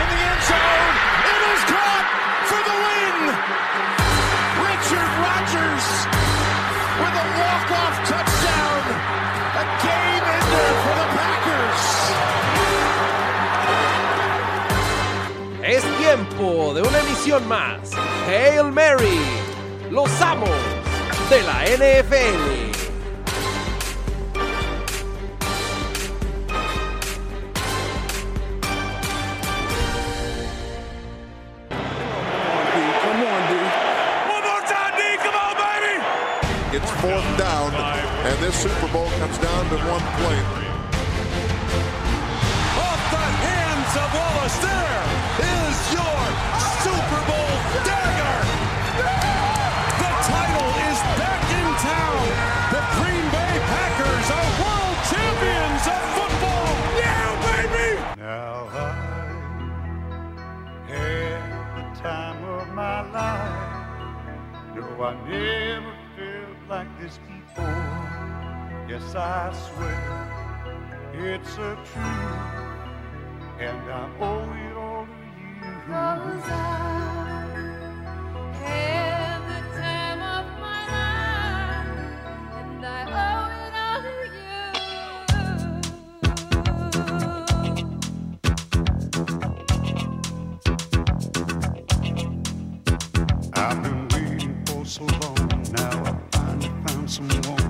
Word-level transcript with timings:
in 0.00 0.06
the 0.12 0.20
end 0.30 0.42
zone. 0.50 0.94
It 1.32 1.40
is 1.52 1.62
caught 1.72 2.06
for 2.50 2.60
the 2.68 2.76
win. 2.84 3.16
Richard 4.68 5.10
Rodgers 5.24 5.86
with 7.00 7.14
a 7.24 7.26
walk-off 7.40 7.96
touchdown. 8.10 8.82
A 9.62 9.64
game 9.86 10.26
ender 10.38 10.70
for 10.84 10.94
the 11.00 11.08
Packers. 11.18 11.84
Es 15.62 15.82
tiempo 15.98 16.74
de 16.74 16.82
una 16.82 16.98
emisión 16.98 17.46
más. 17.48 17.92
Hail 18.26 18.72
Mary, 18.72 19.20
los 19.90 20.10
amos 20.20 20.50
de 21.30 21.42
la 21.42 21.64
NFL. 21.64 22.63
This 38.54 38.62
Super 38.62 38.92
Bowl 38.92 39.08
comes 39.18 39.38
down 39.38 39.68
to 39.70 39.76
one 39.76 40.02
play. 40.18 40.40
Off 42.78 43.02
the 43.10 43.26
hands 43.46 43.92
of 43.96 44.08
Wallace. 44.14 44.58
There 44.58 45.04
is 45.42 45.76
your 45.92 46.20
Super 46.82 47.20
Bowl 47.28 47.52
dagger. 47.84 48.36
The 50.02 50.10
title 50.30 50.70
is 50.88 50.98
back 51.18 51.42
in 51.58 51.68
town. 51.82 52.22
The 52.74 52.82
Green 52.96 53.26
Bay 53.34 53.54
Packers 53.72 54.28
are 54.38 54.50
world 54.60 54.98
champions 55.10 55.84
of 55.94 56.00
football. 56.16 56.68
Yeah, 56.98 57.28
baby. 57.46 57.90
Now 58.18 58.68
I 58.72 58.90
had 60.88 61.50
the 61.76 61.84
time 62.00 62.40
of 62.44 62.68
my 62.74 62.98
life. 63.10 63.74
No, 64.74 64.84
I 65.02 65.06
never 65.28 65.94
felt 66.16 66.58
like 66.68 66.90
this 67.00 67.18
before. 67.18 67.83
Yes, 68.86 69.14
I 69.14 69.50
swear 69.52 70.28
it's 71.14 71.56
a 71.56 71.74
truth, 71.90 72.68
and 73.58 73.90
I 73.90 74.10
owe 74.20 74.52
it 74.52 74.76
all 74.76 75.06
to 75.06 75.12
you. 75.12 75.72
Cause 75.86 76.50
I 76.50 76.52
had 78.62 79.40
the 79.48 79.60
time 79.80 80.20
of 80.22 80.46
my 80.60 80.80
life, 80.94 81.98
and 82.60 82.84
I 82.84 82.86
owe 83.24 83.48
it 83.64 83.74
all 83.86 84.00
to 84.04 84.14
you. 84.36 84.64
I've 93.54 93.82
been 93.82 94.08
waiting 94.10 94.62
for 94.66 94.84
so 94.84 95.04
long. 95.04 95.48
Now 95.72 96.04
I 96.04 96.18
finally 96.32 96.68
found 96.86 97.10
someone 97.10 97.63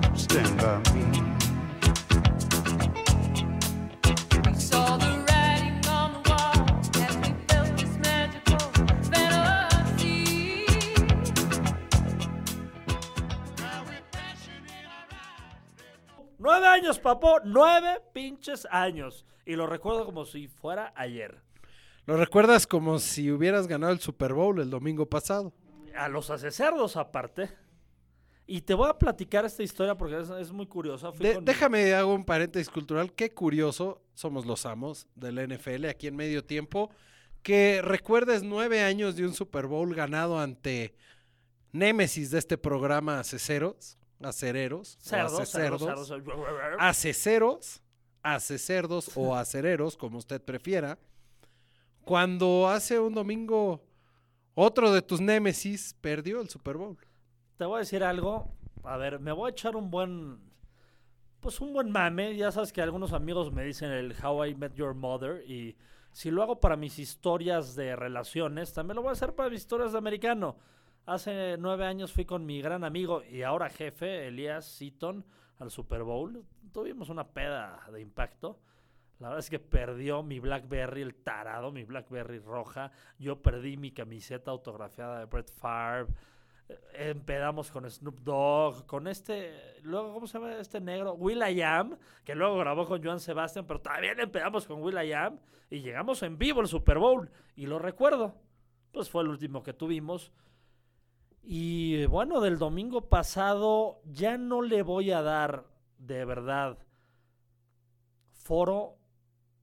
Papo. 17.05 17.39
Nueve 17.45 18.01
pinches 18.13 18.67
años. 18.71 19.25
Y 19.45 19.55
lo 19.55 19.67
recuerdo 19.67 20.05
como 20.05 20.25
si 20.25 20.47
fuera 20.47 20.91
ayer. 20.95 21.39
Lo 22.07 22.17
recuerdas 22.17 22.65
como 22.65 22.97
si 22.97 23.31
hubieras 23.31 23.67
ganado 23.67 23.93
el 23.93 23.99
Super 23.99 24.33
Bowl 24.33 24.59
el 24.59 24.71
domingo 24.71 25.05
pasado. 25.07 25.53
A 25.95 26.09
los 26.09 26.31
acecerdos 26.31 26.97
aparte. 26.97 27.49
Y 28.47 28.61
te 28.61 28.73
voy 28.73 28.89
a 28.89 28.97
platicar 28.97 29.45
esta 29.45 29.61
historia 29.61 29.95
porque 29.95 30.19
es, 30.19 30.29
es 30.31 30.51
muy 30.51 30.65
curiosa. 30.65 31.11
De- 31.11 31.39
déjame 31.41 31.93
hago 31.93 32.13
un 32.13 32.25
paréntesis 32.25 32.69
cultural. 32.69 33.13
Qué 33.13 33.31
curioso, 33.31 34.01
somos 34.15 34.45
los 34.47 34.65
amos 34.65 35.07
del 35.15 35.35
NFL 35.47 35.85
aquí 35.85 36.07
en 36.07 36.15
medio 36.15 36.43
tiempo. 36.43 36.89
Que 37.43 37.81
recuerdes 37.83 38.41
nueve 38.41 38.81
años 38.81 39.15
de 39.15 39.25
un 39.27 39.33
Super 39.35 39.67
Bowl 39.67 39.93
ganado 39.93 40.39
ante 40.39 40.95
Némesis 41.71 42.31
de 42.31 42.39
este 42.39 42.57
programa 42.57 43.19
Aceceros, 43.19 43.97
Acereros, 44.21 44.97
o 44.97 45.01
Cerdos, 45.01 45.49
cerdos, 45.49 46.07
cerdos. 46.07 46.23
Aceceros, 46.79 47.81
Acecerdos 48.23 49.11
o 49.15 49.35
Acereros, 49.35 49.97
como 49.97 50.17
usted 50.17 50.41
prefiera. 50.41 50.97
Cuando 52.03 52.67
hace 52.69 52.99
un 52.99 53.13
domingo 53.13 53.81
otro 54.53 54.93
de 54.93 55.01
tus 55.01 55.19
Némesis 55.19 55.95
perdió 55.99 56.39
el 56.39 56.49
Super 56.49 56.77
Bowl. 56.77 56.97
Te 57.57 57.65
voy 57.65 57.75
a 57.75 57.79
decir 57.79 58.03
algo. 58.03 58.47
A 58.83 58.95
ver, 58.97 59.19
me 59.19 59.31
voy 59.31 59.49
a 59.49 59.51
echar 59.51 59.75
un 59.75 59.91
buen. 59.91 60.39
Pues 61.41 61.59
un 61.59 61.73
buen 61.73 61.91
mame. 61.91 62.35
Ya 62.35 62.51
sabes 62.51 62.71
que 62.71 62.81
algunos 62.81 63.11
amigos 63.11 63.51
me 63.51 63.63
dicen 63.63 63.91
el 63.91 64.15
How 64.23 64.45
I 64.45 64.55
Met 64.55 64.73
Your 64.75 64.93
Mother. 64.93 65.43
Y 65.49 65.75
si 66.13 66.31
lo 66.31 66.41
hago 66.41 66.61
para 66.61 66.77
mis 66.77 66.99
historias 66.99 67.75
de 67.75 67.95
relaciones, 67.95 68.71
también 68.71 68.95
lo 68.95 69.01
voy 69.01 69.09
a 69.09 69.13
hacer 69.13 69.35
para 69.35 69.49
mis 69.49 69.61
historias 69.61 69.91
de 69.91 69.97
americano. 69.97 70.55
Hace 71.05 71.57
nueve 71.59 71.85
años 71.85 72.11
fui 72.11 72.25
con 72.25 72.47
mi 72.47 72.61
gran 72.63 72.83
amigo 72.83 73.21
y 73.23 73.43
ahora 73.43 73.69
jefe, 73.69 74.27
Elías 74.27 74.65
Seaton, 74.65 75.23
al 75.59 75.69
Super 75.69 76.01
Bowl. 76.01 76.43
Tuvimos 76.73 77.09
una 77.09 77.27
peda 77.27 77.79
de 77.93 78.01
impacto. 78.01 78.59
La 79.19 79.27
verdad 79.27 79.39
es 79.39 79.51
que 79.51 79.59
perdió 79.59 80.23
mi 80.23 80.39
Blackberry, 80.39 81.03
el 81.03 81.13
tarado, 81.13 81.71
mi 81.71 81.83
Blackberry 81.83 82.39
roja. 82.39 82.91
Yo 83.19 83.39
perdí 83.39 83.77
mi 83.77 83.91
camiseta 83.91 84.49
autografiada 84.49 85.19
de 85.19 85.25
Brett 85.25 85.51
Favre. 85.51 86.11
Eh, 86.67 87.11
Empedamos 87.11 87.69
con 87.69 87.87
Snoop 87.87 88.21
Dogg, 88.21 88.87
con 88.87 89.07
este, 89.07 89.79
luego, 89.83 90.11
¿cómo 90.11 90.25
se 90.25 90.39
llama 90.39 90.55
este 90.55 90.81
negro? 90.81 91.13
Will 91.13 91.43
I 91.47 91.61
Am, 91.61 91.95
que 92.23 92.33
luego 92.33 92.57
grabó 92.57 92.87
con 92.87 93.03
Joan 93.03 93.19
Sebastian, 93.19 93.67
pero 93.67 93.79
también 93.79 94.19
empedamos 94.19 94.65
con 94.65 94.81
Will 94.81 94.97
I 94.97 95.13
Am 95.13 95.39
y 95.69 95.81
llegamos 95.81 96.23
en 96.23 96.39
vivo 96.39 96.61
al 96.61 96.67
Super 96.67 96.97
Bowl. 96.97 97.29
Y 97.55 97.67
lo 97.67 97.77
recuerdo, 97.77 98.33
pues 98.91 99.07
fue 99.07 99.21
el 99.21 99.29
último 99.29 99.61
que 99.61 99.73
tuvimos. 99.73 100.31
Y 101.47 101.97
eh, 101.97 102.07
bueno, 102.07 102.41
del 102.41 102.57
domingo 102.57 103.07
pasado 103.07 104.01
ya 104.05 104.37
no 104.37 104.63
le 104.63 104.81
voy 104.81 105.11
a 105.11 105.21
dar 105.21 105.65
de 105.99 106.25
verdad 106.25 106.79
foro 108.31 108.97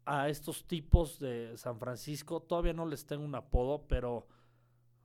a 0.05 0.29
estos 0.29 0.65
tipos 0.65 1.19
de 1.19 1.57
San 1.57 1.81
Francisco. 1.81 2.41
Todavía 2.41 2.73
no 2.73 2.87
les 2.87 3.05
tengo 3.05 3.25
un 3.25 3.35
apodo, 3.35 3.85
pero 3.89 4.29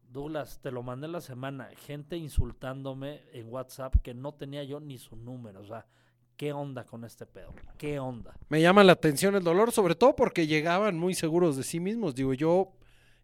Douglas, 0.07 0.59
te 0.61 0.71
lo 0.71 0.83
mandé 0.83 1.07
la 1.07 1.19
semana. 1.19 1.69
Gente 1.77 2.15
insultándome 2.15 3.23
en 3.33 3.51
WhatsApp 3.51 3.95
que 4.03 4.13
no 4.13 4.35
tenía 4.35 4.63
yo 4.63 4.79
ni 4.79 4.99
su 4.99 5.15
número. 5.15 5.61
O 5.61 5.65
sea, 5.65 5.87
¿qué 6.35 6.53
onda 6.53 6.85
con 6.85 7.03
este 7.05 7.25
pedo? 7.25 7.53
¿Qué 7.79 7.99
onda? 7.99 8.37
Me 8.49 8.61
llama 8.61 8.83
la 8.83 8.93
atención 8.93 9.33
el 9.33 9.43
dolor, 9.43 9.71
sobre 9.71 9.95
todo 9.95 10.15
porque 10.15 10.45
llegaban 10.45 10.97
muy 10.99 11.15
seguros 11.15 11.57
de 11.57 11.63
sí 11.63 11.79
mismos. 11.79 12.13
Digo, 12.13 12.35
yo 12.35 12.73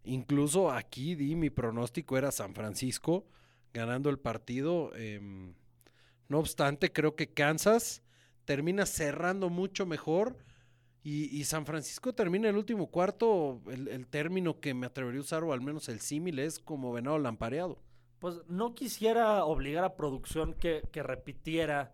incluso 0.03 0.71
aquí 0.71 1.13
di 1.13 1.35
mi 1.35 1.51
pronóstico, 1.51 2.17
era 2.17 2.31
San 2.31 2.55
Francisco 2.55 3.25
ganando 3.73 4.09
el 4.09 4.19
partido. 4.19 4.95
em, 4.95 5.53
no 6.29 6.39
obstante, 6.39 6.91
creo 6.91 7.15
que 7.15 7.33
Kansas 7.33 8.03
termina 8.45 8.85
cerrando 8.85 9.49
mucho 9.49 9.85
mejor. 9.85 10.37
Y, 11.05 11.43
San 11.43 11.65
Francisco 11.65 12.13
termina 12.13 12.47
el 12.47 12.55
último 12.55 12.87
cuarto, 12.87 13.61
el, 13.67 13.89
el 13.89 14.07
término 14.07 14.61
que 14.61 14.73
me 14.73 14.85
atrevería 14.85 15.19
a 15.19 15.23
usar, 15.23 15.43
o 15.43 15.51
al 15.51 15.59
menos 15.59 15.89
el 15.89 15.99
símil, 15.99 16.39
es 16.39 16.59
como 16.59 16.93
venado 16.93 17.19
lampareado. 17.19 17.77
Pues 18.19 18.39
no 18.47 18.73
quisiera 18.73 19.43
obligar 19.43 19.83
a 19.83 19.97
producción 19.97 20.53
que, 20.53 20.81
que 20.93 21.03
repitiera 21.03 21.93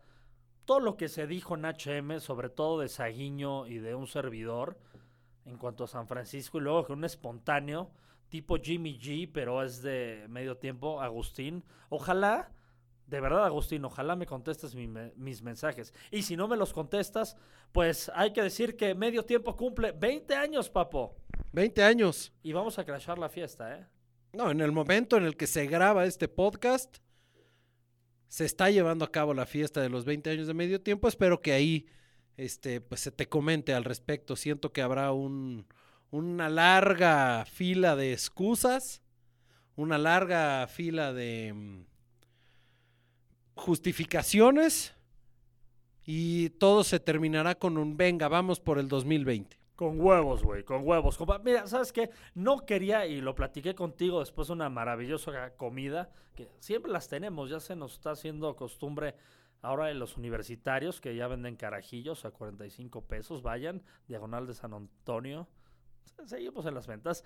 todo 0.65 0.79
lo 0.79 0.95
que 0.95 1.09
se 1.09 1.25
dijo 1.25 1.55
en 1.55 1.65
HM, 1.65 2.19
sobre 2.19 2.49
todo 2.49 2.79
de 2.79 2.87
Saguiño 2.87 3.65
y 3.65 3.79
de 3.79 3.95
un 3.95 4.05
servidor, 4.05 4.77
en 5.45 5.57
cuanto 5.57 5.85
a 5.85 5.87
San 5.87 6.07
Francisco, 6.07 6.59
y 6.59 6.61
luego 6.61 6.85
que 6.85 6.93
un 6.93 7.03
espontáneo, 7.03 7.89
tipo 8.29 8.57
Jimmy 8.57 8.97
G, 8.99 9.29
pero 9.31 9.63
es 9.63 9.81
de 9.81 10.25
medio 10.29 10.57
tiempo, 10.57 11.01
Agustín. 11.01 11.63
Ojalá, 11.89 12.51
de 13.07 13.19
verdad, 13.19 13.45
Agustín, 13.45 13.83
ojalá 13.85 14.15
me 14.15 14.25
contestes 14.25 14.75
mi 14.75 14.87
me- 14.87 15.11
mis 15.15 15.41
mensajes. 15.41 15.93
Y 16.11 16.21
si 16.21 16.37
no 16.37 16.47
me 16.47 16.55
los 16.57 16.71
contestas, 16.73 17.35
pues 17.71 18.11
hay 18.15 18.31
que 18.33 18.41
decir 18.43 18.77
que 18.77 18.93
medio 18.95 19.23
tiempo 19.25 19.55
cumple 19.55 19.91
20 19.91 20.35
años, 20.35 20.69
papo. 20.69 21.15
20 21.51 21.83
años. 21.83 22.31
Y 22.43 22.53
vamos 22.53 22.77
a 22.79 22.85
crashar 22.85 23.17
la 23.17 23.29
fiesta, 23.29 23.75
¿eh? 23.77 23.85
No, 24.33 24.51
en 24.51 24.61
el 24.61 24.71
momento 24.71 25.17
en 25.17 25.23
el 25.25 25.35
que 25.35 25.47
se 25.47 25.65
graba 25.65 26.05
este 26.05 26.27
podcast, 26.27 26.97
se 28.27 28.45
está 28.45 28.69
llevando 28.69 29.03
a 29.05 29.11
cabo 29.11 29.33
la 29.33 29.47
fiesta 29.47 29.81
de 29.81 29.89
los 29.89 30.05
20 30.05 30.29
años 30.29 30.45
de 30.45 30.53
medio 30.53 30.79
tiempo. 30.81 31.07
Espero 31.07 31.41
que 31.41 31.51
ahí 31.51 31.87
este, 32.37 32.79
pues, 32.79 33.01
se 33.01 33.11
te 33.11 33.27
comente 33.27 33.73
al 33.73 33.83
respecto. 33.83 34.35
Siento 34.35 34.71
que 34.71 34.83
habrá 34.83 35.11
un, 35.13 35.65
una 36.11 36.49
larga 36.49 37.45
fila 37.45 37.95
de 37.95 38.13
excusas, 38.13 39.01
una 39.75 39.97
larga 39.97 40.67
fila 40.67 41.13
de 41.13 41.53
mm, 41.53 41.85
justificaciones 43.55 44.95
y 46.05 46.49
todo 46.51 46.83
se 46.83 46.99
terminará 46.99 47.55
con 47.55 47.77
un 47.77 47.95
venga, 47.95 48.27
vamos 48.27 48.59
por 48.59 48.79
el 48.79 48.87
2020. 48.87 49.57
Con 49.75 50.01
huevos, 50.01 50.43
güey, 50.43 50.63
con 50.63 50.85
huevos. 50.85 51.17
Mira, 51.43 51.67
¿sabes 51.67 51.93
qué? 51.93 52.09
No 52.33 52.65
quería, 52.65 53.05
y 53.05 53.21
lo 53.21 53.33
platiqué 53.35 53.75
contigo 53.75 54.19
después 54.19 54.47
de 54.47 54.55
una 54.55 54.69
maravillosa 54.69 55.51
comida, 55.55 56.09
que 56.35 56.49
siempre 56.59 56.91
las 56.91 57.07
tenemos, 57.07 57.49
ya 57.49 57.59
se 57.59 57.75
nos 57.75 57.93
está 57.93 58.11
haciendo 58.11 58.55
costumbre 58.55 59.15
ahora 59.61 59.91
en 59.91 59.99
los 59.99 60.17
universitarios, 60.17 60.99
que 60.99 61.15
ya 61.15 61.27
venden 61.27 61.55
carajillos 61.55 62.25
a 62.25 62.31
45 62.31 63.05
pesos, 63.05 63.41
vayan, 63.41 63.81
diagonal 64.07 64.47
de 64.47 64.53
San 64.53 64.73
Antonio. 64.73 65.47
Seguimos 66.25 66.65
en 66.65 66.73
las 66.75 66.87
ventas. 66.87 67.23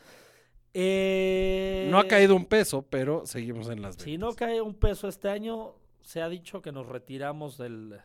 Eh, 0.74 1.88
No 1.92 2.00
ha 2.00 2.08
caído 2.08 2.36
un 2.36 2.46
peso, 2.46 2.82
pero 2.90 3.26
seguimos 3.26 3.70
en 3.70 3.82
las 3.82 3.96
Si 3.96 4.12
ventas. 4.12 4.30
no 4.30 4.36
cae 4.36 4.62
un 4.62 4.74
peso 4.76 5.08
este 5.08 5.30
año, 5.30 5.76
se 6.02 6.22
ha 6.22 6.30
dicho 6.30 6.62
que 6.62 6.72
nos 6.72 6.88
retiramos 6.88 7.58
del, 7.58 8.00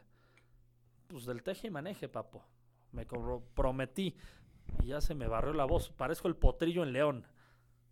pues 1.06 1.24
del 1.24 1.42
teje 1.42 1.68
y 1.68 1.70
maneje, 1.70 2.08
papo. 2.08 2.44
Me 2.92 3.06
prometí 3.54 4.16
y 4.82 4.86
ya 4.88 5.00
se 5.00 5.14
me 5.14 5.28
barrió 5.28 5.52
la 5.52 5.64
voz. 5.64 5.90
Parezco 5.90 6.28
el 6.28 6.36
potrillo 6.36 6.82
en 6.82 6.92
León. 6.92 7.26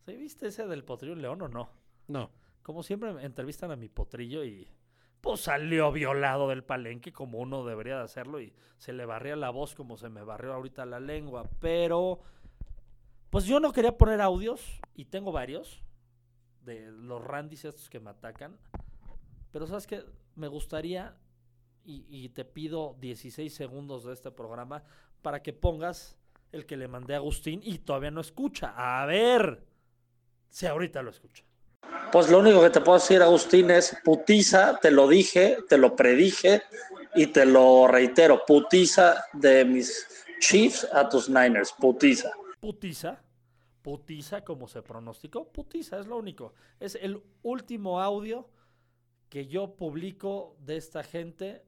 ¿Sí 0.05 0.15
viste 0.17 0.49
ese 0.49 0.67
del 0.67 0.85
potrillo 0.85 1.15
en 1.15 1.23
León 1.23 1.43
o 1.43 1.49
no? 1.49 1.71
No. 2.09 2.31
Como 2.63 2.83
siempre 2.83 3.13
me 3.13 3.25
entrevistan 3.25 3.71
a 3.71 3.77
mi 3.77 3.89
potrillo 3.89 4.45
y 4.45 4.69
pues 5.21 5.41
salió 5.41 5.91
violado 5.91 6.49
del 6.49 6.63
palenque 6.65 7.13
como 7.13 7.39
uno 7.39 7.65
debería 7.65 7.97
de 7.97 8.05
hacerlo 8.05 8.41
y 8.41 8.53
se 8.77 8.93
le 8.93 9.07
barría 9.07 9.35
la 9.37 9.51
voz 9.51 9.75
como 9.75 9.97
se 9.97 10.09
me 10.09 10.23
barrió 10.23 10.53
ahorita 10.55 10.85
la 10.87 11.01
lengua. 11.01 11.49
Pero 11.61 12.21
pues 13.31 13.45
yo 13.45 13.61
no 13.61 13.73
quería 13.73 13.97
poner 13.97 14.21
audios 14.21 14.81
y 14.95 15.07
tengo 15.07 15.33
varios 15.33 15.83
de 16.63 16.91
los 16.91 17.23
randis 17.23 17.65
estos 17.65 17.89
que 17.89 18.01
me 18.01 18.11
atacan. 18.11 18.57
Pero 19.53 19.67
sabes 19.67 19.87
que 19.87 20.05
me 20.35 20.49
gustaría 20.49 21.17
y, 21.85 22.05
y 22.09 22.29
te 22.31 22.45
pido 22.45 22.97
16 23.01 23.55
segundos 23.55 24.05
de 24.05 24.13
este 24.13 24.31
programa 24.31 24.85
para 25.23 25.43
que 25.43 25.53
pongas 25.53 26.19
el 26.53 26.67
que 26.67 26.77
le 26.77 26.89
mandé 26.89 27.15
a 27.15 27.19
Agustín 27.19 27.61
y 27.63 27.79
todavía 27.79 28.11
no 28.11 28.21
escucha. 28.21 28.75
A 28.77 29.07
ver 29.07 29.63
si 30.49 30.67
ahorita 30.67 31.03
lo 31.03 31.11
escucha. 31.11 31.45
Pues 32.13 32.31
lo 32.31 32.39
único 32.39 32.63
que 32.63 32.71
te 32.71 32.81
puedo 32.81 32.99
decir, 32.99 33.21
Agustín, 33.23 33.71
es 33.71 33.97
putiza, 34.05 34.79
te 34.81 34.91
lo 34.91 35.09
dije, 35.09 35.59
te 35.69 35.77
lo 35.77 35.95
predije 35.95 36.63
y 37.15 37.27
te 37.27 37.45
lo 37.45 37.87
reitero, 37.87 38.45
putiza 38.47 39.25
de 39.33 39.65
mis 39.65 40.07
Chiefs 40.41 40.87
a 40.93 41.09
tus 41.09 41.29
Niners, 41.29 41.73
putiza. 41.73 42.31
Putiza, 42.67 43.23
putiza 43.81 44.43
como 44.43 44.67
se 44.67 44.83
pronosticó, 44.83 45.53
putiza 45.53 46.01
es 46.01 46.09
lo 46.09 46.17
único. 46.17 46.53
Es 46.81 46.97
el 46.97 47.23
último 47.43 48.01
audio 48.01 48.51
que 49.29 49.47
yo 49.47 49.77
publico 49.77 50.57
de 50.59 50.77
esta 50.77 51.05
gente. 51.05 51.63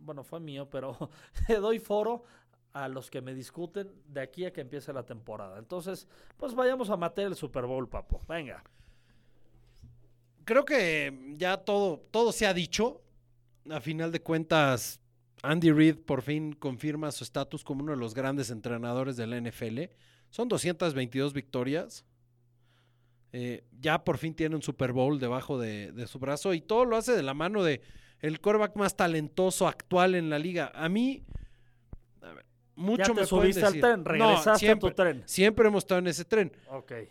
Bueno, 0.00 0.24
fue 0.24 0.40
mío, 0.40 0.70
pero 0.70 0.96
le 1.48 1.56
doy 1.56 1.78
foro 1.78 2.24
a 2.72 2.88
los 2.88 3.10
que 3.10 3.20
me 3.20 3.34
discuten 3.34 3.92
de 4.06 4.22
aquí 4.22 4.46
a 4.46 4.52
que 4.54 4.62
empiece 4.62 4.94
la 4.94 5.04
temporada. 5.04 5.58
Entonces, 5.58 6.08
pues 6.38 6.54
vayamos 6.54 6.88
a 6.88 6.96
matar 6.96 7.26
el 7.26 7.36
Super 7.36 7.66
Bowl, 7.66 7.86
papo. 7.86 8.22
Venga. 8.26 8.64
Creo 10.46 10.64
que 10.64 11.34
ya 11.36 11.58
todo, 11.58 11.98
todo 12.10 12.32
se 12.32 12.46
ha 12.46 12.54
dicho. 12.54 13.02
A 13.68 13.80
final 13.82 14.10
de 14.10 14.22
cuentas, 14.22 15.02
Andy 15.42 15.70
Reid 15.70 15.98
por 15.98 16.22
fin 16.22 16.54
confirma 16.54 17.12
su 17.12 17.24
estatus 17.24 17.62
como 17.62 17.82
uno 17.82 17.92
de 17.92 17.98
los 17.98 18.14
grandes 18.14 18.48
entrenadores 18.48 19.18
de 19.18 19.26
la 19.26 19.38
NFL. 19.38 19.80
Son 20.30 20.48
222 20.48 21.32
victorias. 21.32 22.04
Eh, 23.32 23.64
ya 23.78 24.02
por 24.02 24.18
fin 24.18 24.34
tiene 24.34 24.56
un 24.56 24.62
Super 24.62 24.92
Bowl 24.92 25.20
debajo 25.20 25.58
de, 25.58 25.92
de 25.92 26.06
su 26.08 26.18
brazo 26.18 26.52
y 26.52 26.60
todo 26.60 26.84
lo 26.84 26.96
hace 26.96 27.12
de 27.12 27.22
la 27.22 27.34
mano 27.34 27.62
de 27.62 27.80
el 28.20 28.40
quarterback 28.40 28.76
más 28.76 28.96
talentoso 28.96 29.66
actual 29.66 30.14
en 30.14 30.30
la 30.30 30.38
liga. 30.38 30.70
A 30.74 30.88
mí, 30.88 31.22
a 32.22 32.32
ver, 32.32 32.46
mucho 32.74 32.98
ya 32.98 33.04
te 33.04 33.10
me 33.10 33.14
pueden 33.14 33.26
subiste 33.26 33.64
al 33.64 33.80
tren, 33.80 34.00
No, 34.00 34.04
regresaste 34.04 34.58
siempre, 34.58 34.88
a 34.88 34.90
tu 34.90 34.96
tren. 34.96 35.22
Siempre 35.26 35.68
hemos 35.68 35.84
estado 35.84 35.98
en 36.00 36.06
ese 36.06 36.24
tren. 36.24 36.52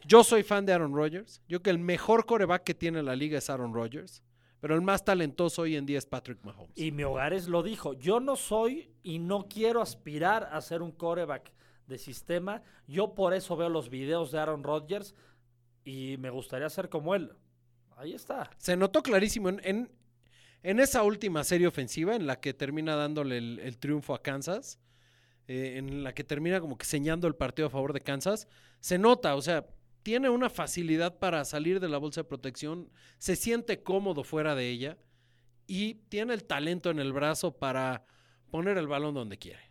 Yo 0.06 0.24
soy 0.24 0.44
fan 0.44 0.66
de 0.66 0.74
Aaron 0.74 0.94
Rodgers. 0.94 1.42
Yo 1.48 1.60
creo 1.60 1.64
que 1.64 1.70
el 1.72 1.80
mejor 1.80 2.26
coreback 2.26 2.64
que 2.64 2.74
tiene 2.74 3.02
la 3.04 3.16
liga 3.16 3.38
es 3.38 3.50
Aaron 3.50 3.74
Rodgers. 3.74 4.24
Pero 4.60 4.76
el 4.76 4.82
más 4.82 5.06
talentoso 5.06 5.62
hoy 5.62 5.78
en 5.78 5.86
día 5.86 5.98
es 5.98 6.06
Patrick 6.06 6.44
Mahomes. 6.44 6.78
Y 6.78 6.92
mi 6.92 7.04
hogares 7.04 7.48
lo 7.48 7.64
dijo. 7.64 7.94
Yo 7.94 8.20
no 8.20 8.36
soy 8.36 8.92
y 9.04 9.20
no 9.20 9.48
quiero 9.48 9.82
aspirar 9.82 10.50
a 10.52 10.60
ser 10.60 10.82
un 10.82 10.92
coreback 10.92 11.54
de 11.90 11.98
sistema. 11.98 12.62
Yo 12.88 13.14
por 13.16 13.34
eso 13.34 13.58
veo 13.58 13.68
los 13.68 13.90
videos 13.90 14.32
de 14.32 14.40
Aaron 14.40 14.64
Rodgers 14.64 15.14
y 15.84 16.16
me 16.20 16.30
gustaría 16.30 16.70
ser 16.70 16.88
como 16.88 17.16
él. 17.16 17.34
Ahí 17.98 18.14
está. 18.14 18.50
Se 18.58 18.78
notó 18.78 19.04
clarísimo 19.04 19.50
en, 19.50 19.92
en, 20.64 20.80
esa 20.80 21.04
última 21.04 21.44
serie 21.44 21.68
ofensiva 21.68 22.16
en 22.16 22.28
la 22.28 22.40
que 22.40 22.54
termina 22.54 22.96
dándole 22.96 23.38
el, 23.38 23.60
el 23.60 23.78
triunfo 23.78 24.16
a 24.16 24.22
Kansas, 24.22 24.80
eh, 25.48 25.78
en 25.78 26.04
la 26.04 26.14
que 26.14 26.24
termina 26.24 26.62
como 26.62 26.78
que 26.78 26.86
señando 26.86 27.28
el 27.28 27.36
partido 27.36 27.68
a 27.68 27.72
favor 27.72 27.92
de 27.92 28.00
Kansas. 28.00 28.48
Se 28.80 28.98
nota, 28.98 29.36
o 29.36 29.42
sea, 29.42 29.68
tiene 30.04 30.30
una 30.30 30.50
facilidad 30.50 31.20
para 31.20 31.44
salir 31.44 31.82
de 31.82 31.90
la 31.90 31.98
bolsa 31.98 32.22
de 32.22 32.30
protección, 32.30 32.90
se 33.18 33.36
siente 33.36 33.84
cómodo 33.84 34.24
fuera 34.24 34.56
de 34.56 34.70
ella 34.70 34.98
y 35.68 35.96
tiene 36.10 36.34
el 36.34 36.46
talento 36.46 36.90
en 36.90 37.00
el 37.00 37.12
brazo 37.12 37.58
para 37.58 38.06
poner 38.50 38.78
el 38.78 38.88
balón 38.88 39.14
donde 39.14 39.38
quiere. 39.38 39.69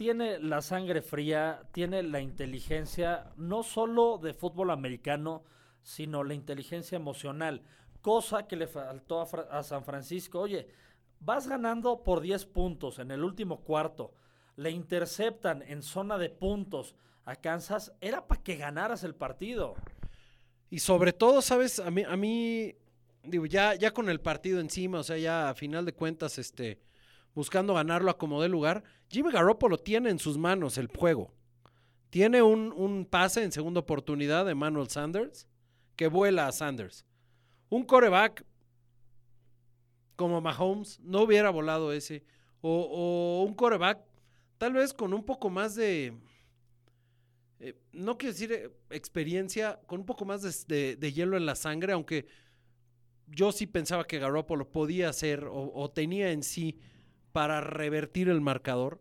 Tiene 0.00 0.38
la 0.38 0.62
sangre 0.62 1.02
fría, 1.02 1.60
tiene 1.72 2.02
la 2.02 2.22
inteligencia, 2.22 3.34
no 3.36 3.62
solo 3.62 4.16
de 4.16 4.32
fútbol 4.32 4.70
americano, 4.70 5.44
sino 5.82 6.24
la 6.24 6.32
inteligencia 6.32 6.96
emocional. 6.96 7.60
Cosa 8.00 8.48
que 8.48 8.56
le 8.56 8.66
faltó 8.66 9.20
a, 9.20 9.62
San 9.62 9.84
Francisco. 9.84 10.40
Oye, 10.40 10.68
vas 11.18 11.46
ganando 11.46 12.02
por 12.02 12.22
10 12.22 12.46
puntos 12.46 12.98
en 12.98 13.10
el 13.10 13.22
último 13.22 13.60
cuarto. 13.60 14.14
Le 14.56 14.70
interceptan 14.70 15.60
en 15.60 15.82
zona 15.82 16.16
de 16.16 16.30
puntos 16.30 16.94
a 17.26 17.36
Kansas. 17.36 17.92
Era 18.00 18.26
para 18.26 18.42
que 18.42 18.56
ganaras 18.56 19.04
el 19.04 19.14
partido. 19.14 19.74
Y 20.70 20.78
sobre 20.78 21.12
todo, 21.12 21.42
¿sabes? 21.42 21.78
A 21.78 21.90
mí, 21.90 22.04
a 22.04 22.16
mí 22.16 22.74
digo, 23.22 23.44
ya, 23.44 23.74
ya 23.74 23.90
con 23.90 24.08
el 24.08 24.22
partido 24.22 24.60
encima, 24.60 25.00
o 25.00 25.02
sea, 25.02 25.18
ya 25.18 25.50
a 25.50 25.54
final 25.54 25.84
de 25.84 25.92
cuentas, 25.92 26.38
este, 26.38 26.78
buscando 27.34 27.74
ganarlo 27.74 28.10
a 28.10 28.18
como 28.18 28.42
dé 28.42 28.48
lugar, 28.48 28.82
Jimmy 29.08 29.30
Garoppolo 29.32 29.78
tiene 29.78 30.10
en 30.10 30.18
sus 30.18 30.38
manos 30.38 30.78
el 30.78 30.88
juego. 30.88 31.32
Tiene 32.10 32.42
un, 32.42 32.72
un 32.76 33.06
pase 33.06 33.42
en 33.42 33.52
segunda 33.52 33.80
oportunidad 33.80 34.44
de 34.44 34.54
Manuel 34.54 34.88
Sanders 34.88 35.46
que 35.96 36.08
vuela 36.08 36.46
a 36.46 36.52
Sanders. 36.52 37.04
Un 37.68 37.84
coreback 37.84 38.44
como 40.16 40.40
Mahomes 40.40 41.00
no 41.00 41.22
hubiera 41.22 41.50
volado 41.50 41.92
ese. 41.92 42.24
O, 42.60 43.44
un 43.46 43.54
coreback 43.54 44.00
tal 44.58 44.74
vez 44.74 44.92
con 44.92 45.14
un 45.14 45.24
poco 45.24 45.48
más 45.48 45.74
de, 45.74 46.14
eh, 47.58 47.74
no 47.92 48.18
quiero 48.18 48.34
decir 48.34 48.52
eh, 48.52 48.70
experiencia, 48.90 49.80
con 49.86 50.00
un 50.00 50.06
poco 50.06 50.26
más 50.26 50.66
de, 50.66 51.12
hielo 51.14 51.36
en 51.38 51.46
la 51.46 51.54
sangre, 51.54 51.94
aunque 51.94 52.26
yo 53.26 53.50
sí 53.50 53.66
pensaba 53.66 54.06
que 54.06 54.18
Garoppolo 54.18 54.70
podía 54.70 55.08
hacer 55.08 55.46
o 55.50 55.90
tenía 55.90 56.32
en 56.32 56.42
sí 56.42 56.78
para 57.32 57.60
revertir 57.60 58.28
el 58.28 58.40
marcador. 58.40 59.00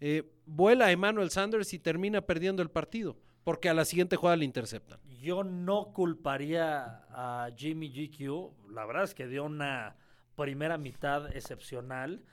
Eh, 0.00 0.32
vuela 0.46 0.90
Emmanuel 0.90 1.30
Sanders 1.30 1.72
y 1.74 1.78
termina 1.78 2.22
perdiendo 2.22 2.62
el 2.62 2.70
partido, 2.70 3.16
porque 3.44 3.68
a 3.68 3.74
la 3.74 3.84
siguiente 3.84 4.16
jugada 4.16 4.36
le 4.36 4.44
interceptan. 4.44 5.00
Yo 5.20 5.44
no 5.44 5.92
culparía 5.92 7.04
a 7.10 7.50
Jimmy 7.56 7.88
GQ. 7.88 8.72
La 8.72 8.84
verdad 8.84 9.04
es 9.04 9.14
que 9.14 9.28
dio 9.28 9.44
una 9.44 9.96
primera 10.34 10.78
mitad 10.78 11.34
excepcional. 11.36 12.24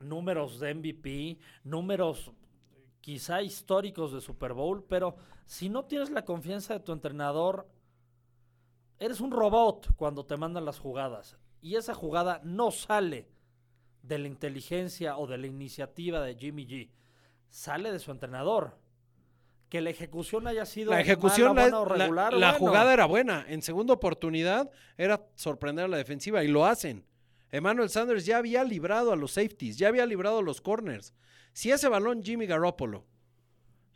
Números 0.00 0.58
de 0.58 0.74
MVP, 0.74 1.38
números 1.62 2.32
quizá 3.00 3.42
históricos 3.42 4.12
de 4.12 4.20
Super 4.20 4.52
Bowl, 4.52 4.84
pero 4.88 5.16
si 5.44 5.68
no 5.68 5.84
tienes 5.84 6.10
la 6.10 6.24
confianza 6.24 6.74
de 6.74 6.80
tu 6.80 6.92
entrenador, 6.92 7.68
eres 8.98 9.20
un 9.20 9.30
robot 9.30 9.94
cuando 9.96 10.24
te 10.24 10.36
mandan 10.36 10.64
las 10.64 10.78
jugadas. 10.78 11.36
Y 11.60 11.76
esa 11.76 11.94
jugada 11.94 12.40
no 12.42 12.70
sale 12.70 13.28
de 14.02 14.18
la 14.18 14.28
inteligencia 14.28 15.16
o 15.16 15.26
de 15.26 15.38
la 15.38 15.46
iniciativa 15.46 16.20
de 16.22 16.34
Jimmy 16.36 16.66
G. 16.66 16.90
Sale 17.48 17.92
de 17.92 17.98
su 17.98 18.10
entrenador. 18.10 18.76
Que 19.68 19.80
la 19.80 19.88
ejecución 19.90 20.46
haya 20.46 20.66
sido 20.66 20.90
La 20.90 21.00
ejecución, 21.00 21.54
mala, 21.54 21.68
la, 21.70 21.78
buena 21.78 21.80
o 21.80 21.96
la- 21.96 22.04
regular, 22.04 22.32
la 22.34 22.50
bueno. 22.52 22.58
jugada 22.58 22.92
era 22.92 23.06
buena. 23.06 23.46
En 23.48 23.62
segunda 23.62 23.94
oportunidad 23.94 24.70
era 24.98 25.24
sorprender 25.34 25.86
a 25.86 25.88
la 25.88 25.96
defensiva 25.96 26.44
y 26.44 26.48
lo 26.48 26.66
hacen. 26.66 27.06
Emmanuel 27.50 27.88
Sanders 27.88 28.26
ya 28.26 28.36
había 28.38 28.64
librado 28.64 29.12
a 29.12 29.16
los 29.16 29.32
safeties, 29.32 29.78
ya 29.78 29.88
había 29.88 30.04
librado 30.04 30.38
a 30.40 30.42
los 30.42 30.60
corners. 30.60 31.14
Si 31.54 31.70
ese 31.70 31.88
balón 31.88 32.22
Jimmy 32.22 32.46
Garoppolo 32.46 33.06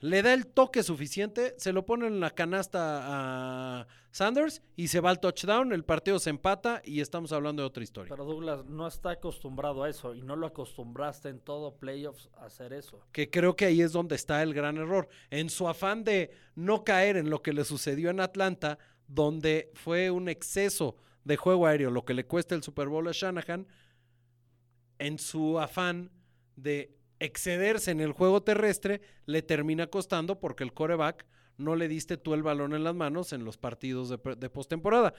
le 0.00 0.22
da 0.22 0.34
el 0.34 0.46
toque 0.46 0.82
suficiente, 0.82 1.54
se 1.58 1.72
lo 1.72 1.86
pone 1.86 2.06
en 2.06 2.20
la 2.20 2.30
canasta 2.30 3.80
a 3.80 3.86
Sanders 4.10 4.62
y 4.76 4.88
se 4.88 5.00
va 5.00 5.10
al 5.10 5.20
touchdown, 5.20 5.72
el 5.72 5.84
partido 5.84 6.18
se 6.18 6.30
empata 6.30 6.82
y 6.84 7.00
estamos 7.00 7.32
hablando 7.32 7.62
de 7.62 7.66
otra 7.66 7.82
historia. 7.82 8.10
Pero 8.10 8.24
Douglas 8.24 8.64
no 8.66 8.86
está 8.86 9.10
acostumbrado 9.10 9.82
a 9.84 9.88
eso 9.88 10.14
y 10.14 10.22
no 10.22 10.36
lo 10.36 10.46
acostumbraste 10.46 11.28
en 11.28 11.40
todo 11.40 11.76
playoffs 11.76 12.28
a 12.36 12.46
hacer 12.46 12.72
eso. 12.72 13.00
que 13.12 13.30
creo 13.30 13.56
que 13.56 13.66
ahí 13.66 13.80
es 13.80 13.92
donde 13.92 14.16
está 14.16 14.42
el 14.42 14.54
gran 14.54 14.76
error. 14.76 15.08
En 15.30 15.50
su 15.50 15.68
afán 15.68 16.04
de 16.04 16.30
no 16.54 16.84
caer 16.84 17.16
en 17.16 17.30
lo 17.30 17.42
que 17.42 17.52
le 17.52 17.64
sucedió 17.64 18.10
en 18.10 18.20
Atlanta, 18.20 18.78
donde 19.08 19.70
fue 19.74 20.10
un 20.10 20.28
exceso 20.28 20.96
de 21.24 21.36
juego 21.36 21.66
aéreo, 21.66 21.90
lo 21.90 22.04
que 22.04 22.14
le 22.14 22.26
cuesta 22.26 22.54
el 22.54 22.62
Super 22.62 22.88
Bowl 22.88 23.08
a 23.08 23.12
Shanahan, 23.12 23.66
en 24.98 25.18
su 25.18 25.58
afán 25.58 26.10
de 26.56 26.96
excederse 27.20 27.90
en 27.90 28.00
el 28.00 28.12
juego 28.12 28.42
terrestre 28.42 29.00
le 29.24 29.42
termina 29.42 29.86
costando 29.86 30.38
porque 30.40 30.64
el 30.64 30.72
coreback 30.72 31.26
no 31.56 31.76
le 31.76 31.88
diste 31.88 32.16
tú 32.16 32.34
el 32.34 32.42
balón 32.42 32.74
en 32.74 32.84
las 32.84 32.94
manos 32.94 33.32
en 33.32 33.44
los 33.44 33.56
partidos 33.56 34.08
de, 34.10 34.50
postemporada. 34.50 35.14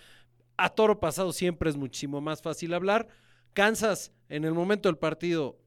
A 0.58 0.70
toro 0.70 1.00
pasado 1.00 1.34
siempre 1.34 1.70
es 1.70 1.78
muchísimo 1.78 2.22
más 2.22 2.42
fácil 2.42 2.74
hablar. 2.74 3.08
Kansas 3.54 4.12
en 4.30 4.46
el 4.46 4.54
momento 4.54 4.90
del 4.90 4.98
partido 4.98 5.60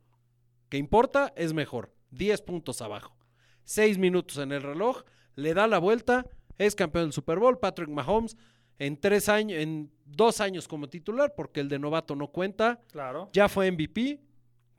que 0.68 0.78
importa 0.78 1.32
es 1.36 1.52
mejor. 1.52 1.92
10 2.12 2.42
puntos 2.42 2.82
abajo. 2.82 3.16
6 3.64 3.98
minutos 3.98 4.38
en 4.38 4.52
el 4.52 4.62
reloj. 4.62 5.02
Le 5.34 5.54
da 5.54 5.66
la 5.66 5.78
vuelta. 5.78 6.26
Es 6.58 6.74
campeón 6.74 7.06
del 7.06 7.12
Super 7.12 7.38
Bowl. 7.38 7.58
Patrick 7.58 7.88
Mahomes 7.88 8.36
en 8.80 8.98
tres 8.98 9.28
años, 9.28 9.60
en 9.60 9.92
dos 10.06 10.40
años 10.40 10.66
como 10.66 10.88
titular, 10.88 11.34
porque 11.36 11.60
el 11.60 11.68
de 11.68 11.78
novato 11.78 12.16
no 12.16 12.28
cuenta. 12.28 12.80
Claro. 12.90 13.28
Ya 13.32 13.48
fue 13.48 13.70
MVP. 13.70 14.18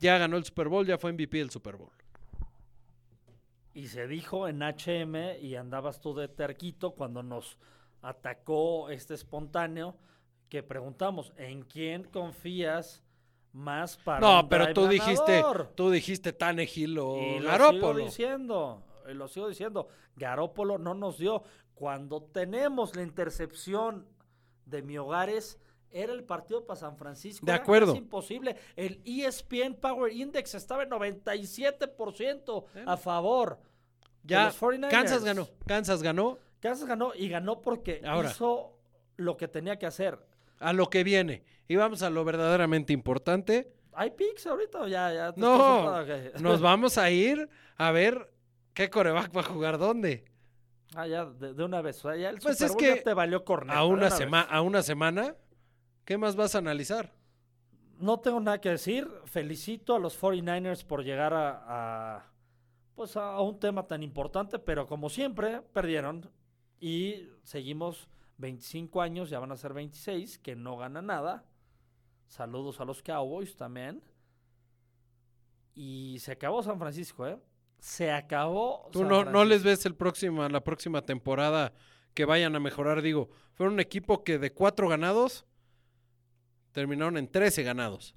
Ya 0.01 0.17
ganó 0.17 0.35
el 0.35 0.43
Super 0.43 0.67
Bowl. 0.67 0.85
Ya 0.85 0.97
fue 0.97 1.13
MVP 1.13 1.37
del 1.37 1.51
Super 1.51 1.77
Bowl. 1.77 1.91
Y 3.73 3.87
se 3.87 4.07
dijo 4.07 4.49
en 4.49 4.61
HM 4.61 5.39
y 5.41 5.55
andabas 5.55 6.01
tú 6.01 6.13
de 6.13 6.27
terquito 6.27 6.91
cuando 6.91 7.23
nos 7.23 7.57
atacó 8.01 8.89
este 8.89 9.13
espontáneo 9.13 9.95
que 10.49 10.63
preguntamos, 10.63 11.31
¿en 11.37 11.61
quién 11.61 12.03
confías 12.03 13.01
más 13.53 13.95
para 13.95 14.19
No, 14.19 14.41
un 14.41 14.49
pero 14.49 14.73
tú 14.73 14.87
dijiste, 14.87 15.43
tú 15.75 15.89
dijiste 15.89 16.33
Tannehill 16.33 16.97
o 16.99 17.17
Y 17.17 17.39
lo 17.39 17.71
sigo 17.71 17.93
diciendo, 17.93 18.83
y 19.09 19.13
lo 19.13 19.27
sigo 19.29 19.47
diciendo. 19.47 19.87
Garópolo 20.17 20.77
no 20.77 20.93
nos 20.93 21.17
dio. 21.17 21.43
Cuando 21.73 22.21
tenemos 22.21 22.95
la 22.95 23.03
intercepción 23.03 24.05
de 24.65 24.81
mi 24.81 24.97
hogares, 24.97 25.57
era 25.91 26.13
el 26.13 26.23
partido 26.23 26.65
para 26.65 26.79
San 26.79 26.95
Francisco. 26.97 27.45
De 27.45 27.51
acuerdo. 27.51 27.87
casi 27.93 27.97
imposible. 27.99 28.55
El 28.75 29.01
ESPN 29.05 29.75
Power 29.75 30.11
Index 30.13 30.55
estaba 30.55 30.83
en 30.83 30.89
97% 30.89 32.65
a 32.85 32.97
favor. 32.97 33.59
de 34.23 34.33
Ya, 34.35 34.45
los 34.45 34.59
49ers. 34.61 34.89
Kansas 34.91 35.23
ganó. 35.23 35.47
Kansas 35.65 36.03
ganó 36.03 36.37
Kansas 36.59 36.87
ganó 36.87 37.11
y 37.15 37.27
ganó 37.27 37.59
porque 37.61 38.01
Ahora. 38.05 38.29
hizo 38.29 38.77
lo 39.17 39.35
que 39.35 39.47
tenía 39.47 39.77
que 39.79 39.85
hacer. 39.87 40.19
a 40.59 40.73
lo 40.73 40.89
que 40.91 41.03
viene. 41.03 41.43
Y 41.67 41.75
vamos 41.75 42.03
a 42.03 42.09
lo 42.11 42.23
verdaderamente 42.23 42.93
importante. 42.93 43.73
¿Hay 43.93 44.11
picks 44.11 44.45
ahorita 44.45 44.81
o 44.81 44.87
ya? 44.87 45.11
ya 45.11 45.33
No, 45.37 46.05
nos 46.39 46.61
vamos 46.61 46.97
a 46.99 47.09
ir 47.09 47.49
a 47.77 47.89
ver 47.91 48.31
qué 48.75 48.89
coreback 48.91 49.35
va 49.35 49.41
a 49.41 49.45
jugar 49.45 49.79
dónde. 49.79 50.23
Ah, 50.93 51.07
ya, 51.07 51.25
de, 51.25 51.53
de 51.55 51.63
una 51.63 51.81
vez. 51.81 51.97
O 52.05 52.09
sea, 52.09 52.15
ya 52.15 52.29
el 52.29 52.37
Pues 52.39 52.57
Super 52.59 52.71
es 52.71 52.77
ya 52.89 52.93
que 52.95 53.01
te 53.01 53.13
valió 53.15 53.43
corneta. 53.43 53.79
A 53.79 53.85
una, 53.85 54.09
sema- 54.11 54.41
a 54.47 54.61
una 54.61 54.83
semana, 54.83 55.35
¿qué 56.11 56.17
más 56.17 56.35
vas 56.35 56.55
a 56.55 56.57
analizar? 56.57 57.13
No 57.97 58.19
tengo 58.19 58.41
nada 58.41 58.59
que 58.59 58.67
decir. 58.67 59.09
Felicito 59.23 59.95
a 59.95 59.99
los 59.99 60.21
49ers 60.21 60.83
por 60.83 61.05
llegar 61.05 61.33
a, 61.33 61.63
a, 61.65 62.33
pues 62.95 63.15
a 63.15 63.39
un 63.39 63.57
tema 63.61 63.87
tan 63.87 64.03
importante, 64.03 64.59
pero 64.59 64.85
como 64.85 65.09
siempre, 65.09 65.61
perdieron. 65.61 66.29
Y 66.81 67.29
seguimos 67.43 68.09
25 68.39 69.01
años, 69.01 69.29
ya 69.29 69.39
van 69.39 69.53
a 69.53 69.55
ser 69.55 69.71
26, 69.71 70.39
que 70.39 70.53
no 70.53 70.75
gana 70.75 71.01
nada. 71.01 71.45
Saludos 72.27 72.81
a 72.81 72.83
los 72.83 73.01
Cowboys 73.01 73.55
también. 73.55 74.03
Y 75.73 76.17
se 76.19 76.33
acabó 76.33 76.61
San 76.61 76.77
Francisco, 76.77 77.25
¿eh? 77.25 77.39
Se 77.79 78.11
acabó. 78.11 78.89
Tú 78.91 78.99
San 78.99 79.07
no, 79.07 79.23
no 79.23 79.45
les 79.45 79.63
ves 79.63 79.85
el 79.85 79.95
próximo, 79.95 80.45
la 80.49 80.61
próxima 80.61 81.03
temporada 81.03 81.71
que 82.13 82.25
vayan 82.25 82.53
a 82.53 82.59
mejorar. 82.59 83.01
Digo, 83.01 83.29
fueron 83.53 83.75
un 83.75 83.79
equipo 83.79 84.25
que 84.25 84.39
de 84.39 84.51
cuatro 84.51 84.89
ganados 84.89 85.45
terminaron 86.71 87.17
en 87.17 87.27
13 87.29 87.63
ganados. 87.63 88.15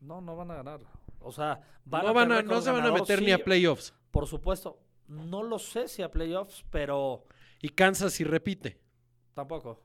No, 0.00 0.20
no 0.20 0.36
van 0.36 0.50
a 0.50 0.54
ganar. 0.56 0.80
O 1.20 1.32
sea, 1.32 1.60
van 1.84 2.02
no, 2.04 2.08
a 2.08 2.12
van 2.12 2.32
a, 2.32 2.42
no 2.42 2.60
se 2.60 2.70
van 2.70 2.84
a 2.84 2.92
meter 2.92 3.22
ni 3.22 3.32
a 3.32 3.38
playoffs. 3.42 3.94
Por 4.10 4.26
supuesto. 4.26 4.78
No 5.08 5.42
lo 5.42 5.58
sé 5.58 5.88
si 5.88 6.02
a 6.02 6.10
playoffs, 6.10 6.64
pero 6.70 7.24
Y 7.60 7.68
Kansas 7.70 8.12
sí 8.14 8.24
repite. 8.24 8.78
tampoco. 9.34 9.80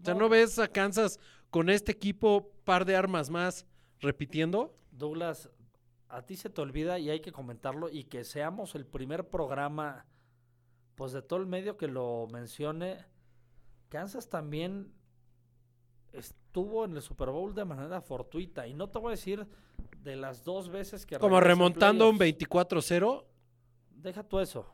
O 0.00 0.04
sea, 0.04 0.14
¿no 0.14 0.28
ves 0.28 0.58
a 0.58 0.68
Kansas 0.68 1.18
con 1.50 1.70
este 1.70 1.92
equipo, 1.92 2.50
par 2.64 2.84
de 2.84 2.96
armas 2.96 3.30
más, 3.30 3.66
repitiendo? 4.00 4.76
Douglas, 4.90 5.50
a 6.08 6.22
ti 6.22 6.36
se 6.36 6.50
te 6.50 6.60
olvida 6.60 6.98
y 6.98 7.10
hay 7.10 7.20
que 7.20 7.32
comentarlo 7.32 7.88
y 7.88 8.04
que 8.04 8.24
seamos 8.24 8.74
el 8.74 8.86
primer 8.86 9.28
programa, 9.30 10.06
pues 10.94 11.12
de 11.12 11.22
todo 11.22 11.40
el 11.40 11.46
medio 11.46 11.76
que 11.76 11.88
lo 11.88 12.26
mencione. 12.30 13.04
Kansas 13.88 14.28
también 14.28 14.92
estuvo 16.14 16.84
en 16.84 16.96
el 16.96 17.02
Super 17.02 17.30
Bowl 17.30 17.54
de 17.54 17.64
manera 17.64 18.00
fortuita 18.00 18.66
y 18.66 18.74
no 18.74 18.88
te 18.88 18.98
voy 18.98 19.08
a 19.08 19.10
decir 19.12 19.46
de 20.02 20.16
las 20.16 20.44
dos 20.44 20.68
veces 20.68 21.06
que 21.06 21.18
Como 21.18 21.40
remontando 21.40 22.08
un 22.08 22.18
playoffs. 22.18 22.40
24-0 22.90 23.24
Deja 23.90 24.22
tú 24.22 24.38
eso. 24.40 24.66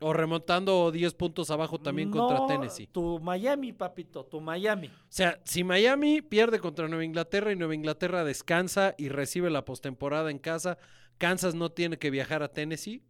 o 0.00 0.12
remontando 0.12 0.90
10 0.90 1.14
puntos 1.14 1.50
abajo 1.50 1.78
también 1.78 2.10
contra 2.10 2.46
Tennessee. 2.46 2.86
Tu 2.88 3.20
Miami, 3.20 3.72
papito, 3.72 4.24
tu 4.24 4.40
Miami. 4.40 4.88
O 4.88 4.92
sea, 5.08 5.40
si 5.44 5.62
Miami 5.64 6.20
pierde 6.22 6.58
contra 6.58 6.88
Nueva 6.88 7.04
Inglaterra 7.04 7.52
y 7.52 7.56
Nueva 7.56 7.74
Inglaterra 7.74 8.24
descansa 8.24 8.94
y 8.98 9.08
recibe 9.08 9.48
la 9.48 9.64
postemporada 9.64 10.30
en 10.30 10.38
casa, 10.38 10.76
Kansas 11.18 11.54
no 11.54 11.70
tiene 11.70 11.98
que 11.98 12.10
viajar 12.10 12.42
a 12.42 12.48
Tennessee 12.48 13.04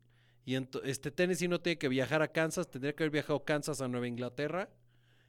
y 0.44 0.54
este 0.84 1.10
Tennessee 1.10 1.48
no 1.48 1.60
tiene 1.60 1.78
que 1.78 1.88
viajar 1.88 2.20
a 2.20 2.28
Kansas, 2.28 2.68
tendría 2.68 2.94
que 2.94 3.04
haber 3.04 3.12
viajado 3.12 3.42
Kansas 3.44 3.80
a 3.80 3.88
Nueva 3.88 4.06
Inglaterra 4.06 4.68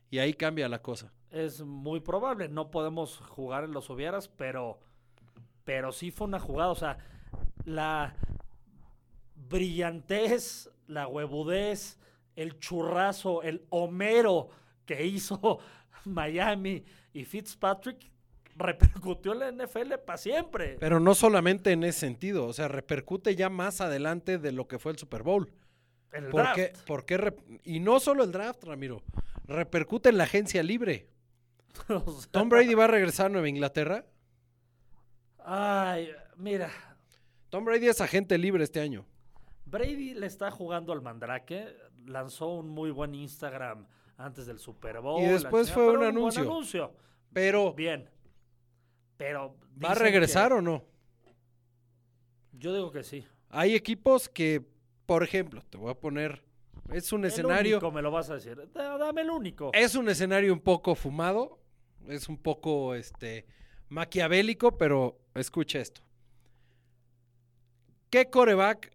y 0.09 0.19
ahí 0.19 0.33
cambia 0.33 0.67
la 0.67 0.81
cosa. 0.81 1.13
Es 1.33 1.61
muy 1.61 1.99
probable, 1.99 2.47
no 2.47 2.69
podemos 2.71 3.17
jugar 3.17 3.63
en 3.65 3.71
los 3.71 3.89
hubieras, 3.89 4.27
pero, 4.27 4.79
pero 5.65 5.91
sí 5.91 6.11
fue 6.11 6.27
una 6.27 6.39
jugada, 6.39 6.69
o 6.71 6.75
sea, 6.75 6.97
la 7.65 8.15
brillantez, 9.35 10.69
la 10.87 11.07
huevudez, 11.07 11.97
el 12.35 12.59
churrazo, 12.59 13.41
el 13.41 13.65
homero 13.69 14.49
que 14.85 15.05
hizo 15.05 15.59
Miami 16.05 16.83
y 17.13 17.25
Fitzpatrick 17.25 18.11
repercutió 18.55 19.33
en 19.33 19.39
la 19.57 19.65
NFL 19.65 19.93
para 20.05 20.17
siempre. 20.17 20.77
Pero 20.79 20.99
no 20.99 21.15
solamente 21.15 21.71
en 21.71 21.83
ese 21.83 22.01
sentido, 22.01 22.45
o 22.45 22.53
sea, 22.53 22.67
repercute 22.67 23.35
ya 23.35 23.49
más 23.49 23.81
adelante 23.81 24.37
de 24.37 24.51
lo 24.51 24.67
que 24.67 24.77
fue 24.77 24.91
el 24.91 24.99
Super 24.99 25.23
Bowl. 25.23 25.51
El 26.11 26.25
¿Por 26.27 26.41
draft. 26.43 26.55
qué- 26.55 26.73
por 26.85 27.05
qué 27.05 27.17
rep- 27.19 27.59
y 27.63 27.79
no 27.79 27.99
solo 27.99 28.23
el 28.23 28.31
draft, 28.31 28.63
Ramiro, 28.65 29.01
repercute 29.47 30.09
en 30.09 30.17
la 30.19 30.25
agencia 30.25 30.61
libre. 30.61 31.07
O 31.89 32.11
sea, 32.21 32.31
Tom 32.31 32.49
Brady 32.49 32.73
va 32.73 32.85
a 32.85 32.87
regresar 32.87 33.27
a 33.27 33.29
Nueva 33.29 33.49
Inglaterra. 33.49 34.05
Ay, 35.45 36.09
mira, 36.37 36.69
Tom 37.49 37.65
Brady 37.65 37.87
es 37.87 37.99
agente 38.01 38.37
libre 38.37 38.63
este 38.63 38.79
año. 38.79 39.05
Brady 39.65 40.13
le 40.13 40.27
está 40.27 40.51
jugando 40.51 40.93
al 40.93 41.01
Mandrake, 41.01 41.75
lanzó 42.05 42.47
un 42.49 42.69
muy 42.69 42.91
buen 42.91 43.13
Instagram 43.15 43.85
antes 44.17 44.45
del 44.45 44.59
Super 44.59 45.01
Bowl. 45.01 45.21
Y 45.21 45.25
después 45.25 45.71
fue 45.71 45.89
un 45.97 46.03
anuncio. 46.03 46.41
anuncio. 46.43 46.93
Pero, 47.33 47.73
Bien. 47.73 48.09
Pero. 49.17 49.55
¿va 49.83 49.91
a 49.91 49.95
regresar 49.95 50.49
que- 50.51 50.57
o 50.57 50.61
no? 50.61 50.83
Yo 52.53 52.73
digo 52.73 52.91
que 52.91 53.03
sí. 53.03 53.25
Hay 53.49 53.75
equipos 53.75 54.29
que, 54.29 54.63
por 55.05 55.23
ejemplo, 55.23 55.61
te 55.69 55.77
voy 55.77 55.91
a 55.91 55.95
poner, 55.95 56.43
es 56.91 57.11
un 57.11 57.21
El 57.25 57.27
escenario, 57.31 57.77
único 57.77 57.91
me 57.91 58.01
lo 58.01 58.11
vas 58.11 58.29
a 58.29 58.35
decir. 58.35 58.69
Da- 58.73 58.97
Dame 58.97 59.21
el 59.21 59.29
único. 59.31 59.71
es 59.73 59.95
un 59.95 60.07
escenario 60.09 60.53
un 60.53 60.59
poco 60.59 60.95
fumado, 60.95 61.59
es 62.07 62.29
un 62.29 62.37
poco, 62.37 62.95
este, 62.95 63.45
maquiavélico, 63.89 64.77
pero 64.77 65.19
escucha 65.35 65.79
esto. 65.79 66.01
¿Qué 68.09 68.29
coreback 68.29 68.91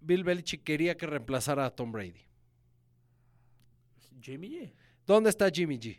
Bill 0.00 0.24
Belichick 0.24 0.62
quería 0.64 0.96
que 0.96 1.06
reemplazara 1.06 1.66
a 1.66 1.70
Tom 1.70 1.92
Brady? 1.92 2.26
Jimmy 4.20 4.50
G. 4.50 4.72
¿Dónde 5.06 5.30
está 5.30 5.50
Jimmy 5.50 5.78
G? 5.78 5.98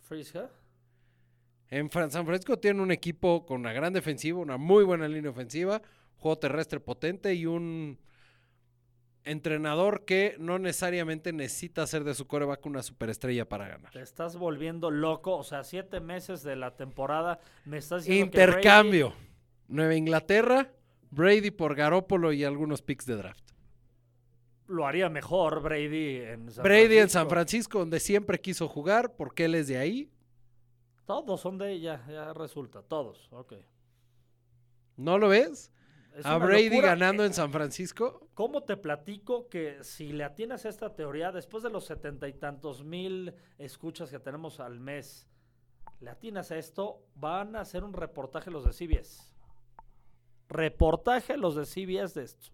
Friska. 0.00 0.50
En 1.68 1.90
San 1.90 2.26
Francisco 2.26 2.58
tiene 2.58 2.82
un 2.82 2.92
equipo 2.92 3.46
con 3.46 3.60
una 3.60 3.72
gran 3.72 3.92
defensiva, 3.92 4.38
una 4.38 4.58
muy 4.58 4.84
buena 4.84 5.08
línea 5.08 5.30
ofensiva, 5.30 5.80
juego 6.18 6.38
terrestre 6.38 6.80
potente 6.80 7.34
y 7.34 7.46
un 7.46 7.98
entrenador 9.24 10.04
que 10.04 10.36
no 10.38 10.58
necesariamente 10.58 11.32
necesita 11.32 11.82
hacer 11.82 12.04
de 12.04 12.14
su 12.14 12.26
coreback 12.26 12.64
una 12.66 12.82
superestrella 12.82 13.48
para 13.48 13.68
ganar. 13.68 13.92
Te 13.92 14.00
estás 14.00 14.36
volviendo 14.36 14.90
loco. 14.90 15.36
O 15.36 15.44
sea, 15.44 15.64
siete 15.64 16.00
meses 16.00 16.42
de 16.42 16.56
la 16.56 16.76
temporada. 16.76 17.40
Me 17.64 17.78
estás 17.78 18.04
diciendo 18.04 18.30
que 18.30 18.42
Intercambio. 18.42 19.14
Nueva 19.68 19.94
Inglaterra, 19.94 20.70
Brady 21.10 21.50
por 21.50 21.74
Garópolo 21.74 22.32
y 22.32 22.44
algunos 22.44 22.82
picks 22.82 23.06
de 23.06 23.16
draft. 23.16 23.52
Brady 24.66 24.76
lo 24.76 24.86
haría 24.86 25.08
mejor 25.08 25.60
Brady 25.60 26.16
en 26.16 26.50
San 26.50 26.64
Brady 26.64 26.98
en 26.98 27.08
San 27.08 27.28
Francisco. 27.28 27.28
Francisco, 27.28 27.78
donde 27.78 28.00
siempre 28.00 28.40
quiso 28.40 28.68
jugar, 28.68 29.14
porque 29.16 29.44
él 29.44 29.54
es 29.54 29.68
de 29.68 29.78
ahí. 29.78 30.10
Todos 31.04 31.40
son 31.40 31.58
de 31.58 31.72
ella, 31.72 32.04
ya 32.08 32.32
resulta. 32.32 32.82
Todos. 32.82 33.28
Ok. 33.32 33.54
¿No 34.96 35.18
lo 35.18 35.28
ves? 35.28 35.70
Es 36.14 36.26
A 36.26 36.36
Brady 36.38 36.68
locura. 36.68 36.88
ganando 36.88 37.24
en 37.24 37.32
San 37.34 37.50
Francisco. 37.52 38.28
¿Cómo 38.34 38.62
te 38.64 38.76
platico 38.76 39.48
que 39.48 39.82
si 39.82 40.12
le 40.12 40.24
atinas 40.24 40.64
a 40.64 40.68
esta 40.68 40.94
teoría, 40.94 41.32
después 41.32 41.62
de 41.62 41.70
los 41.70 41.84
setenta 41.84 42.28
y 42.28 42.34
tantos 42.34 42.84
mil 42.84 43.34
escuchas 43.58 44.10
que 44.10 44.18
tenemos 44.18 44.60
al 44.60 44.78
mes, 44.80 45.28
le 46.00 46.10
atinas 46.10 46.50
a 46.50 46.58
esto, 46.58 47.06
van 47.14 47.56
a 47.56 47.60
hacer 47.60 47.84
un 47.84 47.92
reportaje 47.92 48.50
los 48.50 48.64
de 48.64 48.72
CBS. 48.72 49.32
reportaje 50.48 51.36
los 51.36 51.54
de 51.54 51.64
CBS 51.64 52.14
de 52.18 52.24
esto. 52.26 52.48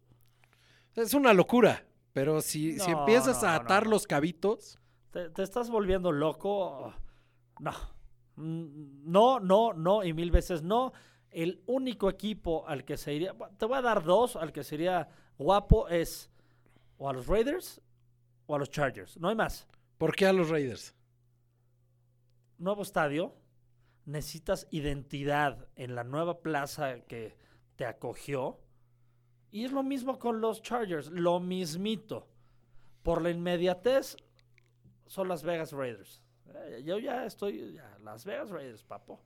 Es 0.94 1.14
una 1.14 1.32
locura. 1.32 1.84
Pero 2.12 2.40
si, 2.40 2.78
si 2.78 2.90
empiezas 2.90 3.42
no, 3.42 3.48
a 3.48 3.54
atar 3.56 3.84
no. 3.84 3.90
los 3.90 4.06
cabitos, 4.06 4.78
¿Te, 5.10 5.30
te 5.30 5.42
estás 5.42 5.70
volviendo 5.70 6.10
loco? 6.12 6.92
No. 7.60 7.72
Mm, 8.36 9.10
No, 9.10 9.40
no, 9.40 9.72
no 9.72 10.04
y 10.04 10.12
mil 10.12 10.30
veces 10.30 10.62
no. 10.62 10.92
El 11.30 11.62
único 11.66 12.08
equipo 12.08 12.66
al 12.66 12.84
que 12.84 12.96
se 12.96 13.14
iría, 13.14 13.34
te 13.58 13.66
voy 13.66 13.78
a 13.78 13.82
dar 13.82 14.02
dos, 14.02 14.36
al 14.36 14.52
que 14.52 14.64
sería 14.64 15.08
guapo 15.36 15.88
es 15.88 16.30
o 16.96 17.08
a 17.08 17.12
los 17.12 17.26
Raiders 17.26 17.80
o 18.46 18.54
a 18.54 18.58
los 18.58 18.70
Chargers. 18.70 19.16
No 19.16 19.28
hay 19.28 19.36
más. 19.36 19.66
¿por 19.98 20.14
qué 20.14 20.26
a 20.26 20.32
los 20.32 20.48
Raiders? 20.48 20.94
Nuevo 22.56 22.82
estadio, 22.82 23.34
necesitas 24.06 24.66
identidad 24.70 25.68
en 25.76 25.94
la 25.94 26.04
nueva 26.04 26.40
plaza 26.40 27.00
que 27.00 27.36
te 27.76 27.84
acogió. 27.84 28.58
Y 29.50 29.64
es 29.64 29.72
lo 29.72 29.82
mismo 29.82 30.18
con 30.18 30.40
los 30.40 30.62
Chargers, 30.62 31.08
lo 31.08 31.40
mismito. 31.40 32.28
Por 33.02 33.22
la 33.22 33.30
inmediatez, 33.30 34.16
son 35.06 35.28
Las 35.28 35.42
Vegas 35.42 35.72
Raiders. 35.72 36.22
Eh, 36.54 36.82
Yo 36.84 36.98
ya 36.98 37.24
estoy, 37.24 37.72
ya, 37.74 37.96
Las 38.02 38.24
Vegas 38.24 38.50
Raiders, 38.50 38.82
papo. 38.82 39.20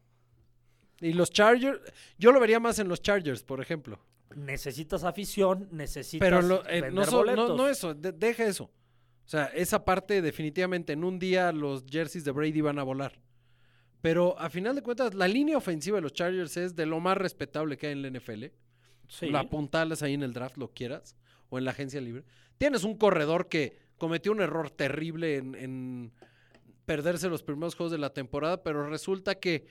Y 1.03 1.13
los 1.13 1.31
Chargers, 1.31 1.79
yo 2.17 2.33
lo 2.33 2.41
vería 2.41 2.59
más 2.61 2.79
en 2.79 2.89
los 2.89 3.03
Chargers, 3.03 3.43
por 3.43 3.61
ejemplo. 3.61 3.99
Necesitas 4.35 5.05
afición, 5.05 5.69
necesitas 5.73 6.25
Pero 6.27 6.41
lo- 6.41 6.67
eh, 6.67 6.81
vender 6.81 6.93
no, 6.95 7.05
so- 7.05 7.11
no- 7.11 7.19
boletos. 7.19 7.57
no 7.59 7.69
eso, 7.69 7.93
de- 7.95 8.13
deja 8.13 8.45
eso. 8.45 8.65
O 8.65 9.29
sea, 9.29 9.47
esa 9.47 9.85
parte 9.85 10.23
definitivamente 10.23 10.95
en 10.95 11.05
un 11.05 11.19
día 11.19 11.53
los 11.53 11.85
jerseys 11.89 12.25
de 12.25 12.31
Brady 12.31 12.61
van 12.63 12.79
a 12.79 12.83
volar. 12.83 13.21
Pero 14.01 14.39
a 14.39 14.49
final 14.51 14.75
de 14.75 14.83
cuentas, 14.83 15.15
la 15.15 15.29
línea 15.29 15.57
ofensiva 15.57 15.97
de 15.97 16.03
los 16.03 16.13
Chargers 16.13 16.57
es 16.57 16.75
de 16.75 16.87
lo 16.87 16.99
más 16.99 17.17
respetable 17.19 17.77
que 17.77 17.87
hay 17.89 17.93
en 17.93 18.03
la 18.03 18.09
NFL. 18.09 18.53
Sí. 19.09 19.29
La 19.31 19.41
apuntales 19.41 20.03
ahí 20.03 20.15
en 20.15 20.23
el 20.23 20.33
draft, 20.33 20.57
lo 20.57 20.69
quieras, 20.73 21.15
o 21.51 21.59
en 21.59 21.65
la 21.65 21.71
agencia 21.73 22.01
libre. 22.01 22.25
Tienes 22.59 22.85
un 22.85 22.97
corredor 22.97 23.49
que 23.49 23.79
cometió 23.99 24.33
un 24.33 24.41
error 24.41 24.71
terrible 24.71 25.37
en, 25.37 25.55
en 25.55 26.13
perderse 26.87 27.29
los 27.29 27.43
primeros 27.43 27.75
juegos 27.77 27.93
de 27.93 27.99
la 27.99 28.11
temporada, 28.13 28.63
pero 28.63 28.89
resulta 28.89 29.37
que 29.37 29.67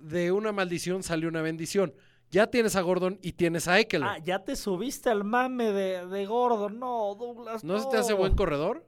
de 0.00 0.32
una 0.32 0.52
maldición 0.52 1.02
salió 1.02 1.28
una 1.28 1.42
bendición. 1.42 1.94
Ya 2.30 2.46
tienes 2.46 2.76
a 2.76 2.80
Gordon 2.82 3.18
y 3.22 3.32
tienes 3.32 3.66
a 3.66 3.80
Eckler. 3.80 4.04
Ah, 4.04 4.18
ya 4.18 4.44
te 4.44 4.54
subiste 4.54 5.10
al 5.10 5.24
mame 5.24 5.72
de, 5.72 6.06
de 6.06 6.26
Gordon. 6.26 6.78
No, 6.78 7.14
Douglas. 7.16 7.64
¿No 7.64 7.78
se 7.80 7.88
te 7.90 7.96
hace 7.96 8.12
buen 8.12 8.36
corredor? 8.36 8.86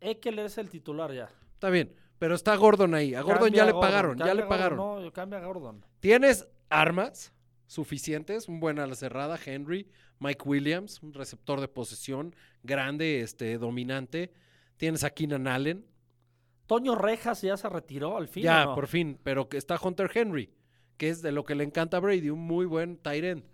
Eckler 0.00 0.46
es 0.46 0.58
el 0.58 0.70
titular 0.70 1.12
ya. 1.12 1.28
Está 1.54 1.70
bien, 1.70 1.94
pero 2.18 2.34
está 2.34 2.56
Gordon 2.56 2.94
ahí. 2.94 3.14
A 3.14 3.22
Gordon 3.22 3.52
ya 3.52 3.66
le 3.66 3.72
pagaron, 3.72 4.18
ya 4.18 4.26
le 4.26 4.42
Gordon, 4.42 4.48
pagaron. 4.48 4.78
No, 5.04 5.12
cambia 5.12 5.38
a 5.38 5.44
Gordon. 5.44 5.84
Tienes 6.00 6.48
armas 6.70 7.32
suficientes, 7.66 8.48
un 8.48 8.60
buen 8.60 8.78
ala 8.78 8.94
cerrada, 8.94 9.38
Henry, 9.44 9.88
Mike 10.18 10.42
Williams, 10.44 11.02
un 11.02 11.14
receptor 11.14 11.60
de 11.60 11.68
posesión 11.68 12.34
grande, 12.62 13.20
este 13.20 13.58
dominante. 13.58 14.32
Tienes 14.76 15.04
a 15.04 15.10
Keenan 15.10 15.46
Allen, 15.46 15.86
Toño 16.72 16.94
Rejas 16.94 17.42
ya 17.42 17.54
se 17.58 17.68
retiró 17.68 18.16
al 18.16 18.28
fin. 18.28 18.44
ya 18.44 18.62
¿o 18.62 18.66
no? 18.70 18.74
por 18.74 18.86
fin, 18.86 19.18
pero 19.22 19.46
que 19.50 19.58
está 19.58 19.78
Hunter 19.78 20.10
Henry, 20.14 20.50
que 20.96 21.10
es 21.10 21.20
de 21.20 21.30
lo 21.30 21.44
que 21.44 21.54
le 21.54 21.64
encanta 21.64 21.98
a 21.98 22.00
Brady, 22.00 22.30
un 22.30 22.40
muy 22.40 22.64
buen 22.64 22.96
tight 22.96 23.24
end. 23.24 23.44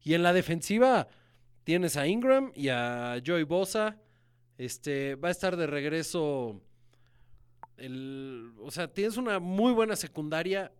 Y 0.00 0.14
en 0.14 0.22
la 0.22 0.32
defensiva 0.32 1.08
tienes 1.64 1.96
a 1.96 2.06
Ingram 2.06 2.52
y 2.54 2.68
a 2.68 3.20
Joey 3.26 3.42
Bosa. 3.42 4.00
Este 4.58 5.16
va 5.16 5.26
a 5.26 5.30
estar 5.32 5.56
de 5.56 5.66
regreso 5.66 6.62
el, 7.78 8.52
o 8.60 8.70
sea, 8.70 8.86
tienes 8.86 9.16
una 9.16 9.40
muy 9.40 9.72
buena 9.72 9.96
secundaria. 9.96 10.70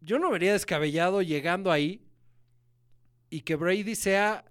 Yo 0.00 0.18
no 0.18 0.32
vería 0.32 0.52
descabellado 0.52 1.22
llegando 1.22 1.70
ahí 1.70 2.04
y 3.30 3.42
que 3.42 3.54
Brady 3.54 3.94
sea 3.94 4.44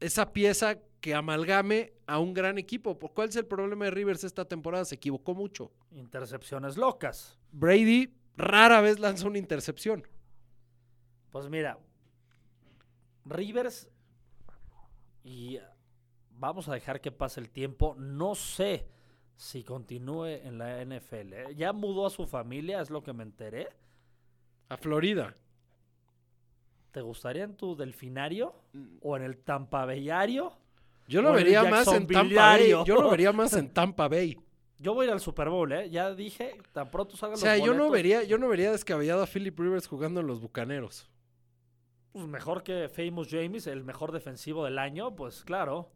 esa 0.00 0.32
pieza 0.32 0.78
que 1.04 1.14
amalgame 1.14 1.92
a 2.06 2.18
un 2.18 2.32
gran 2.32 2.56
equipo. 2.56 2.98
¿Por 2.98 3.12
¿Cuál 3.12 3.28
es 3.28 3.36
el 3.36 3.44
problema 3.44 3.84
de 3.84 3.90
Rivers 3.90 4.24
esta 4.24 4.46
temporada? 4.46 4.86
Se 4.86 4.94
equivocó 4.94 5.34
mucho. 5.34 5.70
Intercepciones 5.90 6.78
locas. 6.78 7.38
Brady 7.52 8.16
rara 8.38 8.80
vez 8.80 8.98
lanza 8.98 9.26
una 9.26 9.36
intercepción. 9.36 10.08
Pues 11.30 11.50
mira, 11.50 11.78
Rivers 13.26 13.90
y 15.24 15.58
vamos 16.30 16.70
a 16.70 16.72
dejar 16.72 17.02
que 17.02 17.12
pase 17.12 17.38
el 17.38 17.50
tiempo. 17.50 17.94
No 17.98 18.34
sé 18.34 18.88
si 19.36 19.62
continúe 19.62 20.24
en 20.24 20.56
la 20.56 20.82
NFL. 20.82 21.32
¿eh? 21.34 21.54
Ya 21.54 21.74
mudó 21.74 22.06
a 22.06 22.10
su 22.10 22.26
familia, 22.26 22.80
es 22.80 22.88
lo 22.88 23.02
que 23.02 23.12
me 23.12 23.24
enteré. 23.24 23.68
A 24.70 24.78
Florida. 24.78 25.34
¿Te 26.92 27.02
gustaría 27.02 27.44
en 27.44 27.58
tu 27.58 27.76
delfinario 27.76 28.54
o 29.02 29.18
en 29.18 29.22
el 29.22 29.36
tampabellario? 29.36 30.63
Yo 31.06 31.22
lo 31.22 31.32
vería 31.32 31.64
más 31.64 31.86
en 31.88 32.06
Tampa 32.06 32.34
Bay. 32.34 32.70
Yo 32.84 32.94
lo 32.94 33.10
vería 33.10 33.32
más 33.32 33.52
en 33.54 33.68
Tampa 33.72 34.08
Bay. 34.08 34.38
Yo 34.78 34.94
voy 34.94 35.04
a 35.04 35.08
ir 35.08 35.12
al 35.14 35.20
Super 35.20 35.48
Bowl, 35.48 35.72
¿eh? 35.72 35.88
Ya 35.88 36.14
dije, 36.14 36.58
tan 36.72 36.90
pronto 36.90 37.16
salgan 37.16 37.36
O 37.36 37.40
sea, 37.40 37.56
los 37.56 37.66
yo 37.66 37.74
no 37.74 37.90
vería, 37.90 38.22
yo 38.24 38.38
no 38.38 38.48
vería 38.48 38.72
descabellado 38.72 39.22
a 39.22 39.26
Philip 39.26 39.58
Rivers 39.58 39.86
jugando 39.86 40.20
en 40.20 40.26
los 40.26 40.40
Bucaneros. 40.40 41.10
Pues 42.12 42.26
mejor 42.26 42.62
que 42.62 42.88
Famous 42.88 43.28
James, 43.30 43.66
el 43.66 43.84
mejor 43.84 44.12
defensivo 44.12 44.64
del 44.64 44.78
año, 44.78 45.14
pues 45.16 45.42
claro. 45.44 45.90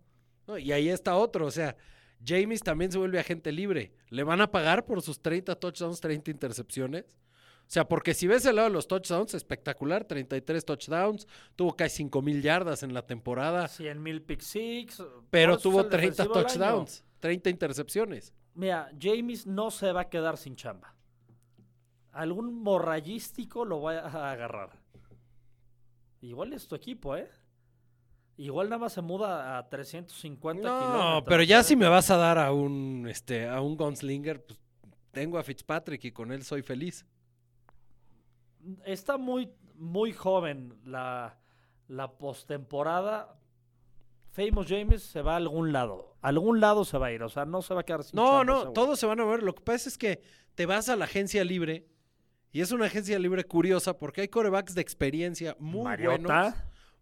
¿no? 0.46 0.58
Y 0.58 0.72
ahí 0.72 0.88
está 0.88 1.16
otro, 1.16 1.46
o 1.46 1.50
sea, 1.50 1.76
James 2.24 2.62
también 2.62 2.90
se 2.90 2.98
vuelve 2.98 3.18
agente 3.18 3.52
libre. 3.52 3.92
¿Le 4.08 4.24
van 4.24 4.40
a 4.40 4.50
pagar 4.50 4.84
por 4.84 5.02
sus 5.02 5.20
30 5.20 5.54
touchdowns, 5.56 6.00
30 6.00 6.30
intercepciones? 6.30 7.04
O 7.68 7.70
sea, 7.70 7.86
porque 7.86 8.14
si 8.14 8.26
ves 8.26 8.46
el 8.46 8.56
lado 8.56 8.68
de 8.68 8.72
los 8.72 8.88
touchdowns, 8.88 9.34
espectacular, 9.34 10.04
33 10.06 10.64
touchdowns, 10.64 11.26
tuvo 11.54 11.76
casi 11.76 11.96
5 11.98 12.22
mil 12.22 12.40
yardas 12.40 12.82
en 12.82 12.94
la 12.94 13.06
temporada, 13.06 13.68
100 13.68 14.02
mil 14.02 14.22
pick 14.22 14.40
six. 14.40 15.02
pero 15.28 15.58
tuvo 15.58 15.82
el 15.82 15.88
30 15.90 16.22
defensivo 16.22 16.34
del 16.34 16.46
año. 16.46 16.48
touchdowns, 16.48 17.04
30 17.20 17.50
intercepciones. 17.50 18.32
Mira, 18.54 18.90
James 18.98 19.46
no 19.46 19.70
se 19.70 19.92
va 19.92 20.00
a 20.02 20.08
quedar 20.08 20.38
sin 20.38 20.56
chamba. 20.56 20.94
Algún 22.10 22.54
morrayístico 22.62 23.66
lo 23.66 23.82
va 23.82 23.98
a 23.98 24.30
agarrar. 24.32 24.70
Igual 26.22 26.54
es 26.54 26.66
tu 26.66 26.74
equipo, 26.74 27.16
¿eh? 27.16 27.28
Igual 28.38 28.68
nada 28.70 28.78
más 28.78 28.92
se 28.94 29.02
muda 29.02 29.58
a 29.58 29.68
350 29.68 30.62
No, 30.66 30.78
kilómetros. 30.80 31.24
pero 31.26 31.42
ya 31.42 31.62
si 31.62 31.76
me 31.76 31.86
vas 31.88 32.10
a 32.10 32.16
dar 32.16 32.38
a 32.38 32.50
un, 32.52 33.06
este, 33.10 33.46
a 33.46 33.60
un 33.60 33.76
gunslinger, 33.76 34.42
pues 34.44 34.58
tengo 35.12 35.38
a 35.38 35.42
Fitzpatrick 35.42 36.04
y 36.04 36.12
con 36.12 36.32
él 36.32 36.44
soy 36.44 36.62
feliz. 36.62 37.04
Está 38.84 39.16
muy, 39.16 39.50
muy 39.74 40.12
joven 40.12 40.74
la, 40.84 41.38
la 41.88 42.18
postemporada. 42.18 43.38
Famous 44.30 44.66
James 44.68 45.02
se 45.02 45.22
va 45.22 45.34
a 45.34 45.36
algún 45.36 45.72
lado. 45.72 46.16
A 46.20 46.28
algún 46.28 46.60
lado 46.60 46.84
se 46.84 46.98
va 46.98 47.06
a 47.06 47.12
ir. 47.12 47.22
O 47.22 47.28
sea, 47.28 47.44
no 47.44 47.62
se 47.62 47.74
va 47.74 47.80
a 47.80 47.84
quedar 47.84 48.04
sin 48.04 48.16
No, 48.16 48.44
no, 48.44 48.72
todos 48.72 48.98
se 48.98 49.06
van 49.06 49.20
a 49.20 49.24
ver. 49.24 49.42
Lo 49.42 49.54
que 49.54 49.62
pasa 49.62 49.88
es 49.88 49.98
que 49.98 50.22
te 50.54 50.66
vas 50.66 50.88
a 50.88 50.96
la 50.96 51.06
agencia 51.06 51.44
libre 51.44 51.88
y 52.50 52.60
es 52.60 52.72
una 52.72 52.86
agencia 52.86 53.18
libre 53.18 53.44
curiosa 53.44 53.98
porque 53.98 54.22
hay 54.22 54.28
corebacks 54.28 54.74
de 54.74 54.80
experiencia 54.80 55.56
muy 55.58 55.96
buenos, 55.96 56.54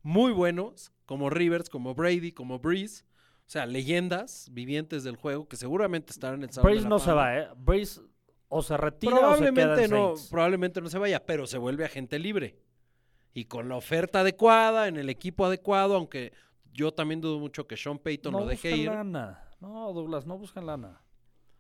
muy 0.03 0.33
buenos, 0.33 0.93
como 1.05 1.31
Rivers, 1.31 1.69
como 1.69 1.95
Brady, 1.95 2.33
como 2.33 2.59
Breeze. 2.59 3.05
O 3.47 3.49
sea, 3.49 3.65
leyendas 3.65 4.49
vivientes 4.53 5.05
del 5.05 5.17
juego 5.17 5.47
que 5.47 5.57
seguramente 5.57 6.13
estarán 6.13 6.41
en 6.41 6.45
el 6.45 6.53
Salón 6.53 6.67
de 6.67 6.73
Breeze 6.73 6.83
la 6.85 6.89
no 6.89 6.99
se 6.99 7.13
va, 7.13 7.39
¿eh? 7.39 7.49
Breeze 7.57 8.01
o 8.49 8.63
se 8.63 8.77
retira 8.77 9.15
o 9.15 9.17
se 9.17 9.21
queda 9.21 9.53
Probablemente 9.53 9.85
en 9.85 9.91
no, 9.91 10.07
Saints. 10.09 10.29
probablemente 10.31 10.81
no 10.81 10.89
se 10.89 10.99
vaya, 10.99 11.25
pero 11.25 11.47
se 11.47 11.59
vuelve 11.59 11.85
agente 11.85 12.19
libre. 12.19 12.59
Y 13.35 13.45
con 13.47 13.69
la 13.69 13.77
oferta 13.77 14.21
adecuada, 14.21 14.89
en 14.89 14.97
el 14.97 15.11
equipo 15.11 15.45
adecuado, 15.45 15.95
aunque 15.97 16.33
yo 16.73 16.93
también 16.93 17.21
dudo 17.21 17.39
mucho 17.39 17.67
que 17.67 17.77
Sean 17.77 17.99
Payton 17.99 18.33
no 18.33 18.41
lo 18.41 18.47
deje 18.47 18.71
buscan 18.71 18.81
ir. 18.81 18.89
lana. 18.91 19.43
No, 19.61 19.93
Douglas, 19.93 20.27
no 20.27 20.39
buscan 20.39 20.67
lana. 20.67 21.03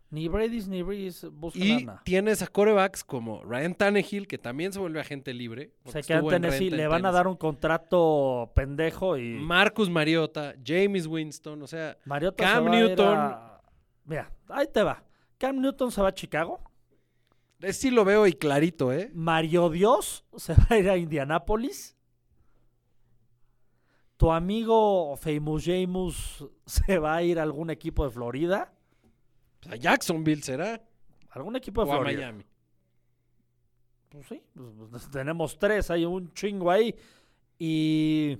Ni 0.08 0.28
Brady 0.28 0.60
ni 0.68 0.82
Breeze 0.82 1.26
buscan 1.28 1.62
Y 1.62 1.80
lana. 1.80 2.02
tienes 2.04 2.40
a 2.40 2.46
corebacks 2.46 3.02
como 3.02 3.42
Ryan 3.42 3.74
Tannehill, 3.74 4.28
que 4.28 4.38
también 4.38 4.72
se 4.72 4.78
vuelve 4.78 5.00
agente 5.00 5.34
libre. 5.34 5.72
Se 5.86 6.00
queda 6.02 6.20
en 6.20 6.28
Tennessee. 6.28 6.70
Le 6.70 6.86
van 6.86 7.04
a 7.04 7.10
dar 7.10 7.26
un 7.26 7.36
contrato 7.36 8.52
pendejo 8.54 9.18
y 9.18 9.34
Marcus 9.34 9.90
Mariota, 9.90 10.54
James 10.64 11.06
Winston, 11.08 11.60
o 11.62 11.66
sea, 11.66 11.98
Mariota 12.04 12.44
Cam 12.44 12.64
se 12.64 12.70
va 12.70 12.76
a 12.76 12.78
ir 12.80 12.86
Newton. 12.88 13.18
a- 13.18 13.60
Mira, 14.04 14.30
ahí 14.48 14.66
te 14.72 14.82
va. 14.82 15.02
Cam 15.38 15.60
Newton 15.60 15.90
se 15.90 16.00
va 16.00 16.08
a 16.08 16.14
Chicago. 16.14 16.60
Sí 17.72 17.90
lo 17.90 18.04
veo 18.04 18.26
y 18.26 18.32
clarito, 18.32 18.92
¿eh? 18.92 19.10
Mario 19.14 19.70
Dios 19.70 20.24
se 20.36 20.54
va 20.54 20.66
a 20.70 20.78
ir 20.78 20.90
a 20.90 20.96
Indianápolis. 20.96 21.96
Tu 24.16 24.32
amigo 24.32 25.16
Famous 25.16 25.64
James 25.64 26.44
se 26.64 26.98
va 26.98 27.16
a 27.16 27.22
ir 27.22 27.38
a 27.38 27.42
algún 27.42 27.70
equipo 27.70 28.04
de 28.04 28.10
Florida. 28.10 28.72
A 29.70 29.76
Jacksonville 29.76 30.42
será, 30.42 30.82
Algún 31.30 31.56
equipo 31.56 31.84
de 31.84 31.90
o 31.90 31.92
a 31.92 31.96
Florida. 31.96 32.20
Miami. 32.20 32.44
Pues 34.08 34.26
sí, 34.28 34.42
pues, 34.54 34.68
pues, 34.90 35.10
tenemos 35.10 35.58
tres, 35.58 35.90
hay 35.90 36.04
un 36.04 36.32
chingo 36.32 36.70
ahí. 36.70 36.94
Y 37.58 38.38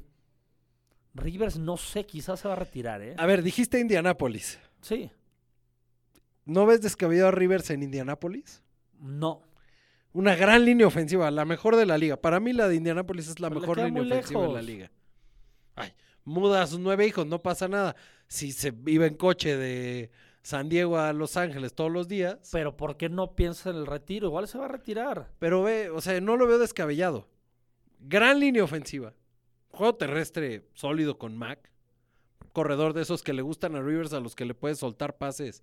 Rivers, 1.12 1.58
no 1.58 1.76
sé, 1.76 2.06
quizás 2.06 2.40
se 2.40 2.48
va 2.48 2.54
a 2.54 2.56
retirar, 2.56 3.02
¿eh? 3.02 3.14
A 3.18 3.26
ver, 3.26 3.42
dijiste 3.42 3.78
Indianápolis. 3.78 4.58
Sí, 4.80 5.10
¿No 6.46 6.64
ves 6.64 6.80
descabellado 6.80 7.28
a 7.28 7.32
Rivers 7.32 7.70
en 7.70 7.82
Indianápolis? 7.82 8.62
No. 9.00 9.42
Una 10.12 10.34
gran 10.34 10.64
línea 10.64 10.86
ofensiva, 10.86 11.30
la 11.30 11.44
mejor 11.44 11.76
de 11.76 11.84
la 11.84 11.98
liga. 11.98 12.16
Para 12.16 12.40
mí 12.40 12.52
la 12.52 12.68
de 12.68 12.76
Indianapolis 12.76 13.28
es 13.28 13.38
la 13.38 13.48
Pero 13.48 13.60
mejor 13.60 13.78
línea 13.78 14.02
ofensiva 14.02 14.46
de 14.46 14.52
la 14.52 14.62
liga. 14.62 14.90
Ay, 15.74 15.92
muda 16.24 16.62
a 16.62 16.66
sus 16.66 16.80
nueve 16.80 17.06
hijos, 17.06 17.26
no 17.26 17.42
pasa 17.42 17.68
nada. 17.68 17.96
Si 18.26 18.52
se 18.52 18.70
vive 18.70 19.06
en 19.06 19.14
coche 19.14 19.56
de 19.56 20.10
San 20.42 20.68
Diego 20.68 20.96
a 20.96 21.12
Los 21.12 21.36
Ángeles 21.36 21.74
todos 21.74 21.92
los 21.92 22.08
días. 22.08 22.48
Pero 22.50 22.76
¿por 22.76 22.96
qué 22.96 23.08
no 23.08 23.34
piensa 23.34 23.68
en 23.70 23.76
el 23.76 23.86
retiro? 23.86 24.28
Igual 24.28 24.48
se 24.48 24.56
va 24.56 24.64
a 24.64 24.68
retirar. 24.68 25.30
Pero 25.38 25.62
ve, 25.62 25.90
o 25.90 26.00
sea, 26.00 26.20
no 26.20 26.36
lo 26.36 26.46
veo 26.46 26.58
descabellado. 26.58 27.28
Gran 28.00 28.40
línea 28.40 28.64
ofensiva. 28.64 29.12
Juego 29.68 29.96
terrestre 29.96 30.66
sólido 30.72 31.18
con 31.18 31.36
Mac. 31.36 31.70
Corredor 32.52 32.94
de 32.94 33.02
esos 33.02 33.22
que 33.22 33.34
le 33.34 33.42
gustan 33.42 33.76
a 33.76 33.82
Rivers, 33.82 34.14
a 34.14 34.20
los 34.20 34.34
que 34.34 34.46
le 34.46 34.54
puedes 34.54 34.78
soltar 34.78 35.18
pases 35.18 35.62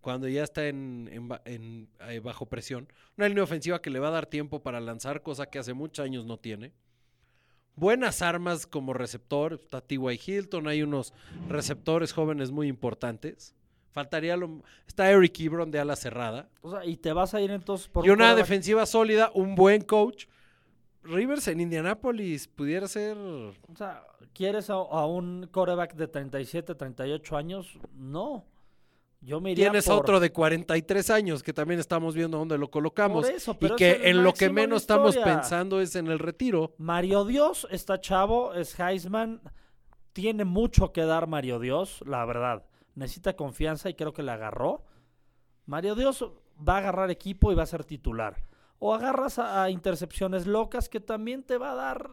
cuando 0.00 0.28
ya 0.28 0.44
está 0.44 0.66
en, 0.68 1.08
en 1.12 1.28
ba- 1.28 1.42
en, 1.44 1.88
eh, 2.08 2.20
bajo 2.20 2.46
presión. 2.46 2.88
Una 3.16 3.28
línea 3.28 3.44
ofensiva 3.44 3.80
que 3.82 3.90
le 3.90 3.98
va 3.98 4.08
a 4.08 4.12
dar 4.12 4.26
tiempo 4.26 4.62
para 4.62 4.80
lanzar, 4.80 5.22
cosa 5.22 5.46
que 5.46 5.58
hace 5.58 5.74
muchos 5.74 6.04
años 6.04 6.24
no 6.24 6.38
tiene. 6.38 6.72
Buenas 7.74 8.22
armas 8.22 8.66
como 8.66 8.92
receptor. 8.92 9.54
Está 9.54 9.80
T.Y. 9.80 10.20
Hilton, 10.26 10.66
hay 10.66 10.82
unos 10.82 11.14
receptores 11.48 12.12
jóvenes 12.12 12.50
muy 12.50 12.66
importantes. 12.66 13.54
Faltaría 13.92 14.36
lo... 14.36 14.62
Está 14.86 15.10
Eric 15.10 15.38
Ebron 15.40 15.70
de 15.70 15.78
ala 15.78 15.94
cerrada. 15.96 16.48
O 16.60 16.70
sea, 16.70 16.84
y 16.84 16.96
te 16.96 17.12
vas 17.12 17.34
a 17.34 17.40
ir 17.40 17.50
entonces 17.50 17.88
por 17.88 18.04
Y 18.04 18.10
un 18.10 18.16
una 18.16 18.34
defensiva 18.34 18.84
sólida, 18.86 19.30
un 19.34 19.54
buen 19.54 19.82
coach. 19.82 20.26
Rivers 21.04 21.46
en 21.48 21.60
Indianapolis 21.60 22.48
pudiera 22.48 22.86
ser. 22.88 23.16
O 23.16 23.54
sea, 23.76 24.04
¿quieres 24.34 24.68
a, 24.70 24.74
a 24.74 25.06
un 25.06 25.48
coreback 25.50 25.94
de 25.94 26.06
37, 26.08 26.74
38 26.74 27.36
años? 27.36 27.78
No. 27.94 28.44
Yo 29.20 29.40
me 29.40 29.50
iría 29.50 29.66
Tienes 29.66 29.88
a 29.88 29.92
por- 29.92 30.02
otro 30.02 30.20
de 30.20 30.30
43 30.32 31.10
años 31.10 31.42
que 31.42 31.52
también 31.52 31.80
estamos 31.80 32.14
viendo 32.14 32.38
dónde 32.38 32.56
lo 32.56 32.70
colocamos. 32.70 33.28
Eso, 33.28 33.56
y 33.60 33.74
que 33.74 34.08
en 34.10 34.22
lo 34.22 34.32
que 34.32 34.48
menos 34.48 34.82
estamos 34.82 35.16
pensando 35.16 35.80
es 35.80 35.96
en 35.96 36.06
el 36.06 36.18
retiro. 36.18 36.74
Mario 36.78 37.24
Dios 37.24 37.66
está 37.70 38.00
chavo, 38.00 38.54
es 38.54 38.78
Heisman. 38.78 39.40
Tiene 40.12 40.44
mucho 40.44 40.92
que 40.92 41.04
dar 41.04 41.26
Mario 41.26 41.58
Dios, 41.58 42.02
la 42.06 42.24
verdad. 42.24 42.64
Necesita 42.94 43.34
confianza 43.34 43.88
y 43.90 43.94
creo 43.94 44.12
que 44.12 44.22
la 44.22 44.34
agarró. 44.34 44.84
Mario 45.66 45.94
Dios 45.94 46.24
va 46.66 46.74
a 46.76 46.78
agarrar 46.78 47.10
equipo 47.10 47.50
y 47.52 47.54
va 47.54 47.64
a 47.64 47.66
ser 47.66 47.84
titular. 47.84 48.44
O 48.78 48.94
agarras 48.94 49.38
a, 49.40 49.64
a 49.64 49.70
intercepciones 49.70 50.46
locas 50.46 50.88
que 50.88 51.00
también 51.00 51.42
te 51.42 51.58
va 51.58 51.72
a 51.72 51.74
dar 51.74 52.08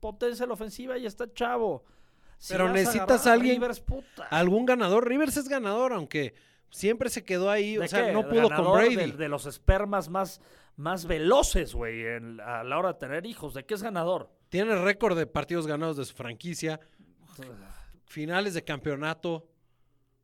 potencia 0.00 0.44
en 0.44 0.48
la 0.48 0.54
ofensiva 0.54 0.96
y 0.96 1.04
está 1.06 1.32
chavo. 1.32 1.84
Si 2.38 2.52
Pero 2.52 2.68
necesitas 2.72 3.26
a 3.26 3.32
alguien- 3.32 3.54
Rivers. 3.60 3.82
Algún 4.30 4.66
ganador. 4.66 5.08
Rivers 5.08 5.36
es 5.36 5.48
ganador, 5.48 5.92
aunque 5.92 6.34
siempre 6.70 7.08
se 7.10 7.24
quedó 7.24 7.50
ahí. 7.50 7.76
¿De 7.76 7.84
O 7.84 7.88
sea, 7.88 8.06
qué? 8.06 8.12
no 8.12 8.28
pudo 8.28 8.50
con 8.50 8.72
Brady. 8.74 8.94
De, 8.96 9.12
de 9.12 9.28
los 9.28 9.46
espermas 9.46 10.08
más, 10.08 10.40
más 10.76 11.06
veloces, 11.06 11.74
güey, 11.74 12.04
a 12.06 12.62
la 12.64 12.78
hora 12.78 12.92
de 12.92 12.98
tener 12.98 13.26
hijos. 13.26 13.54
¿De 13.54 13.64
qué 13.64 13.74
es 13.74 13.82
ganador? 13.82 14.30
Tiene 14.48 14.76
récord 14.76 15.16
de 15.16 15.26
partidos 15.26 15.66
ganados 15.66 15.96
de 15.96 16.04
su 16.04 16.14
franquicia. 16.14 16.78
Finales 18.06 18.54
de 18.54 18.62
campeonato. 18.64 19.48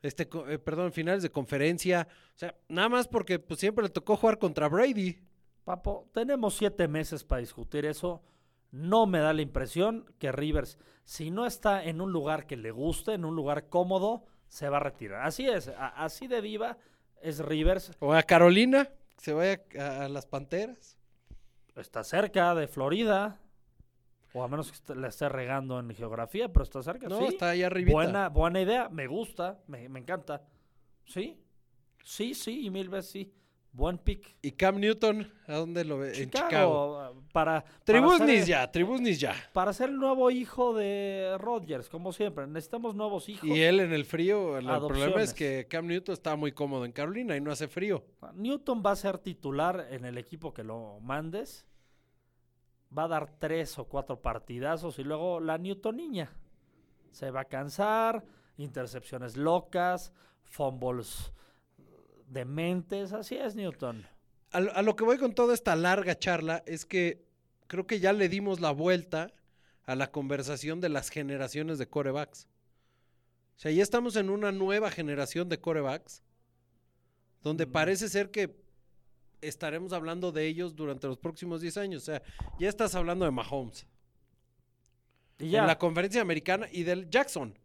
Este, 0.02 0.28
eh, 0.48 0.58
perdón, 0.58 0.92
finales 0.92 1.22
de 1.22 1.30
conferencia. 1.30 2.08
O 2.34 2.38
sea, 2.38 2.54
nada 2.68 2.88
más 2.88 3.08
porque 3.08 3.38
pues, 3.38 3.60
siempre 3.60 3.84
le 3.84 3.88
tocó 3.90 4.16
jugar 4.16 4.38
contra 4.38 4.68
Brady. 4.68 5.18
Papo, 5.64 6.08
tenemos 6.12 6.54
siete 6.54 6.88
meses 6.88 7.22
para 7.24 7.40
discutir 7.40 7.84
eso. 7.86 8.20
No 8.72 9.06
me 9.06 9.20
da 9.20 9.32
la 9.32 9.42
impresión 9.42 10.06
que 10.18 10.32
Rivers, 10.32 10.78
si 11.04 11.30
no 11.30 11.46
está 11.46 11.84
en 11.84 12.00
un 12.00 12.10
lugar 12.12 12.46
que 12.46 12.56
le 12.56 12.70
guste, 12.72 13.12
en 13.12 13.24
un 13.24 13.36
lugar 13.36 13.68
cómodo, 13.68 14.24
se 14.48 14.68
va 14.68 14.78
a 14.78 14.80
retirar. 14.80 15.24
Así 15.24 15.46
es, 15.48 15.68
a- 15.68 15.88
así 15.88 16.26
de 16.26 16.40
viva 16.40 16.78
es 17.20 17.38
Rivers. 17.38 17.92
O 18.00 18.12
a 18.12 18.22
Carolina, 18.24 18.86
que 19.16 19.20
se 19.24 19.32
vaya 19.32 19.62
a, 19.78 20.06
a 20.06 20.08
las 20.08 20.26
Panteras. 20.26 20.98
Está 21.76 22.02
cerca 22.02 22.54
de 22.54 22.66
Florida, 22.66 23.40
o 24.34 24.42
a 24.42 24.48
menos 24.48 24.72
que 24.72 24.94
le 24.94 25.08
esté 25.08 25.28
regando 25.28 25.78
en 25.78 25.90
geografía, 25.94 26.50
pero 26.50 26.62
está 26.64 26.82
cerca. 26.82 27.08
No, 27.08 27.18
sí. 27.18 27.24
está 27.26 27.50
ahí 27.50 27.62
arribita. 27.62 27.92
Buena, 27.94 28.28
buena 28.28 28.60
idea, 28.60 28.88
me 28.88 29.06
gusta, 29.06 29.60
me, 29.68 29.88
me 29.88 30.00
encanta. 30.00 30.42
Sí, 31.04 31.38
sí, 32.02 32.34
sí, 32.34 32.66
y 32.66 32.70
mil 32.70 32.88
veces 32.88 33.10
sí. 33.10 33.32
Buen 33.74 33.96
pick. 33.96 34.36
¿Y 34.42 34.52
Cam 34.52 34.78
Newton? 34.78 35.32
¿A 35.46 35.54
dónde 35.54 35.82
lo 35.84 35.98
ve? 35.98 36.08
En 36.08 36.30
Chicago. 36.30 36.48
Chicago, 36.48 37.22
para, 37.32 37.64
Tribusnis 37.84 38.46
ya, 38.46 38.70
Tribusnis 38.70 39.18
ya. 39.18 39.34
Para 39.54 39.72
ser 39.72 39.88
el 39.88 39.96
nuevo 39.96 40.30
hijo 40.30 40.74
de 40.74 41.36
Rodgers, 41.38 41.88
como 41.88 42.12
siempre. 42.12 42.46
Necesitamos 42.46 42.94
nuevos 42.94 43.30
hijos. 43.30 43.48
Y 43.48 43.62
él 43.62 43.80
en 43.80 43.94
el 43.94 44.04
frío, 44.04 44.58
el, 44.58 44.66
problema 44.66 45.22
es 45.22 45.32
que 45.32 45.66
Cam 45.70 45.86
Newton 45.86 46.12
está 46.12 46.36
muy 46.36 46.52
cómodo 46.52 46.84
en 46.84 46.92
Carolina 46.92 47.34
y 47.34 47.40
no 47.40 47.50
hace 47.50 47.66
frío. 47.66 48.04
Newton 48.34 48.82
va 48.84 48.90
a 48.90 48.96
ser 48.96 49.16
titular 49.16 49.88
en 49.90 50.04
el 50.04 50.18
equipo 50.18 50.52
que 50.52 50.64
lo 50.64 51.00
mandes. 51.00 51.64
Va 52.96 53.04
a 53.04 53.08
dar 53.08 53.38
tres 53.38 53.78
o 53.78 53.86
cuatro 53.86 54.20
partidazos 54.20 54.98
y 54.98 55.04
luego 55.04 55.40
la 55.40 55.56
Newton 55.56 55.96
niña. 55.96 56.30
Se 57.10 57.30
va 57.30 57.40
a 57.40 57.44
cansar, 57.46 58.22
intercepciones 58.58 59.38
locas, 59.38 60.12
fumbles 60.44 61.32
dementes. 62.32 63.12
Así 63.12 63.36
es, 63.36 63.54
Newton. 63.54 64.06
A, 64.50 64.60
lo- 64.60 64.74
a 64.74 64.82
lo 64.82 64.96
que 64.96 65.04
voy 65.04 65.18
con 65.18 65.34
toda 65.34 65.54
esta 65.54 65.76
larga 65.76 66.18
charla 66.18 66.62
es 66.66 66.84
que 66.84 67.24
creo 67.66 67.86
que 67.86 68.00
ya 68.00 68.12
le 68.12 68.28
dimos 68.28 68.60
la 68.60 68.70
vuelta 68.70 69.32
a 69.84 69.94
la 69.96 70.10
conversación 70.10 70.80
de 70.80 70.88
las 70.88 71.08
generaciones 71.08 71.78
de 71.78 71.88
corebacks. 71.88 72.46
O 73.56 73.60
sea, 73.62 73.70
ya 73.70 73.82
estamos 73.82 74.16
en 74.16 74.30
una 74.30 74.52
nueva 74.52 74.90
generación 74.90 75.48
de 75.48 75.58
corebacks 75.60 76.22
donde 77.42 77.66
Mm. 77.66 77.72
parece 77.72 78.08
ser 78.08 78.30
que 78.30 78.56
estaremos 79.40 79.92
hablando 79.92 80.30
de 80.32 80.46
ellos 80.46 80.76
durante 80.76 81.06
los 81.08 81.18
próximos 81.18 81.60
10 81.60 81.76
años. 81.76 82.02
O 82.02 82.06
sea, 82.06 82.22
ya 82.58 82.68
estás 82.68 82.94
hablando 82.94 83.24
de 83.24 83.30
Mahomes. 83.32 83.86
Y 85.38 85.50
ya. 85.50 85.60
En 85.62 85.66
la 85.66 85.78
conferencia 85.78 86.20
americana 86.22 86.68
y 86.70 86.84
del 86.84 87.10
Jackson. 87.10 87.58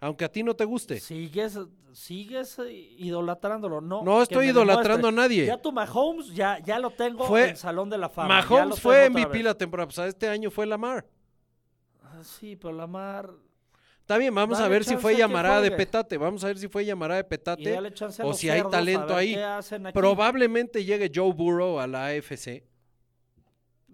Aunque 0.00 0.24
a 0.24 0.32
ti 0.32 0.42
no 0.42 0.54
te 0.56 0.64
guste. 0.64 0.98
Sigues, 0.98 1.58
sigues 1.92 2.58
idolatrándolo. 2.98 3.80
No, 3.82 4.02
No 4.02 4.22
estoy 4.22 4.46
idolatrando 4.48 5.08
a 5.08 5.12
nadie. 5.12 5.44
Ya 5.46 5.60
tu 5.60 5.72
Mahomes, 5.72 6.28
ya, 6.34 6.58
ya 6.60 6.78
lo 6.78 6.90
tengo 6.90 7.26
Fue- 7.26 7.50
en 7.50 7.56
Salón 7.56 7.90
de 7.90 7.98
la 7.98 8.08
Fama. 8.08 8.40
Mahomes 8.40 8.80
fue 8.80 9.10
MVP 9.10 9.42
la 9.42 9.54
temporada 9.54 9.86
pasada. 9.88 10.08
Este 10.08 10.26
año 10.28 10.50
fue 10.50 10.64
Lamar. 10.66 11.06
Ah, 12.02 12.22
Sí, 12.24 12.56
pero 12.56 12.72
Lamar. 12.72 13.30
Está 14.00 14.16
bien, 14.18 14.34
vamos 14.34 14.58
a 14.58 14.66
ver 14.68 14.84
si 14.84 14.96
fue 14.96 15.16
llamarada 15.16 15.60
de 15.60 15.70
petate. 15.70 16.16
Vamos 16.16 16.42
a 16.42 16.48
ver 16.48 16.58
si 16.58 16.66
fue 16.66 16.84
llamarada 16.84 17.18
de 17.18 17.24
petate. 17.24 17.78
o 18.22 18.32
si 18.32 18.48
hay 18.48 18.56
cerdos 18.58 18.72
talento 18.72 19.14
ahí. 19.14 19.36
Probablemente 19.92 20.84
llegue 20.84 21.12
Joe 21.14 21.32
Burrow 21.32 21.78
a 21.78 21.86
la 21.86 22.06
AFC. 22.06 22.64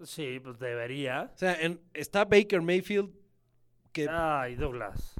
Sí, 0.03 0.39
pues 0.39 0.57
debería. 0.57 1.31
O 1.33 1.37
sea, 1.37 1.53
en- 1.61 1.81
está 1.93 2.23
Baker 2.25 2.61
Mayfield, 2.61 3.11
que 3.91 4.07
Ay, 4.09 4.55
Douglas. 4.55 5.15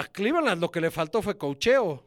A 0.00 0.04
Cleveland 0.04 0.60
lo 0.60 0.70
que 0.70 0.80
le 0.80 0.90
faltó 0.90 1.22
fue 1.22 1.36
cocheo. 1.36 2.04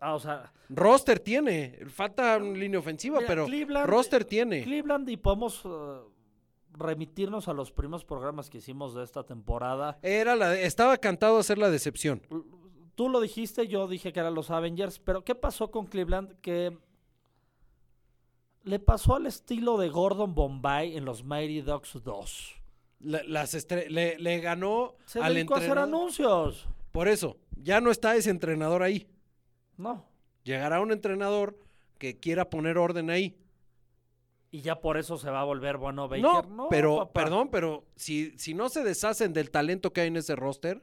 Ah, 0.00 0.14
o 0.14 0.18
sea, 0.20 0.52
Roster 0.70 1.18
tiene. 1.20 1.78
Falta 1.88 2.36
una 2.38 2.56
línea 2.58 2.78
ofensiva, 2.80 3.16
Mira, 3.18 3.26
pero 3.28 3.46
Cleveland- 3.46 3.86
roster 3.86 4.24
tiene. 4.24 4.62
Cleveland 4.62 5.08
y 5.10 5.16
podemos 5.18 5.62
eh, 5.64 5.68
remitirnos 6.72 7.48
a 7.48 7.52
los 7.52 7.70
primeros 7.70 8.04
programas 8.04 8.48
que 8.48 8.58
hicimos 8.58 8.94
de 8.94 9.04
esta 9.04 9.24
temporada. 9.24 9.98
Era 10.02 10.36
la, 10.36 10.58
estaba 10.58 10.96
cantado 10.96 11.38
a 11.38 11.42
ser 11.42 11.58
la 11.58 11.70
decepción. 11.70 12.22
Tú 12.94 13.08
lo 13.08 13.20
dijiste, 13.20 13.68
yo 13.68 13.88
dije 13.88 14.12
que 14.12 14.20
eran 14.20 14.34
los 14.34 14.50
Avengers, 14.50 14.98
pero 14.98 15.22
¿qué 15.24 15.34
pasó 15.34 15.70
con 15.70 15.86
Cleveland? 15.86 16.40
Que 16.40 16.76
le 18.62 18.78
pasó 18.78 19.16
al 19.16 19.26
estilo 19.26 19.78
de 19.78 19.88
Gordon 19.88 20.34
Bombay 20.34 20.96
en 20.96 21.04
los 21.04 21.24
Mighty 21.24 21.62
Ducks 21.62 22.02
2. 22.02 22.54
La- 23.00 23.22
las 23.24 23.66
le, 23.88 24.18
le 24.18 24.40
ganó 24.40 24.94
Se 25.06 25.20
al 25.20 25.34
dedicó 25.34 25.54
a 25.54 25.56
hacer 25.58 25.68
entrenador. 25.70 25.94
anuncios. 25.94 26.68
Por 26.92 27.08
eso, 27.08 27.38
ya 27.56 27.80
no 27.80 27.90
está 27.90 28.16
ese 28.16 28.30
entrenador 28.30 28.82
ahí. 28.82 29.08
No. 29.76 30.04
Llegará 30.44 30.80
un 30.80 30.92
entrenador 30.92 31.58
que 31.98 32.18
quiera 32.18 32.50
poner 32.50 32.78
orden 32.78 33.10
ahí. 33.10 33.36
Y 34.50 34.62
ya 34.62 34.80
por 34.80 34.96
eso 34.96 35.16
se 35.16 35.30
va 35.30 35.40
a 35.42 35.44
volver 35.44 35.76
bueno 35.76 36.08
Baker. 36.08 36.22
No, 36.22 36.42
No, 36.42 36.68
pero, 36.68 36.96
papá. 36.98 37.12
perdón, 37.24 37.50
pero 37.50 37.84
si, 37.94 38.36
si 38.38 38.52
no 38.54 38.68
se 38.68 38.82
deshacen 38.82 39.32
del 39.32 39.50
talento 39.50 39.92
que 39.92 40.00
hay 40.00 40.08
en 40.08 40.16
ese 40.16 40.34
roster, 40.34 40.82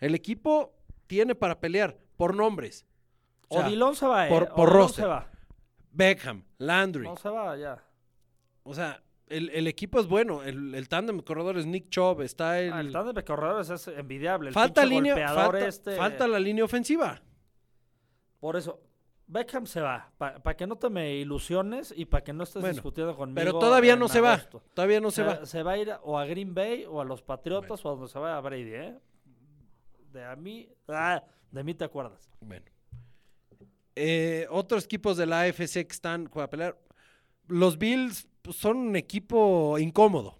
el 0.00 0.14
equipo 0.16 0.74
tiene 1.06 1.34
para 1.36 1.60
pelear 1.60 1.96
por 2.16 2.34
nombres. 2.34 2.84
O 3.48 3.58
sea, 3.58 3.66
Odilon 3.68 3.94
se 3.94 4.06
va, 4.06 4.26
eh. 4.26 4.30
por- 4.30 4.48
por 4.48 4.68
Odilon 4.70 4.72
roster. 4.82 5.04
se 5.04 5.08
va. 5.08 5.30
Beckham, 5.92 6.42
Landry. 6.58 7.04
No 7.04 7.16
se 7.16 7.28
va, 7.28 7.56
ya. 7.56 7.84
O 8.64 8.74
sea, 8.74 9.00
el, 9.32 9.50
el 9.50 9.66
equipo 9.66 9.98
es 9.98 10.06
bueno. 10.06 10.42
El, 10.42 10.74
el 10.74 10.88
tándem 10.88 11.16
de 11.16 11.24
corredores, 11.24 11.66
Nick 11.66 11.88
Chubb, 11.88 12.20
está 12.22 12.60
el... 12.60 12.72
Ah, 12.72 12.80
el 12.80 12.92
tándem 12.92 13.14
de 13.14 13.24
corredores 13.24 13.70
es 13.70 13.88
envidiable. 13.88 14.48
El 14.48 14.54
falta 14.54 14.84
línea, 14.84 15.28
falta, 15.28 15.66
este- 15.66 15.96
falta 15.96 16.28
la 16.28 16.38
línea 16.38 16.64
ofensiva. 16.64 17.22
Por 18.38 18.56
eso, 18.56 18.80
Beckham 19.26 19.66
se 19.66 19.80
va. 19.80 20.12
Para 20.18 20.56
que 20.56 20.66
no 20.66 20.76
te 20.76 20.90
me 20.90 21.14
ilusiones 21.14 21.94
y 21.96 22.04
para 22.04 22.22
que 22.22 22.32
no 22.32 22.44
estés 22.44 22.60
Bueno, 22.60 22.74
discutiendo 22.74 23.16
conmigo. 23.16 23.36
Pero 23.36 23.58
todavía 23.58 23.96
no 23.96 24.08
se 24.08 24.20
va. 24.20 24.38
Todavía 24.74 25.00
no 25.00 25.10
se 25.10 25.22
va. 25.22 25.46
Se 25.46 25.62
va 25.62 25.72
a 25.72 25.78
ir 25.78 25.92
o 26.02 26.18
a 26.18 26.26
Green 26.26 26.54
Bay 26.54 26.84
o 26.88 27.00
a 27.00 27.04
los 27.04 27.22
Patriotas 27.22 27.84
o 27.84 27.88
a 27.88 27.92
donde 27.92 28.08
se 28.08 28.18
vaya 28.18 28.36
a 28.36 28.40
Brady, 28.40 28.74
¿eh? 28.74 28.98
De 30.12 30.24
a 30.24 30.36
mí, 30.36 30.68
ah, 30.88 31.22
de 31.50 31.64
mí 31.64 31.72
te 31.74 31.84
acuerdas. 31.84 32.30
Bueno. 32.40 32.66
Eh, 33.96 34.46
otros 34.50 34.84
equipos 34.84 35.16
de 35.16 35.26
la 35.26 35.42
AFC 35.42 35.72
que 35.86 35.92
están 35.92 36.26
para 36.26 36.50
pelear. 36.50 36.78
Los 37.46 37.78
Bills 37.78 38.28
pues, 38.42 38.56
son 38.56 38.76
un 38.76 38.96
equipo 38.96 39.78
incómodo. 39.78 40.38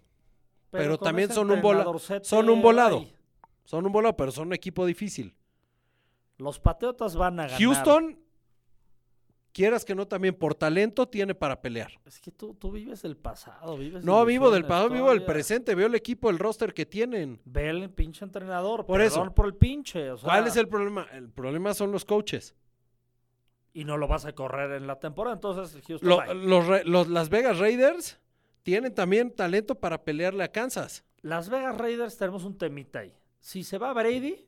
Pero 0.71 0.99
también 0.99 1.31
son 1.31 1.51
un 1.51 1.61
vola- 1.61 1.81
entrenadorcete, 1.81 2.25
son 2.25 2.49
un 2.49 2.63
volado. 2.63 2.99
ay, 3.01 3.15
Son 3.65 3.85
un 3.87 3.93
volado, 3.93 4.17
pero 4.17 4.33
son 4.33 4.49
un 4.49 4.55
equipo 4.55 4.85
difícil. 4.87 5.35
Los 6.39 6.59
Patriotas 6.59 7.15
van 7.15 7.39
a 7.41 7.45
ganar. 7.45 7.61
Houston, 7.61 8.19
quieras 9.53 9.85
que 9.85 9.95
no, 9.95 10.09
también 10.09 10.35
por 10.35 10.55
talento 10.55 11.07
tiene 11.07 11.35
para 11.35 11.61
pelear. 11.61 11.93
Es 12.07 12.21
que 12.21 12.33
tú, 12.33 12.55
tú 12.55 12.73
vives 12.73 13.03
del 13.03 13.17
pasado, 13.17 13.77
vives 13.77 14.03
No 14.05 14.25
vivo 14.25 14.51
del 14.51 14.65
pasado, 14.65 14.89
vivo 14.91 15.11
del 15.11 15.25
presente. 15.25 15.75
Veo 15.75 15.87
el 15.87 15.95
equipo, 15.95 16.31
el 16.31 16.39
roster 16.39 16.73
que 16.73 16.87
tienen. 16.87 17.41
Ve 17.45 17.69
el 17.69 17.91
pinche 17.91 18.25
entrenador. 18.25 18.87
Por 18.87 18.99
perdón 18.99 19.25
eso. 19.27 19.35
por 19.35 19.47
el 19.47 19.55
pinche. 19.55 20.11
o 20.11 20.19
¿Cuál 20.19 20.47
es 20.47 20.57
el 20.57 20.69
problema? 20.69 21.07
El 21.13 21.29
problema 21.31 21.75
son 21.75 21.93
los 21.93 22.05
coaches. 22.05 22.55
Y 23.75 23.85
no 23.85 23.97
lo 23.97 24.07
vas 24.07 24.25
a 24.27 24.35
correr 24.35 24.73
en 24.73 24.87
la 24.87 24.99
temporada. 25.01 25.35
Entonces, 25.35 25.83
Houston. 25.87 26.09
Lo- 26.09 26.19
bye. 26.69 26.85
los, 26.85 27.09
Las 27.09 27.29
Vegas 27.31 27.59
Raiders 27.59 28.21
tienen 28.63 28.95
también 28.95 29.35
talento 29.35 29.75
para 29.77 30.05
pelearle 30.05 30.45
a 30.45 30.53
Kansas. 30.53 31.05
Las 31.23 31.49
Vegas 31.49 31.79
Raiders 31.79 32.17
tenemos 32.19 32.45
un 32.45 32.59
temita 32.59 33.01
ahí. 33.01 33.15
Si 33.41 33.65
se 33.65 33.79
va 33.79 33.93
Brady, 33.93 34.47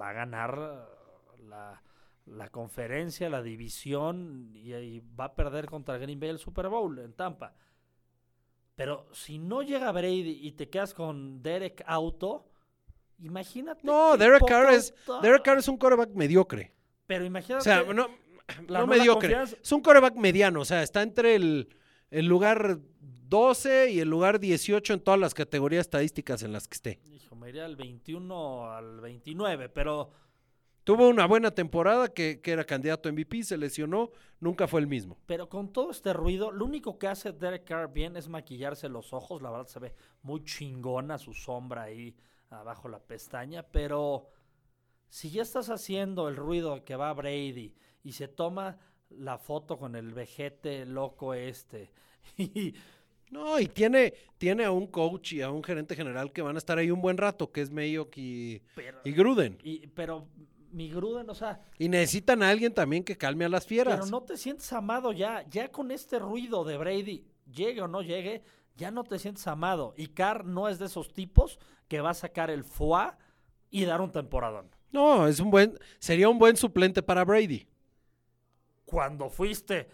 va 0.00 0.08
a 0.10 0.12
ganar 0.14 0.58
uh, 0.58 1.42
la, 1.48 1.82
la 2.26 2.48
conferencia, 2.48 3.28
la 3.28 3.42
división 3.42 4.50
y, 4.54 4.72
y 4.74 5.02
va 5.18 5.26
a 5.26 5.34
perder 5.34 5.66
contra 5.66 5.98
Green 5.98 6.18
Bay 6.18 6.30
el 6.30 6.38
Super 6.38 6.68
Bowl 6.68 6.98
en 7.00 7.12
Tampa. 7.12 7.54
Pero 8.76 9.06
si 9.12 9.38
no 9.38 9.62
llega 9.62 9.92
Brady 9.92 10.40
y 10.42 10.52
te 10.52 10.68
quedas 10.68 10.94
con 10.94 11.42
Derek 11.42 11.84
Auto, 11.86 12.48
imagínate. 13.18 13.86
No, 13.86 14.16
Derek 14.16 14.44
Carr, 14.46 14.72
es, 14.72 14.92
Derek 15.22 15.42
Carr 15.42 15.58
es 15.58 15.68
un 15.68 15.76
quarterback 15.76 16.10
mediocre. 16.10 16.72
Pero 17.06 17.22
O 17.24 17.26
imagínate. 17.26 17.62
sea, 17.64 17.82
no, 17.84 18.08
la 18.68 18.80
no 18.80 18.86
mediocre. 18.86 19.28
confianza. 19.28 19.56
Es 19.62 19.72
un 19.72 19.80
quarterback 19.82 20.16
mediano. 20.16 20.60
O 20.60 20.64
sea, 20.64 20.82
está 20.82 21.02
entre 21.02 21.34
el, 21.34 21.68
el 22.10 22.26
lugar 22.26 22.78
12 23.28 23.90
y 23.90 24.00
el 24.00 24.08
lugar 24.08 24.40
18 24.40 24.94
en 24.94 25.00
todas 25.00 25.20
las 25.20 25.34
categorías 25.34 25.82
estadísticas 25.82 26.42
en 26.42 26.52
las 26.52 26.68
que 26.68 26.74
esté. 26.74 27.00
Hijo, 27.12 27.36
me 27.36 27.48
iría 27.48 27.64
al 27.64 27.76
21 27.76 28.70
al 28.70 29.00
29, 29.00 29.68
pero 29.68 30.10
Tuvo 30.84 31.08
una 31.08 31.26
buena 31.26 31.50
temporada 31.50 32.12
que, 32.12 32.42
que 32.42 32.52
era 32.52 32.64
candidato 32.64 33.08
a 33.08 33.12
MVP, 33.12 33.42
se 33.42 33.56
lesionó, 33.56 34.10
nunca 34.38 34.68
fue 34.68 34.82
el 34.82 34.86
mismo. 34.86 35.16
Pero 35.24 35.48
con 35.48 35.72
todo 35.72 35.90
este 35.90 36.12
ruido, 36.12 36.52
lo 36.52 36.66
único 36.66 36.98
que 36.98 37.06
hace 37.06 37.32
Derek 37.32 37.64
Carr 37.64 37.90
bien 37.90 38.18
es 38.18 38.28
maquillarse 38.28 38.90
los 38.90 39.14
ojos. 39.14 39.40
La 39.40 39.50
verdad 39.50 39.66
se 39.66 39.80
ve 39.80 39.94
muy 40.20 40.44
chingona 40.44 41.16
su 41.16 41.32
sombra 41.32 41.84
ahí 41.84 42.14
abajo 42.50 42.90
la 42.90 42.98
pestaña. 42.98 43.62
Pero 43.62 44.28
si 45.08 45.30
ya 45.30 45.40
estás 45.40 45.70
haciendo 45.70 46.28
el 46.28 46.36
ruido 46.36 46.84
que 46.84 46.96
va 46.96 47.14
Brady 47.14 47.74
y 48.04 48.12
se 48.12 48.28
toma 48.28 48.78
la 49.10 49.38
foto 49.38 49.76
con 49.78 49.96
el 49.96 50.12
vejete 50.12 50.86
loco 50.86 51.34
este 51.34 51.90
y 52.38 52.74
No, 53.30 53.58
y 53.58 53.66
tiene, 53.66 54.14
tiene 54.38 54.64
a 54.64 54.70
un 54.70 54.86
coach 54.86 55.32
y 55.32 55.42
a 55.42 55.50
un 55.50 55.64
gerente 55.64 55.96
general 55.96 56.32
que 56.32 56.42
van 56.42 56.54
a 56.54 56.58
estar 56.58 56.78
ahí 56.78 56.90
un 56.90 57.00
buen 57.02 57.16
rato, 57.16 57.50
que 57.50 57.60
es 57.62 57.70
Mayock 57.70 58.16
y, 58.16 58.62
pero, 58.76 59.00
y 59.04 59.10
Gruden. 59.12 59.58
y- 59.64 59.86
pero 59.88 60.28
mi 60.70 60.90
Gruden, 60.90 61.28
o 61.30 61.34
sea, 61.34 61.60
Y 61.78 61.88
necesitan 61.88 62.42
a 62.42 62.50
alguien 62.50 62.72
también 62.74 63.02
que 63.04 63.16
calme 63.16 63.44
a 63.44 63.48
las 63.48 63.66
fieras. 63.66 63.94
pero 64.00 64.06
no 64.10 64.22
te 64.24 64.36
sientes 64.36 64.72
amado 64.72 65.12
ya, 65.12 65.44
ya 65.48 65.70
con 65.70 65.90
este 65.90 66.18
ruido 66.18 66.64
de 66.64 66.76
Brady, 66.76 67.24
llegue 67.52 67.80
o 67.80 67.88
no 67.88 68.02
llegue, 68.02 68.42
ya 68.76 68.90
no 68.90 69.04
te 69.04 69.18
sientes 69.20 69.46
amado. 69.46 69.94
Y 69.96 70.08
Carr 70.08 70.44
no 70.44 70.68
es 70.68 70.78
de 70.80 70.86
esos 70.86 71.12
tipos 71.12 71.60
que 71.86 72.00
va 72.00 72.10
a 72.10 72.14
sacar 72.14 72.50
el 72.50 72.64
foie 72.64 73.12
y 73.70 73.84
dar 73.84 74.00
un 74.00 74.10
temporadón. 74.10 74.68
No, 74.90 75.26
es 75.28 75.38
un 75.40 75.50
buen, 75.50 75.78
sería 76.00 76.28
un 76.28 76.38
buen 76.38 76.56
suplente 76.56 77.02
para 77.02 77.24
Brady. 77.24 77.66
Cuando 78.94 79.28
fuiste 79.28 79.88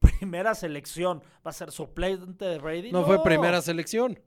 primera 0.00 0.54
selección, 0.54 1.22
va 1.46 1.50
a 1.50 1.52
ser 1.52 1.70
suplente 1.70 2.46
de 2.46 2.56
Brady. 2.56 2.90
No, 2.90 3.04
fue 3.04 3.22
primera 3.22 3.60
selección. 3.60 4.18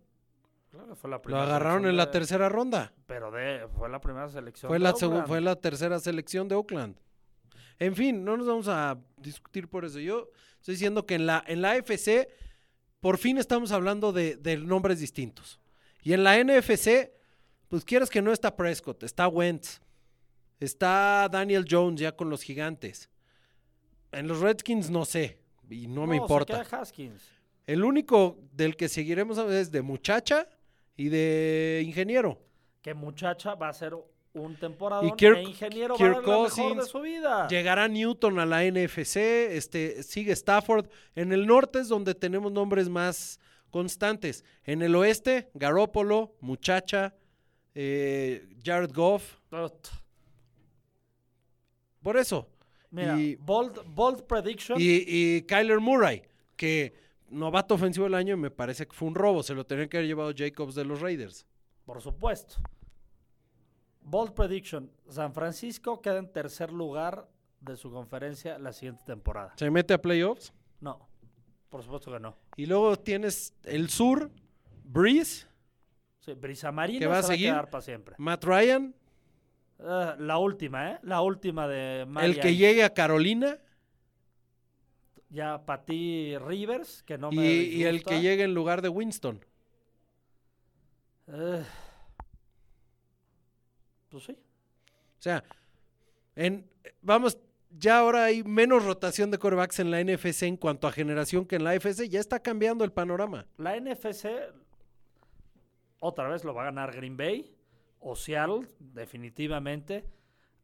Claro 0.70 0.96
fue 0.96 1.10
la 1.10 1.16
Lo 1.16 1.22
primera 1.24 1.44
agarraron 1.46 1.80
selección 1.80 1.90
en 1.90 1.98
la 1.98 2.12
tercera 2.12 2.48
ronda. 2.48 2.94
Pero 3.08 3.32
de, 3.32 3.68
fue 3.76 3.90
la 3.90 4.00
primera 4.00 4.30
selección. 4.30 4.70
Fue 4.70 4.78
de 4.78 4.84
la, 4.84 4.92
Oakland. 4.92 5.26
fue 5.26 5.42
la 5.42 5.56
tercera 5.56 6.00
selección 6.00 6.48
de 6.48 6.54
Oakland. 6.54 6.96
En 7.80 7.96
fin, 7.96 8.24
no 8.24 8.38
nos 8.38 8.46
vamos 8.46 8.68
a 8.68 9.00
discutir 9.18 9.68
por 9.68 9.84
eso. 9.84 9.98
Yo 9.98 10.30
estoy 10.60 10.76
diciendo 10.76 11.08
que 11.08 11.16
en 11.16 11.26
la, 11.26 11.44
en 11.48 11.64
la 11.64 11.72
AFC, 11.72 12.30
por 13.00 13.18
fin 13.18 13.40
estamos 13.40 13.72
hablando 13.72 14.14
de, 14.14 14.36
de 14.36 14.58
nombres 14.58 15.00
distintos. 15.00 15.60
Y 16.04 16.14
en 16.14 16.24
la 16.24 16.38
NFC, 16.38 17.10
pues 17.68 17.84
quieres 17.84 18.12
que 18.12 18.22
no 18.22 18.32
está 18.32 18.56
Prescott, 18.56 19.02
está 19.02 19.28
Wentz, 19.28 19.82
está 20.60 21.28
Daniel 21.32 21.66
Jones 21.68 22.00
ya 22.00 22.16
con 22.16 22.30
los 22.30 22.44
gigantes. 22.44 23.10
En 24.12 24.28
los 24.28 24.40
Redskins 24.40 24.90
no 24.90 25.06
sé, 25.06 25.40
y 25.70 25.88
no, 25.88 26.08
me 26.08 26.16
se 26.16 26.22
importa. 26.22 26.64
queda 26.64 26.80
Haskins. 26.82 27.22
El 27.66 27.84
único 27.84 28.38
del 28.54 28.76
que 28.78 28.88
seguiremos 28.88 29.38
es 29.38 29.72
de 29.72 29.82
muchacha 29.82 30.48
y 30.96 31.10
de 31.10 31.84
ingeniero. 31.86 32.42
Que 32.82 32.94
muchacha 32.94 33.56
va 33.56 33.70
a 33.70 33.74
ser 33.74 33.94
un 34.34 34.56
temporada 34.56 35.04
Y 35.06 35.12
Kirk- 35.12 35.38
e 35.38 35.44
ingeniero 35.44 35.96
Kirk 35.96 36.16
va 36.16 36.18
a 36.18 36.22
dar 36.22 36.50
la 36.50 36.56
mejor 36.64 36.78
de 36.78 36.86
su 36.90 37.02
vida. 37.02 37.48
Llegará 37.50 37.88
Newton 37.88 38.40
a 38.40 38.46
la 38.46 38.64
NFC, 38.64 39.18
este, 39.56 40.04
sigue 40.04 40.32
Stafford. 40.32 40.88
En 41.16 41.34
el 41.34 41.46
norte 41.46 41.80
es 41.80 41.90
donde 41.90 42.16
tenemos 42.16 42.52
nombres 42.52 42.88
más 42.88 43.40
constantes. 43.72 44.46
En 44.64 44.82
el 44.82 44.96
oeste, 44.96 45.50
Garópolo, 45.54 46.36
Muchacha, 46.40 47.14
eh, 47.76 48.48
Jared 48.64 48.92
Goff. 48.94 49.40
Por 52.02 52.18
eso. 52.18 52.48
Mira, 52.92 53.20
Y- 53.20 53.36
bold, 53.36 53.82
bold 53.88 54.24
prediction. 54.24 54.80
Y, 54.80 55.04
y 55.06 55.42
Kyler 55.44 55.80
Murray, 55.80 56.24
que 56.56 56.94
novato 57.30 57.76
ofensivo 57.76 58.06
del 58.06 58.14
año, 58.16 58.38
me 58.38 58.50
parece 58.52 58.88
que 58.88 58.94
fue 58.96 59.08
un 59.08 59.16
robo. 59.16 59.44
Se 59.44 59.54
lo 59.54 59.66
tenían 59.66 59.90
que 59.90 59.98
haber 59.98 60.08
llevado 60.08 60.32
Jacobs 60.36 60.76
de 60.76 60.86
los 60.86 61.02
Raiders. 61.02 61.46
Por 61.86 62.02
supuesto. 62.02 62.56
Bold 64.02 64.34
prediction. 64.34 64.90
San 65.10 65.34
Francisco 65.34 66.02
queda 66.02 66.18
en 66.20 66.32
tercer 66.32 66.72
lugar 66.72 67.28
de 67.60 67.76
su 67.76 67.92
conferencia 67.92 68.58
la 68.58 68.72
siguiente 68.72 69.04
temporada. 69.06 69.54
Se 69.58 69.70
mete 69.70 69.94
a 69.94 70.02
playoffs. 70.02 70.54
No, 70.80 71.08
por 71.70 71.84
supuesto 71.84 72.12
que 72.12 72.20
no. 72.20 72.38
Y 72.56 72.66
luego 72.68 72.96
tienes 72.98 73.54
el 73.64 73.90
sur, 73.90 74.32
Breeze, 74.86 75.48
Sí, 76.20 76.34
Brisa 76.34 76.72
Marina 76.74 77.00
¿Que 77.00 77.08
va 77.08 77.20
a 77.20 77.22
se 77.24 77.30
seguir? 77.30 77.48
va 77.50 77.54
a 77.54 77.56
quedar 77.62 77.70
para 77.70 77.82
siempre. 77.82 78.16
Matt 78.18 78.44
Ryan, 78.44 78.94
Ah, 79.80 80.16
la 80.18 80.38
última, 80.40 80.92
¿eh? 80.92 81.00
La 81.04 81.22
última 81.22 81.68
de 81.68 82.08
el 82.22 82.40
que 82.40 82.56
llegue 82.56 82.84
a 82.84 82.94
Carolina 82.94 83.60
Ya 85.30 85.66
para 85.66 85.86
ti 85.86 86.36
Rivers, 86.38 87.04
que 87.04 87.18
no 87.18 87.32
y, 87.32 87.36
me 87.36 87.46
y 87.46 87.84
el 87.84 87.98
disgusta. 87.98 88.10
que 88.16 88.22
llegue 88.22 88.44
en 88.44 88.54
lugar 88.54 88.82
de 88.82 88.90
Winston. 88.90 89.44
Eh, 91.28 91.64
pues 94.10 94.24
sí. 94.24 94.32
O 94.32 95.22
sea, 95.22 95.44
en, 96.36 96.70
vamos, 97.02 97.38
ya 97.70 98.00
ahora 98.00 98.26
hay 98.26 98.44
menos 98.44 98.86
rotación 98.86 99.30
de 99.32 99.38
corebacks 99.38 99.80
en 99.80 99.92
la 99.92 100.02
NFC 100.04 100.44
en 100.44 100.58
cuanto 100.58 100.88
a 100.88 100.92
generación 100.92 101.46
que 101.46 101.58
en 101.58 101.66
la 101.66 101.72
AFC. 101.72 102.08
Ya 102.08 102.20
está 102.20 102.40
cambiando 102.42 102.84
el 102.86 102.92
panorama. 102.94 103.46
La 103.58 103.80
NFC 103.80 104.28
otra 106.00 106.30
vez 106.30 106.44
lo 106.44 106.54
va 106.54 106.62
a 106.62 106.66
ganar 106.66 106.96
Green 106.96 107.18
Bay 107.18 107.57
o 108.00 108.16
Seattle, 108.16 108.68
definitivamente. 108.80 110.06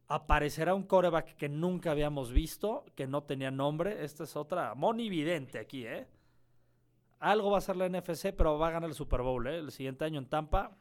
Aparecerá 0.08 0.76
un 0.76 0.84
coreback 0.84 1.36
que 1.36 1.50
nunca 1.50 1.91
habíamos 1.91 2.32
visto, 2.32 2.86
que 2.96 3.08
no 3.08 3.24
tenía 3.24 3.52
nombre. 3.52 4.04
Esta 4.04 4.26
es 4.26 4.36
otra 4.36 4.76
monividente 4.76 5.60
aquí, 5.60 5.86
¿eh? 5.86 6.08
Algo 7.19 7.52
va 7.52 7.60
a 7.60 7.62
ser 7.62 7.78
la 7.78 7.88
NFC, 7.88 8.34
pero 8.36 8.58
va 8.60 8.67
a 8.67 8.72
ganar 8.72 8.89
el 8.89 8.96
Super 8.96 9.22
Bowl, 9.22 9.48
¿eh? 9.48 9.58
El 9.58 9.72
siguiente 9.72 10.04
año 10.04 10.19
en 10.19 10.26
Tampa. 10.26 10.78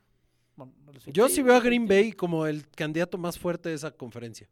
Bueno, 0.57 0.73
Yo 1.07 1.29
sí 1.29 1.41
veo 1.41 1.55
a 1.55 1.61
Green. 1.61 1.87
Bay 1.87 2.13
como 2.13 2.47
el 2.47 2.69
candidato 2.69 3.17
más 3.17 3.39
fuerte 3.39 3.69
de 3.69 3.77
esa 3.77 3.91
conferencia. 3.93 4.49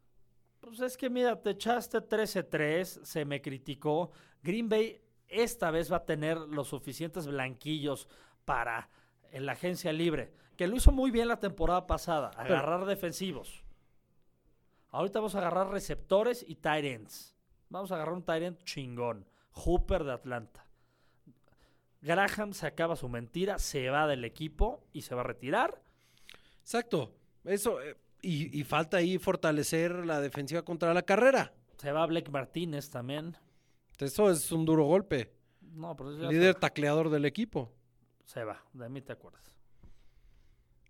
Pues 0.60 0.80
es 0.80 0.96
que 0.96 1.10
mira, 1.10 1.40
te 1.40 1.50
echaste 1.50 1.98
13-3, 1.98 3.04
se 3.04 3.24
me 3.24 3.42
criticó. 3.42 4.12
Green 4.42 4.68
Bay 4.68 5.00
esta 5.26 5.70
vez 5.70 5.90
va 5.90 5.98
a 5.98 6.04
tener 6.04 6.36
los 6.38 6.68
suficientes 6.68 7.26
blanquillos 7.26 8.08
para 8.44 8.90
en 9.32 9.46
la 9.46 9.52
agencia 9.52 9.92
libre, 9.92 10.32
que 10.60 10.66
lo 10.66 10.76
hizo 10.76 10.92
muy 10.92 11.10
bien 11.10 11.26
la 11.26 11.40
temporada 11.40 11.86
pasada, 11.86 12.32
agarrar 12.36 12.84
defensivos. 12.84 13.64
Ahorita 14.90 15.18
vamos 15.20 15.34
a 15.34 15.38
agarrar 15.38 15.70
receptores 15.70 16.44
y 16.46 16.56
tight 16.56 16.84
ends. 16.84 17.34
Vamos 17.70 17.90
a 17.90 17.94
agarrar 17.94 18.12
un 18.12 18.22
tight 18.22 18.42
end 18.42 18.62
chingón, 18.64 19.24
Hooper 19.52 20.04
de 20.04 20.12
Atlanta. 20.12 20.66
Graham 22.02 22.52
se 22.52 22.66
acaba 22.66 22.94
su 22.94 23.08
mentira, 23.08 23.58
se 23.58 23.88
va 23.88 24.06
del 24.06 24.22
equipo 24.22 24.84
y 24.92 25.00
se 25.00 25.14
va 25.14 25.22
a 25.22 25.24
retirar. 25.24 25.80
Exacto. 26.60 27.10
Eso. 27.44 27.80
eh, 27.80 27.96
y, 28.20 28.60
y 28.60 28.62
falta 28.64 28.98
ahí 28.98 29.16
fortalecer 29.16 30.04
la 30.04 30.20
defensiva 30.20 30.60
contra 30.60 30.92
la 30.92 31.00
carrera. 31.00 31.54
Se 31.78 31.90
va 31.90 32.04
Blake 32.04 32.30
Martínez 32.30 32.90
también. 32.90 33.34
Eso 33.98 34.28
es 34.30 34.52
un 34.52 34.66
duro 34.66 34.84
golpe. 34.84 35.32
No, 35.62 35.96
pero 35.96 36.10
Líder 36.10 36.56
tacleador 36.56 37.08
del 37.08 37.24
equipo. 37.24 37.72
Se 38.26 38.44
va, 38.44 38.62
de 38.74 38.90
mí 38.90 39.00
te 39.00 39.12
acuerdas. 39.14 39.59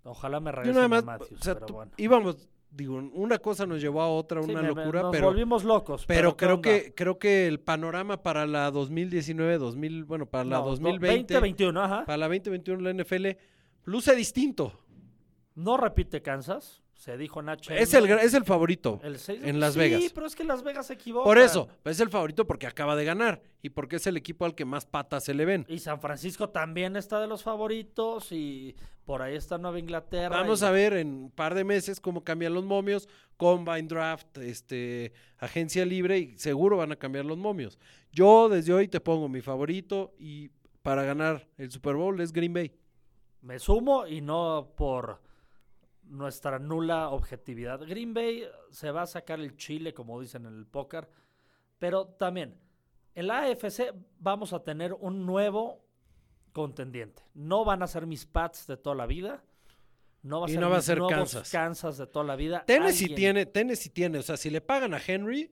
Ojalá 0.05 0.41
me 0.41 0.51
regresen 0.53 0.75
nada 0.75 0.87
a 0.87 0.89
más, 0.89 1.05
Matthews, 1.05 1.41
o 1.41 1.45
sea, 1.45 1.55
pero 1.55 1.67
tú- 1.67 1.75
bueno. 1.75 1.93
íbamos 1.97 2.49
digo, 2.73 2.95
una 3.15 3.39
cosa 3.39 3.67
nos 3.67 3.81
llevó 3.81 4.01
a 4.01 4.09
otra, 4.09 4.43
Sí, 4.45 4.51
una 4.53 4.63
me- 4.63 4.69
locura, 4.69 5.03
nos 5.03 5.11
pero, 5.11 5.27
volvimos 5.27 5.65
locos. 5.65 6.05
pero 6.07 6.37
¿qué 6.37 6.47
creo 6.47 6.63
que 6.63 6.95
creo 6.95 7.19
que 7.19 7.49
el 7.49 7.59
panorama 7.59 8.23
para 8.23 8.47
la 8.47 8.71
2019, 8.71 9.59
2000, 9.59 10.05
bueno, 10.05 10.27
para 10.27 10.45
la 10.45 10.59
No, 10.59 10.63
do- 10.63 10.71
2020, 10.71 11.35
2021, 11.35 11.83
ajá. 11.83 12.05
para 12.07 12.17
la 12.19 12.27
2021 12.29 12.81
la 12.83 12.91
NFL 12.91 13.37
luce 13.85 14.15
distinto. 14.15 14.73
No 15.57 15.77
repite 15.77 16.23
Kansas, 16.23 16.80
se 17.01 17.17
dijo 17.17 17.41
Nacho. 17.41 17.73
Es 17.73 17.95
el 17.95 18.11
es 18.11 18.35
el 18.35 18.45
favorito 18.45 19.01
el 19.03 19.19
seis- 19.19 19.41
en 19.43 19.59
Las 19.59 19.73
sí, 19.73 19.79
Vegas. 19.79 20.03
pero 20.15 20.27
es 20.27 20.37
que 20.37 20.45
Las 20.45 20.63
Vegas 20.63 20.87
se 20.89 20.93
equivoca. 20.93 21.25
Por 21.25 21.39
eso, 21.39 21.67
es 21.87 21.99
el 21.99 22.11
favorito 22.11 22.47
porque 22.47 22.67
acaba 22.67 22.95
de 22.95 23.07
ganar 23.07 23.41
y 23.63 23.71
porque 23.71 23.97
es 23.97 24.07
el 24.07 24.19
equipo 24.19 24.45
al 24.45 24.55
que 24.55 24.67
más 24.67 24.85
patas 24.85 25.25
se 25.25 25.33
le 25.33 25.47
ven. 25.47 25.65
Y 25.67 25.79
San 25.79 25.99
Francisco 26.03 26.51
también 26.51 26.97
está 26.97 27.19
de 27.19 27.27
los 27.27 27.43
favoritos 27.43 28.31
y 28.33 28.77
por 29.07 29.23
ahí 29.23 29.35
está 29.35 29.57
Nueva 29.57 29.79
Inglaterra. 29.79 30.37
Vamos 30.37 30.61
y- 30.61 30.65
a 30.67 30.71
ver 30.71 30.93
en 30.93 31.09
un 31.09 31.31
par 31.31 31.55
de 31.55 31.65
meses 31.65 32.01
cómo 32.01 32.23
cambian 32.23 32.53
los 32.53 32.65
momios, 32.67 33.09
combine 33.39 33.89
draft, 33.89 34.37
este, 34.37 35.15
agencia 35.39 35.87
libre 35.87 36.19
y 36.19 36.37
seguro 36.39 36.77
van 36.77 36.93
a 36.93 36.97
cambiar 36.97 37.25
los 37.25 37.39
momios. 37.39 37.79
Yo 38.13 38.51
desde 38.51 38.75
hoy 38.75 38.89
te 38.89 39.01
pongo 39.01 39.27
mi 39.31 39.41
favorito 39.41 40.13
y 40.19 40.51
para 40.83 41.03
ganar 41.05 41.49
el 41.57 41.71
Super 41.71 41.95
Bowl 41.97 42.21
es 42.21 42.31
Green 42.31 42.53
Bay. 42.53 42.73
Me 43.41 43.59
sumo 43.59 44.07
y 44.07 44.21
no 44.21 44.75
por 44.77 45.23
nuestra 46.11 46.59
nula 46.59 47.09
objetividad. 47.11 47.81
Green 47.87 48.13
Bay 48.15 48.45
se 48.71 48.91
va 48.91 49.03
a 49.03 49.07
sacar 49.07 49.41
el 49.41 49.57
chile, 49.57 49.95
como 49.95 50.21
dicen 50.21 50.45
en 50.47 50.55
el 50.59 50.67
póker, 50.67 51.09
pero 51.79 52.07
también 52.07 52.59
en 53.15 53.27
la 53.27 53.43
AFC 53.45 53.95
vamos 54.19 54.53
a 54.53 54.63
tener 54.63 54.93
un 54.93 55.25
nuevo 55.25 55.85
contendiente. 56.53 57.23
No 57.35 57.65
van 57.65 57.83
a 57.83 57.87
ser 57.87 58.07
mis 58.07 58.27
Pats 58.27 58.67
de 58.67 58.77
toda 58.77 58.97
la 58.97 59.07
vida. 59.07 59.43
No 60.23 60.41
va 60.41 60.47
a 60.47 60.51
Y 60.51 60.53
ser 60.53 60.61
no 60.61 60.69
va 60.69 60.77
a 60.77 60.79
mis 60.79 60.85
ser 60.87 60.99
nuevos 60.99 61.15
Kansas. 61.33 61.51
Kansas 61.51 61.97
de 61.99 62.07
toda 62.07 62.25
la 62.25 62.37
vida. 62.37 62.65
Tennessee 62.67 63.05
Alguien- 63.05 63.17
tiene, 63.17 63.47
Tennessee 63.47 63.91
tiene, 63.91 64.19
o 64.19 64.23
sea, 64.23 64.37
si 64.37 64.51
le 64.51 64.61
pagan 64.61 64.93
a 64.95 65.01
Henry, 65.05 65.51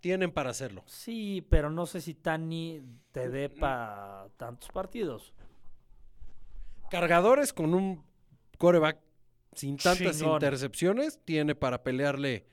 tienen 0.00 0.32
para 0.32 0.50
hacerlo. 0.50 0.82
Sí, 0.86 1.46
pero 1.50 1.70
no 1.70 1.84
sé 1.86 2.00
si 2.00 2.14
Tani 2.14 2.82
te 3.12 3.28
dé 3.28 3.48
para 3.50 4.28
tantos 4.38 4.70
partidos. 4.70 5.32
Cargadores 6.90 7.52
con 7.52 7.74
un 7.74 8.02
coreback 8.58 8.98
sin 9.54 9.76
tantas 9.76 10.18
Chingón. 10.18 10.34
intercepciones, 10.34 11.20
tiene 11.24 11.54
para 11.54 11.82
pelearle 11.82 12.46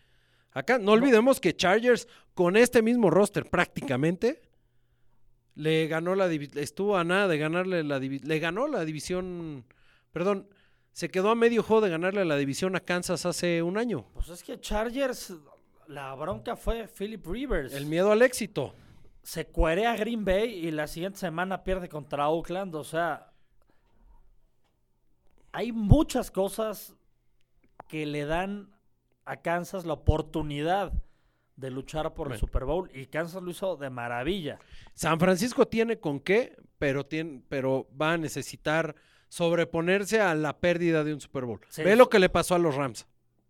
acá. 0.52 0.80
No 0.80 0.94
olvidemos 0.94 1.40
que 1.40 1.56
Chargers, 1.56 2.08
con 2.34 2.56
este 2.58 2.82
mismo 2.82 3.10
roster 3.10 3.46
prácticamente, 3.46 4.42
le 5.56 5.88
ganó 5.88 6.16
la 6.16 6.30
divi- 6.30 6.56
estuvo 6.58 6.98
a 6.98 7.04
nada 7.04 7.28
de 7.28 7.38
ganarle 7.38 7.84
la 7.84 8.00
divi- 8.00 8.22
le 8.24 8.40
ganó 8.40 8.68
la 8.68 8.86
división, 8.86 9.66
perdón, 10.12 10.48
se 10.92 11.10
quedó 11.10 11.30
a 11.30 11.36
medio 11.36 11.64
juego 11.64 11.82
de 11.82 11.90
ganarle 11.90 12.26
la 12.26 12.38
división 12.38 12.76
a 12.76 12.80
Kansas 12.80 13.26
hace 13.26 13.62
un 13.64 13.78
año. 13.78 14.08
Pues 14.14 14.30
es 14.30 14.44
que 14.44 14.60
Chargers, 14.60 15.34
la 15.88 16.14
bronca 16.16 16.56
fue 16.56 16.88
Philip 16.88 17.26
Rivers. 17.26 17.74
El 17.74 17.86
miedo 17.86 18.12
al 18.12 18.22
éxito. 18.22 18.74
se 19.24 19.46
cuerea 19.48 19.92
a 19.92 19.98
Green 19.98 20.24
Bay 20.24 20.66
y 20.68 20.72
la 20.72 20.88
siguiente 20.88 21.20
semana 21.20 21.64
pierde 21.64 21.90
contra 21.90 22.30
Oakland. 22.30 22.74
O 22.76 22.84
sea, 22.86 23.32
hay 25.58 25.72
muchas 25.72 26.30
cosas 26.30 26.96
que 27.90 28.06
le 28.06 28.26
dan 28.26 28.70
a 29.26 29.38
Kansas 29.38 29.88
la 29.88 29.94
oportunidad 29.94 30.94
de 31.56 31.72
luchar 31.72 32.14
por 32.14 32.32
el. 32.32 32.38
Super 32.38 32.66
Bowl 32.66 32.92
y 32.94 33.08
Kansas 33.08 33.42
lo 33.42 33.50
hizo 33.50 33.76
de 33.76 33.90
maravilla. 33.90 34.60
San 34.94 35.20
Francisco 35.20 35.68
tiene 35.68 36.00
con 36.00 36.20
qué, 36.20 36.56
pero 36.78 37.08
tiene, 37.08 37.42
pero 37.50 37.88
va 38.00 38.14
a 38.14 38.18
necesitar 38.20 38.96
sobreponerse 39.30 40.22
a 40.22 40.36
la 40.36 40.60
pérdida 40.60 41.04
de 41.04 41.16
un 41.16 41.22
Super 41.22 41.46
Bowl. 41.46 41.60
Sí. 41.70 41.82
Ve 41.82 41.96
lo 41.96 42.08
que 42.08 42.20
le 42.20 42.30
pasó 42.30 42.54
a 42.54 42.60
los 42.60 42.76
Rams. 42.76 43.08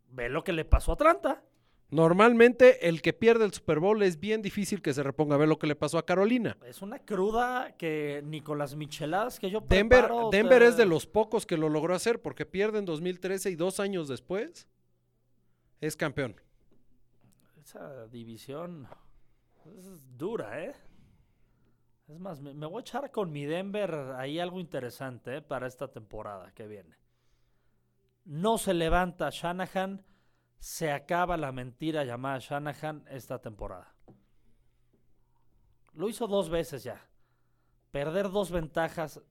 Ve 0.07 0.29
lo 0.29 0.45
que 0.45 0.53
le 0.53 0.63
pasó 0.63 0.91
a 0.91 0.93
Atlanta. 0.93 1.43
Normalmente 1.89 2.89
el 2.89 3.01
que 3.01 3.13
pierde 3.13 3.45
el 3.45 3.53
Super 3.53 3.79
Bowl 3.79 4.03
es 4.03 4.19
bien 4.19 4.41
difícil 4.41 4.81
que 4.81 4.93
se 4.93 5.03
reponga. 5.03 5.37
Ve 5.37 5.47
lo 5.47 5.57
que 5.57 5.67
le 5.67 5.75
pasó 5.75 5.97
a 5.97 6.05
Carolina. 6.05 6.57
Es 6.65 6.81
una 6.81 6.99
cruda 6.99 7.77
que 7.77 8.21
ni 8.25 8.41
con 8.41 8.57
las 8.57 8.75
micheladas 8.75 9.39
que 9.39 9.49
yo 9.49 9.61
Denver, 9.61 10.01
preparo 10.05 10.29
Denver 10.29 10.59
te- 10.59 10.67
es 10.67 10.75
de 10.77 10.85
los 10.85 11.05
pocos 11.07 11.45
que 11.45 11.55
lo 11.55 11.69
logró 11.69 11.95
hacer 11.95 12.21
porque 12.21 12.45
pierde 12.45 12.79
en 12.79 12.85
2013 12.85 13.51
y 13.51 13.55
dos 13.55 13.79
años 13.79 14.09
después 14.09 14.67
es 15.79 15.95
campeón. 15.95 16.35
Esa 17.61 18.07
división 18.07 18.87
es 19.77 19.89
dura, 20.17 20.63
¿eh? 20.63 20.73
Es 22.09 22.19
más, 22.19 22.39
me, 22.41 22.53
me 22.53 22.65
voy 22.65 22.77
a 22.77 22.81
echar 22.81 23.11
con 23.11 23.31
mi 23.31 23.45
Denver 23.45 23.93
ahí 24.17 24.39
algo 24.39 24.59
interesante 24.59 25.37
¿eh? 25.37 25.41
para 25.41 25.67
esta 25.67 25.89
temporada 25.89 26.51
que 26.53 26.65
viene. 26.67 26.95
No 28.25 28.57
se 28.57 28.73
levanta 28.73 29.29
Shanahan, 29.31 30.03
se 30.59 30.91
acaba 30.91 31.37
la 31.37 31.51
mentira 31.51 32.03
llamada 32.03 32.39
Shanahan 32.39 33.05
esta 33.09 33.39
temporada. 33.39 33.93
Lo 35.93 36.09
hizo 36.09 36.27
dos 36.27 36.49
veces 36.49 36.83
ya. 36.83 37.07
Perder 37.91 38.29
dos 38.29 38.51
ventajas. 38.51 39.21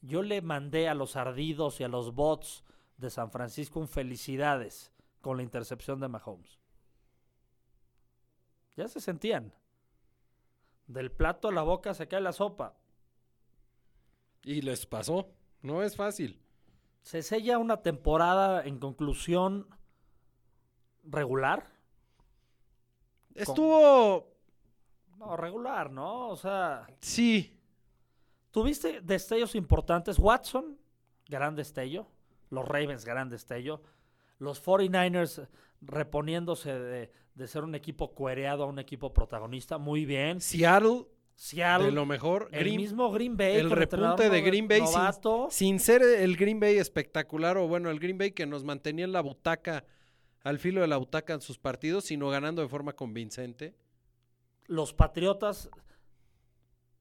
Yo 0.00 0.22
le 0.22 0.40
mandé 0.40 0.88
a 0.88 0.94
los 0.94 1.16
ardidos 1.16 1.80
y 1.80 1.84
a 1.84 1.88
los 1.88 2.14
bots 2.14 2.64
de 2.96 3.10
San 3.10 3.30
Francisco 3.30 3.80
un 3.80 3.88
felicidades 3.88 4.92
con 5.20 5.36
la 5.36 5.42
intercepción 5.42 6.00
de 6.00 6.08
Mahomes. 6.08 6.58
Ya 8.76 8.88
se 8.88 9.00
sentían. 9.00 9.52
Del 10.86 11.10
plato 11.10 11.48
a 11.48 11.52
la 11.52 11.62
boca 11.62 11.92
se 11.94 12.08
cae 12.08 12.20
la 12.20 12.32
sopa. 12.32 12.76
Y 14.42 14.62
les 14.62 14.86
pasó. 14.86 15.28
No 15.62 15.82
es 15.82 15.96
fácil. 15.96 16.40
Se 17.02 17.22
sella 17.22 17.58
una 17.58 17.82
temporada 17.82 18.62
en 18.64 18.78
conclusión 18.78 19.68
regular. 21.04 21.66
Estuvo... 23.34 24.28
No, 25.18 25.36
regular, 25.36 25.90
¿no? 25.90 26.28
O 26.28 26.36
sea, 26.36 26.86
Sí. 27.00 27.54
tuviste 28.50 29.00
destellos 29.02 29.54
importantes. 29.54 30.18
Watson, 30.18 30.78
gran 31.28 31.54
destello. 31.54 32.06
Los 32.48 32.66
Ravens, 32.66 33.04
gran 33.04 33.28
destello. 33.28 33.82
Los 34.38 34.64
49ers 34.64 35.46
reponiéndose 35.82 36.72
de, 36.78 37.12
de 37.34 37.46
ser 37.48 37.64
un 37.64 37.74
equipo 37.74 38.14
cuereado 38.14 38.64
a 38.64 38.66
un 38.66 38.78
equipo 38.78 39.12
protagonista. 39.12 39.76
Muy 39.76 40.06
bien. 40.06 40.40
Seattle, 40.40 41.06
Seattle, 41.34 41.86
de 41.86 41.92
lo 41.92 42.06
mejor. 42.06 42.48
el 42.52 42.60
Green- 42.60 42.76
mismo 42.80 43.10
Green 43.12 43.36
Bay. 43.36 43.56
el 43.56 43.70
repunte 43.70 44.30
de 44.30 44.40
Green 44.40 44.68
Bay 44.68 44.82
sin- 44.86 45.50
sin 45.50 45.80
ser 45.80 46.02
el 46.02 46.34
Green 46.36 46.58
Bay 46.60 46.78
espectacular 46.78 47.58
o 47.58 47.68
bueno, 47.68 47.90
el 47.90 48.00
Green 48.00 48.16
Bay 48.16 48.32
que 48.32 48.46
nos 48.46 48.64
mantenía 48.64 49.04
en 49.04 49.12
la 49.12 49.20
butaca, 49.20 49.84
al 50.42 50.58
filo 50.58 50.80
de 50.80 50.86
la 50.88 50.96
butaca 50.96 51.34
en 51.34 51.40
sus 51.40 51.58
partidos, 51.58 52.04
sino 52.04 52.28
ganando 52.30 52.62
de 52.62 52.68
forma 52.68 52.92
convincente. 52.94 53.74
los 54.66 54.94
Patriotas 54.94 55.68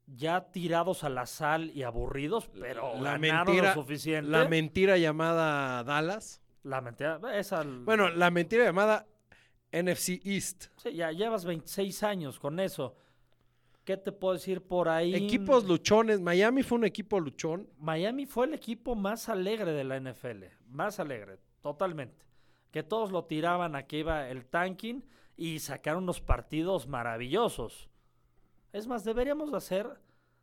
ya 0.07 0.51
tirados 0.51 1.03
a 1.03 1.09
la 1.09 1.25
sal 1.27 1.69
y 1.71 1.83
aburridos, 1.83 2.49
pero 2.59 2.95
La 2.99 3.11
ganaron 3.17 3.53
mentira- 3.55 3.75
lo 3.75 3.81
suficiente. 3.81 4.31
La 4.31 4.47
mentira 4.47 4.97
llamada 4.97 5.83
Dallas. 5.83 6.41
La 6.63 6.81
mentira, 6.81 7.19
esa, 7.37 7.63
Bueno, 7.63 8.09
la 8.09 8.31
mentira 8.31 8.65
llamada 8.65 9.05
NFC 9.71 10.19
East. 10.25 10.65
sí, 10.77 10.93
ya 10.93 11.11
llevas 11.11 11.45
26 11.45 12.01
años 12.03 12.39
con 12.39 12.59
eso. 12.59 12.95
¿Qué 13.85 13.97
te 13.97 14.11
puedo 14.11 14.33
decir 14.33 14.61
por 14.61 14.89
ahí? 14.89 15.13
Equipos 15.15 15.63
luchones. 15.65 16.19
Miami 16.19 16.63
fue 16.63 16.79
un 16.79 16.85
equipo 16.85 17.19
luchón. 17.19 17.67
Miami 17.79 18.25
fue 18.25 18.47
el 18.47 18.53
equipo 18.55 18.95
más 18.95 19.29
alegre 19.29 19.71
de 19.73 19.83
la 19.83 19.97
NFL, 19.97 20.45
más 20.69 20.99
alegre, 20.99 21.37
totalmente. 21.61 22.25
Que 22.71 22.83
todos 22.83 23.11
lo 23.11 23.25
tiraban 23.25 23.75
a 23.75 23.83
que 23.87 23.99
iba 23.99 24.29
el 24.29 24.45
tanking 24.45 25.03
y 25.37 25.59
sacaron 25.59 26.03
unos 26.03 26.21
partidos 26.21 26.87
maravillosos. 26.87 27.89
Es 28.73 28.85
más, 28.87 29.03
deberíamos 29.03 29.51
de 29.51 29.57
hacer, 29.57 29.99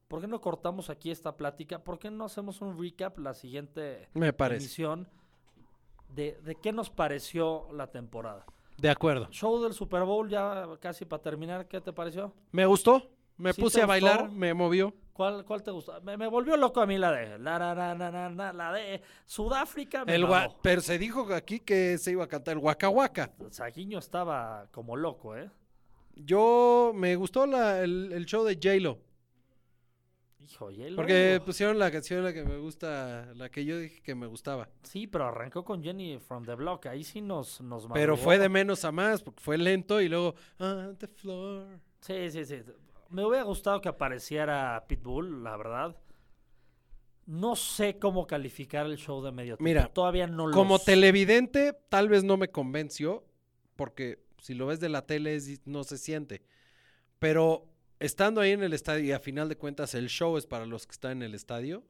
¿por 0.09 0.21
qué 0.21 0.27
no 0.27 0.41
cortamos 0.41 0.91
aquí 0.91 1.11
esta 1.11 1.37
plática? 1.37 1.85
¿Por 1.85 1.99
qué 1.99 2.11
no 2.11 2.25
hacemos 2.25 2.61
un 2.61 2.81
recap 2.81 3.19
la 3.19 3.35
siguiente 3.35 4.09
Me 4.15 4.33
parece. 4.33 4.65
emisión 4.65 5.09
de, 6.09 6.41
de 6.43 6.55
qué 6.57 6.73
nos 6.73 6.91
pareció 6.91 7.69
la 7.73 7.91
temporada? 7.91 8.45
De 8.79 8.91
acuerdo. 8.91 9.29
Show 9.31 9.63
del 9.63 9.73
Super 9.73 10.03
Bowl 10.05 10.29
ya 10.29 10.67
casi 10.81 11.05
para 11.05 11.23
terminar, 11.23 11.67
¿qué 11.69 11.81
te 11.81 11.93
pareció? 11.93 12.33
Me 12.53 12.67
gustó. 12.67 13.11
Me 13.39 13.53
¿Sí 13.53 13.61
puse 13.61 13.83
a 13.83 13.87
bailar. 13.87 14.31
Me 14.31 14.53
movió. 14.55 14.93
¿Cuál, 15.17 15.47
cuál 15.47 15.63
te 15.63 15.71
gustó? 15.71 15.99
Me, 16.03 16.19
me 16.19 16.27
volvió 16.27 16.59
loco 16.59 16.83
a 16.83 16.87
mí 16.87 16.99
la 16.99 17.11
de 17.11 17.39
la, 17.39 17.59
la, 17.59 17.95
la, 17.95 18.53
la, 18.53 18.73
de 18.75 19.01
Sudáfrica. 19.25 20.05
Me 20.05 20.15
El 20.15 20.29
mamó. 20.29 20.59
pero 20.63 20.83
se 20.83 20.99
dijo 20.99 21.33
aquí 21.33 21.61
que 21.61 21.97
se 21.97 22.11
iba 22.11 22.25
a 22.25 22.29
cantar 22.29 22.53
el 22.59 22.63
Waka 22.63 22.91
Waka. 22.91 23.31
Saguiño 23.51 23.99
estaba 23.99 24.69
como 24.71 24.95
loco, 24.95 25.35
¿eh? 25.35 25.51
Yo 26.15 26.93
me 26.95 27.17
gustó 27.17 27.47
la- 27.47 27.81
el, 27.83 28.13
el 28.13 28.27
show 28.27 28.45
de 28.45 28.57
J-Lo. 28.57 28.99
Hijo, 30.39 30.69
él 30.69 30.95
Porque 30.95 31.41
pusieron 31.45 31.79
la 31.79 31.91
canción 31.91 32.23
la 32.23 32.33
que 32.33 32.45
me 32.45 32.59
gusta, 32.59 33.33
la 33.35 33.49
que 33.49 33.65
yo 33.65 33.79
dije 33.79 34.01
que 34.03 34.15
me 34.15 34.27
gustaba. 34.27 34.69
Sí, 34.83 35.07
pero 35.07 35.27
arrancó 35.27 35.65
con 35.65 35.83
Jenny 35.83 36.19
from 36.19 36.45
the 36.45 36.55
Block. 36.55 36.87
Ahí 36.87 37.03
sí 37.05 37.21
nos, 37.21 37.61
nos 37.63 37.89
Pero 37.93 38.17
fue 38.17 38.39
de 38.39 38.49
menos 38.49 38.85
a 38.85 38.93
más, 38.93 39.23
porque 39.23 39.41
fue 39.43 39.57
lento 39.59 40.01
y 40.01 40.09
luego 40.09 40.35
on 40.61 40.97
the 40.99 41.09
floor. 41.09 41.67
Sí, 42.01 42.31
sí, 42.31 42.45
sí. 42.45 42.63
Me 43.11 43.25
hubiera 43.25 43.45
gustado 43.45 43.81
que 43.81 43.89
apareciera 43.89 44.85
Pitbull, 44.89 45.43
la 45.45 45.57
verdad. 45.57 45.97
No 47.27 47.57
sé 47.57 47.99
cómo 47.99 48.27
calificar 48.27 48.87
el 48.87 48.97
show 48.97 49.23
de 49.23 49.33
medio 49.33 49.57
tiempo. 49.57 49.65
Mira, 49.65 49.89
todavía 49.93 50.27
no 50.27 50.47
lo 50.47 50.55
Como 50.55 50.79
sé. 50.79 50.87
televidente, 50.93 51.73
tal 51.89 52.09
vez 52.09 52.23
no 52.23 52.37
me 52.37 52.51
convenció, 52.51 53.25
porque 53.75 54.25
si 54.41 54.55
lo 54.55 54.67
ves 54.67 54.79
de 54.81 54.89
la 54.89 55.07
tele 55.07 55.39
no 55.65 55.83
se 55.83 55.99
siente. 55.99 56.43
Pero 57.19 57.67
estando 57.99 58.41
ahí 58.41 58.53
en 58.53 58.63
el 58.63 58.73
estadio, 58.73 59.05
y 59.05 59.13
a 59.13 59.19
final 59.19 59.49
de 59.49 59.57
cuentas 59.57 59.95
el 59.95 60.09
show 60.09 60.37
es 60.37 60.47
para 60.47 60.67
los 60.67 60.87
que 60.87 60.93
están 60.93 61.13
en 61.13 61.23
el 61.25 61.35
estadio, 61.35 61.85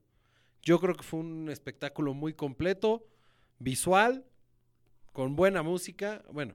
yo 0.62 0.81
creo 0.81 0.95
que 0.95 1.03
fue 1.03 1.21
un 1.21 1.51
espectáculo 1.51 2.14
muy 2.14 2.33
completo, 2.33 3.07
visual, 3.59 4.25
con 5.12 5.37
buena 5.37 5.62
música, 5.62 6.23
bueno, 6.33 6.55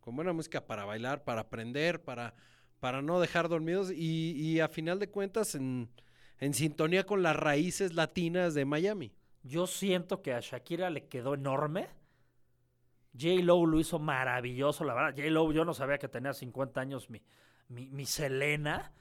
con 0.00 0.16
buena 0.16 0.32
música 0.32 0.66
para 0.66 0.84
bailar, 0.84 1.24
para 1.24 1.42
aprender, 1.42 2.02
para, 2.02 2.34
para 2.82 3.00
no 3.00 3.20
dejar 3.20 3.48
dormidos 3.48 3.92
y, 3.92 4.58
a 4.58 4.66
final 4.66 4.98
de 4.98 5.08
cuentas 5.08 5.54
en, 5.54 5.88
sintonía 6.50 7.06
con 7.06 7.22
las 7.22 7.36
raíces 7.36 7.94
latinas 7.94 8.54
de 8.54 8.64
Miami. 8.64 9.12
Yo 9.44 9.68
siento 9.68 10.20
que 10.20 10.32
a 10.32 10.40
Shakira 10.40 10.90
le 10.90 11.06
quedó 11.06 11.34
enorme. 11.34 11.86
J. 13.16 13.40
Lo 13.44 13.64
lo 13.66 13.78
hizo 13.78 14.00
maravilloso, 14.00 14.82
la 14.82 14.94
verdad. 14.94 15.14
J. 15.16 15.30
Lo, 15.30 15.52
yo 15.52 15.64
no 15.64 15.74
sabía 15.74 15.98
que 15.98 16.08
tenía 16.08 16.32
50 16.32 16.80
años 16.80 17.08
mi, 17.08 18.04
Selena. 18.04 18.92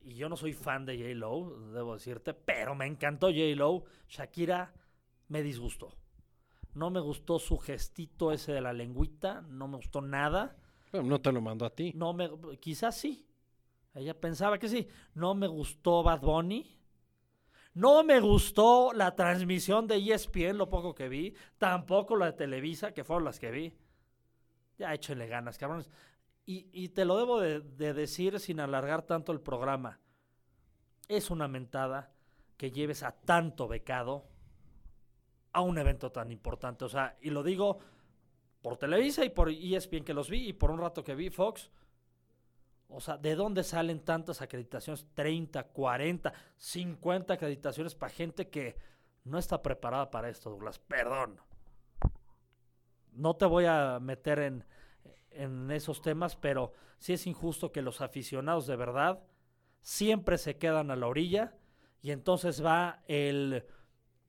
Y 0.00 0.14
yo 0.14 0.30
no 0.30 0.36
soy 0.38 0.54
fan 0.54 0.86
de 0.86 0.96
J. 0.96 1.14
Lo, 1.16 1.70
debo 1.74 1.92
decirte, 1.92 2.32
pero 2.32 2.74
me 2.74 2.86
encantó 2.86 3.26
J. 3.26 3.54
Lo. 3.56 3.84
Shakira 4.08 4.72
me 5.28 5.42
disgustó. 5.42 5.92
No 6.72 6.88
me 6.88 7.00
gustó 7.00 7.38
su 7.38 7.58
gestito 7.58 8.32
ese 8.32 8.52
de 8.52 8.62
la 8.62 8.72
lengüita, 8.72 9.42
no 9.42 9.68
me 9.68 9.76
gustó 9.76 10.00
nada. 10.00 10.56
No 10.92 11.20
te 11.20 11.32
lo 11.32 11.40
mando 11.40 11.66
a 11.66 11.70
ti. 11.70 11.92
No 11.94 12.12
me, 12.12 12.30
quizás 12.60 12.96
sí. 12.96 13.26
Ella 13.94 14.18
pensaba 14.18 14.58
que 14.58 14.68
sí. 14.68 14.88
No 15.14 15.34
me 15.34 15.46
gustó 15.46 16.02
Bad 16.02 16.20
Bunny. 16.20 16.72
No 17.74 18.02
me 18.04 18.20
gustó 18.20 18.92
la 18.92 19.14
transmisión 19.14 19.86
de 19.86 19.96
ESPN, 19.96 20.56
lo 20.56 20.68
poco 20.68 20.94
que 20.94 21.08
vi. 21.08 21.34
Tampoco 21.58 22.16
la 22.16 22.26
de 22.26 22.32
Televisa, 22.32 22.92
que 22.92 23.04
fueron 23.04 23.24
las 23.24 23.38
que 23.38 23.50
vi. 23.50 23.74
Ya 24.78 24.94
échenle 24.94 25.26
ganas, 25.26 25.58
cabrones. 25.58 25.90
Y, 26.46 26.68
y 26.72 26.90
te 26.90 27.04
lo 27.04 27.18
debo 27.18 27.40
de, 27.40 27.60
de 27.60 27.92
decir 27.92 28.38
sin 28.40 28.60
alargar 28.60 29.02
tanto 29.02 29.32
el 29.32 29.40
programa. 29.40 30.00
Es 31.08 31.30
una 31.30 31.48
mentada 31.48 32.12
que 32.56 32.70
lleves 32.70 33.02
a 33.02 33.12
tanto 33.12 33.68
becado 33.68 34.26
a 35.52 35.60
un 35.60 35.78
evento 35.78 36.12
tan 36.12 36.30
importante. 36.30 36.84
O 36.84 36.88
sea, 36.88 37.16
y 37.20 37.30
lo 37.30 37.42
digo 37.42 37.78
por 38.66 38.78
Televisa 38.78 39.24
y 39.24 39.28
por 39.28 39.48
ESPN 39.48 40.02
que 40.02 40.12
los 40.12 40.28
vi 40.28 40.48
y 40.48 40.52
por 40.52 40.72
un 40.72 40.80
rato 40.80 41.04
que 41.04 41.14
vi 41.14 41.30
Fox. 41.30 41.70
O 42.88 43.00
sea, 43.00 43.16
¿de 43.16 43.36
dónde 43.36 43.62
salen 43.62 44.00
tantas 44.00 44.42
acreditaciones? 44.42 45.06
30, 45.14 45.68
40, 45.68 46.32
50 46.56 47.34
acreditaciones 47.34 47.94
para 47.94 48.12
gente 48.12 48.48
que 48.48 48.76
no 49.22 49.38
está 49.38 49.62
preparada 49.62 50.10
para 50.10 50.28
esto, 50.28 50.50
Douglas. 50.50 50.80
Perdón. 50.80 51.40
No 53.12 53.36
te 53.36 53.44
voy 53.44 53.66
a 53.66 54.00
meter 54.00 54.40
en, 54.40 54.64
en 55.30 55.70
esos 55.70 56.02
temas, 56.02 56.34
pero 56.34 56.72
sí 56.98 57.12
es 57.12 57.24
injusto 57.28 57.70
que 57.70 57.82
los 57.82 58.00
aficionados 58.00 58.66
de 58.66 58.74
verdad 58.74 59.22
siempre 59.80 60.38
se 60.38 60.56
quedan 60.56 60.90
a 60.90 60.96
la 60.96 61.06
orilla 61.06 61.54
y 62.02 62.10
entonces 62.10 62.64
va 62.64 63.04
el 63.06 63.64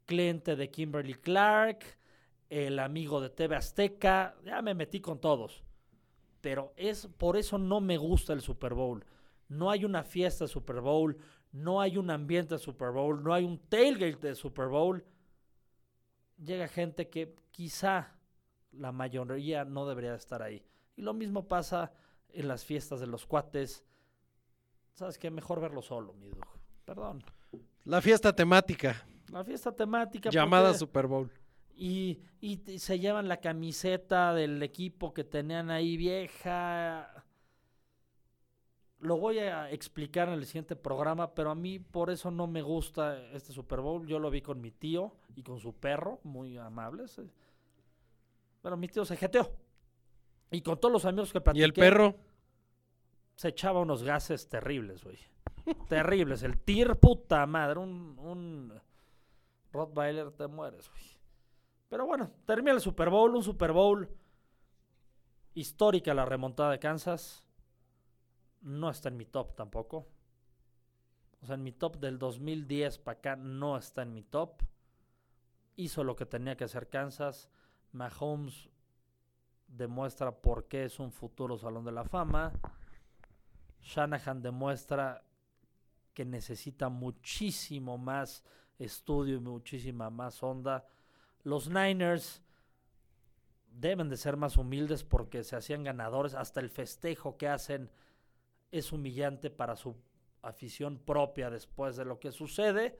cliente 0.05 0.55
de 0.55 0.69
Kimberly 0.69 1.15
Clark, 1.15 1.96
el 2.49 2.79
amigo 2.79 3.19
de 3.21 3.29
TV 3.29 3.55
Azteca, 3.55 4.35
ya 4.43 4.61
me 4.61 4.73
metí 4.73 4.99
con 5.01 5.19
todos 5.19 5.63
pero 6.39 6.71
es 6.77 7.07
por 7.17 7.35
eso 7.35 7.57
no 7.57 7.81
me 7.81 7.97
gusta 7.97 8.31
el 8.31 8.41
Super 8.41 8.73
Bowl. 8.73 9.03
No 9.49 9.69
hay 9.69 9.83
una 9.83 10.03
fiesta 10.03 10.45
de 10.45 10.47
Super 10.47 10.79
Bowl, 10.79 11.17
no 11.51 11.81
hay 11.81 11.97
un 11.97 12.09
ambiente 12.09 12.55
de 12.55 12.59
Super 12.59 12.91
Bowl, 12.91 13.21
no 13.21 13.33
hay 13.33 13.43
un 13.43 13.57
tailgate 13.57 14.27
de 14.27 14.35
Super 14.35 14.67
Bowl. 14.67 15.03
Llega 16.37 16.67
gente 16.69 17.09
que 17.09 17.35
quizá 17.51 18.15
la 18.71 18.91
mayoría 18.91 19.65
no 19.65 19.87
debería 19.87 20.13
estar 20.15 20.41
ahí. 20.41 20.63
Y 20.95 21.01
lo 21.01 21.13
mismo 21.13 21.47
pasa 21.47 21.91
en 22.29 22.47
las 22.47 22.63
fiestas 22.63 22.99
de 23.01 23.07
los 23.07 23.25
cuates. 23.25 23.83
¿Sabes 24.93 25.17
qué? 25.17 25.29
Mejor 25.31 25.59
verlo 25.59 25.81
solo, 25.81 26.13
mi. 26.13 26.29
Perdón. 26.85 27.23
La 27.83 27.99
fiesta 28.01 28.33
temática, 28.33 29.05
La 29.31 29.43
fiesta 29.43 29.75
temática. 29.75 30.29
llamada 30.29 30.67
porque- 30.67 30.79
Super 30.79 31.07
Bowl. 31.07 31.31
Y, 31.77 32.21
y 32.41 32.79
se 32.79 32.99
llevan 32.99 33.27
la 33.27 33.37
camiseta 33.37 34.33
del 34.33 34.61
equipo 34.63 35.13
que 35.13 35.23
tenían 35.23 35.69
ahí 35.69 35.95
vieja. 35.95 37.23
Lo 38.99 39.17
voy 39.17 39.39
a 39.39 39.69
explicar 39.69 40.27
en 40.27 40.35
el 40.35 40.45
siguiente 40.45 40.75
programa, 40.75 41.35
pero 41.35 41.51
a 41.51 41.55
mí 41.55 41.77
por 41.77 42.09
eso 42.09 42.31
no 42.31 42.47
me 42.47 42.63
gusta 42.63 43.21
este 43.31 43.53
Super 43.53 43.79
Bowl. 43.79 44.07
Yo 44.07 44.17
lo 44.17 44.31
vi 44.31 44.41
con 44.41 44.59
mi 44.59 44.71
tío 44.71 45.13
y 45.35 45.43
con 45.43 45.59
su 45.59 45.73
perro, 45.73 46.19
muy 46.23 46.57
amables. 46.57 47.21
Pero 48.61 48.75
mi 48.75 48.87
tío 48.87 49.05
se 49.05 49.15
jeteó. 49.15 49.51
Y 50.49 50.61
con 50.61 50.79
todos 50.79 50.91
los 50.91 51.05
amigos 51.05 51.31
que 51.31 51.41
platiqué. 51.41 51.61
¿Y 51.61 51.63
el 51.63 51.73
perro? 51.73 52.15
Se 53.35 53.49
echaba 53.49 53.81
unos 53.81 54.01
gases 54.01 54.49
terribles, 54.49 55.03
güey. 55.03 55.17
terribles. 55.89 56.41
El 56.41 56.57
tir, 56.57 56.95
puta 56.95 57.45
madre. 57.45 57.79
Un, 57.79 58.17
un 58.17 58.73
Rottweiler, 59.71 60.31
te 60.31 60.47
mueres, 60.47 60.89
güey. 60.89 61.16
Pero 61.89 62.05
bueno, 62.05 62.31
termina 62.45 62.73
el 62.73 62.81
Super 62.81 63.09
Bowl, 63.09 63.35
un 63.35 63.43
Super 63.43 63.71
Bowl 63.71 64.09
histórica 65.53 66.13
la 66.13 66.25
remontada 66.25 66.71
de 66.71 66.79
Kansas. 66.79 67.43
No 68.61 68.89
está 68.89 69.09
en 69.09 69.17
mi 69.17 69.25
top 69.25 69.55
tampoco. 69.55 70.07
O 71.41 71.45
sea, 71.45 71.55
en 71.55 71.63
mi 71.63 71.71
top 71.71 71.97
del 71.97 72.19
2010 72.19 72.99
para 72.99 73.17
acá 73.17 73.35
no 73.35 73.77
está 73.77 74.03
en 74.03 74.13
mi 74.13 74.23
top. 74.23 74.61
Hizo 75.75 76.03
lo 76.03 76.15
que 76.15 76.25
tenía 76.25 76.57
que 76.57 76.65
hacer 76.65 76.89
Kansas. 76.89 77.49
Mahomes 77.91 78.69
demuestra 79.67 80.31
por 80.31 80.67
qué 80.67 80.85
es 80.85 80.99
un 80.99 81.11
futuro 81.11 81.57
Salón 81.57 81.85
de 81.85 81.91
la 81.91 82.03
Fama. 82.03 82.53
Shanahan 83.81 84.41
demuestra 84.41 85.23
que 86.13 86.25
necesita 86.25 86.89
muchísimo 86.89 87.97
más 87.97 88.43
estudio 88.77 89.37
y 89.37 89.39
muchísima 89.39 90.09
más 90.09 90.41
onda. 90.43 90.85
Los 91.43 91.69
Niners 91.69 92.41
deben 93.71 94.09
de 94.09 94.17
ser 94.17 94.37
más 94.37 94.57
humildes 94.57 95.03
porque 95.03 95.43
se 95.43 95.55
hacían 95.55 95.83
ganadores. 95.83 96.33
Hasta 96.33 96.59
el 96.59 96.69
festejo 96.69 97.37
que 97.37 97.47
hacen 97.47 97.89
es 98.71 98.91
humillante 98.91 99.49
para 99.49 99.75
su 99.75 99.95
afición 100.41 100.97
propia 100.97 101.49
después 101.49 101.95
de 101.95 102.05
lo 102.05 102.19
que 102.19 102.31
sucede. 102.31 102.99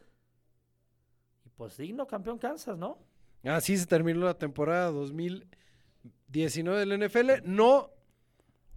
Y 1.45 1.49
pues 1.49 1.77
digno 1.77 2.07
campeón 2.07 2.37
Kansas, 2.37 2.77
¿no? 2.77 2.99
Así 3.43 3.77
se 3.77 3.85
terminó 3.85 4.25
la 4.25 4.37
temporada 4.37 4.91
2019 4.91 6.85
del 6.85 7.07
NFL. 7.07 7.31
No 7.45 7.91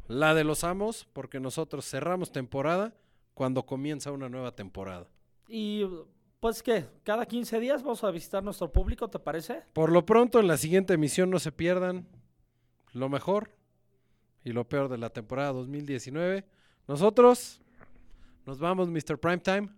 la 0.06 0.34
de 0.34 0.44
los 0.44 0.64
amos, 0.64 1.06
porque 1.12 1.38
nosotros 1.38 1.88
cerramos 1.88 2.32
temporada 2.32 2.94
cuando 3.34 3.64
comienza 3.64 4.12
una 4.12 4.28
nueva 4.28 4.54
temporada. 4.54 5.08
Y 5.48 5.84
pues 6.40 6.62
que 6.62 6.86
cada 7.04 7.26
15 7.26 7.60
días 7.60 7.82
vamos 7.82 8.02
a 8.02 8.10
visitar 8.10 8.42
nuestro 8.42 8.72
público, 8.72 9.08
¿te 9.08 9.18
parece? 9.18 9.62
Por 9.74 9.92
lo 9.92 10.06
pronto, 10.06 10.40
en 10.40 10.48
la 10.48 10.56
siguiente 10.56 10.94
emisión 10.94 11.30
no 11.30 11.38
se 11.38 11.52
pierdan 11.52 12.08
lo 12.92 13.08
mejor 13.08 13.50
y 14.42 14.52
lo 14.52 14.68
peor 14.68 14.88
de 14.88 14.98
la 14.98 15.10
temporada 15.10 15.52
2019. 15.52 16.46
Nosotros 16.88 17.60
nos 18.46 18.58
vamos, 18.58 18.88
Mr. 18.88 19.18
Primetime. 19.18 19.68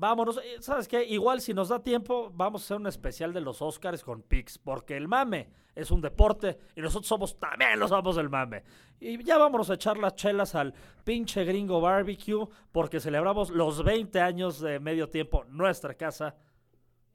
Vámonos, 0.00 0.38
eh, 0.38 0.56
¿sabes 0.60 0.88
qué? 0.88 1.04
Igual 1.04 1.42
si 1.42 1.52
nos 1.52 1.68
da 1.68 1.82
tiempo, 1.82 2.32
vamos 2.34 2.62
a 2.62 2.64
hacer 2.64 2.76
un 2.78 2.86
especial 2.86 3.34
de 3.34 3.42
los 3.42 3.60
Oscars 3.60 4.02
con 4.02 4.22
Pix, 4.22 4.56
porque 4.56 4.96
el 4.96 5.08
mame 5.08 5.50
es 5.74 5.90
un 5.90 6.00
deporte 6.00 6.56
y 6.74 6.80
nosotros 6.80 7.06
somos 7.06 7.38
también 7.38 7.78
los 7.78 7.92
amos 7.92 8.16
del 8.16 8.30
mame. 8.30 8.62
Y 8.98 9.22
ya 9.22 9.36
vámonos 9.36 9.68
a 9.68 9.74
echar 9.74 9.98
las 9.98 10.14
chelas 10.14 10.54
al 10.54 10.72
pinche 11.04 11.44
gringo 11.44 11.82
barbecue, 11.82 12.48
porque 12.72 12.98
celebramos 12.98 13.50
los 13.50 13.84
20 13.84 14.18
años 14.22 14.58
de 14.60 14.80
medio 14.80 15.10
tiempo 15.10 15.44
nuestra 15.44 15.92
casa. 15.92 16.34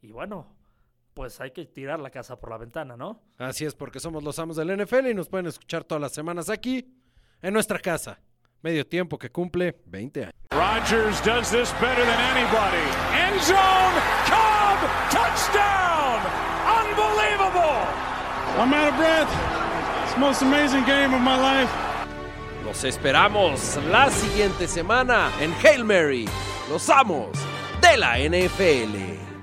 Y 0.03 0.11
bueno, 0.11 0.45
pues 1.15 1.41
hay 1.41 1.49
que 1.49 1.65
tirar 1.65 1.99
la 1.99 2.11
casa 2.11 2.39
por 2.39 2.51
la 2.51 2.59
ventana, 2.59 2.95
¿no? 2.95 3.19
Así 3.39 3.65
es, 3.65 3.73
porque 3.73 3.99
somos 3.99 4.23
los 4.23 4.37
amos 4.37 4.57
del 4.57 4.77
NFL 4.77 5.07
y 5.07 5.15
nos 5.15 5.27
pueden 5.27 5.47
escuchar 5.47 5.85
todas 5.85 6.03
las 6.03 6.13
semanas 6.13 6.51
aquí, 6.51 6.95
en 7.41 7.51
nuestra 7.51 7.79
casa. 7.79 8.19
Medio 8.65 8.83
tiempo 8.83 9.19
que 9.19 9.29
cumple 9.29 9.73
20 9.85 10.23
años. 10.23 10.33
Rodgers 10.49 11.21
does 11.21 11.51
this 11.51 11.71
better 11.79 12.03
than 12.03 12.19
anybody. 12.35 12.81
End 13.13 13.39
zone, 13.43 13.93
Cobb, 14.25 14.79
touchdown! 15.11 16.19
Unbelievable! 16.65 17.85
I'm 18.57 18.73
out 18.73 18.87
of 18.87 18.97
breath. 18.97 19.29
It's 20.03 20.13
the 20.15 20.19
most 20.19 20.41
amazing 20.41 20.83
game 20.85 21.13
of 21.13 21.21
my 21.21 21.37
life. 21.37 21.69
Los 22.65 22.83
esperamos 22.83 23.77
la 23.91 24.09
siguiente 24.09 24.67
semana 24.67 25.29
en 25.39 25.53
Hail 25.63 25.83
Mary, 25.85 26.27
los 26.67 26.89
amos 26.89 27.37
de 27.81 27.97
la 27.97 28.17
NFL. 28.17 29.34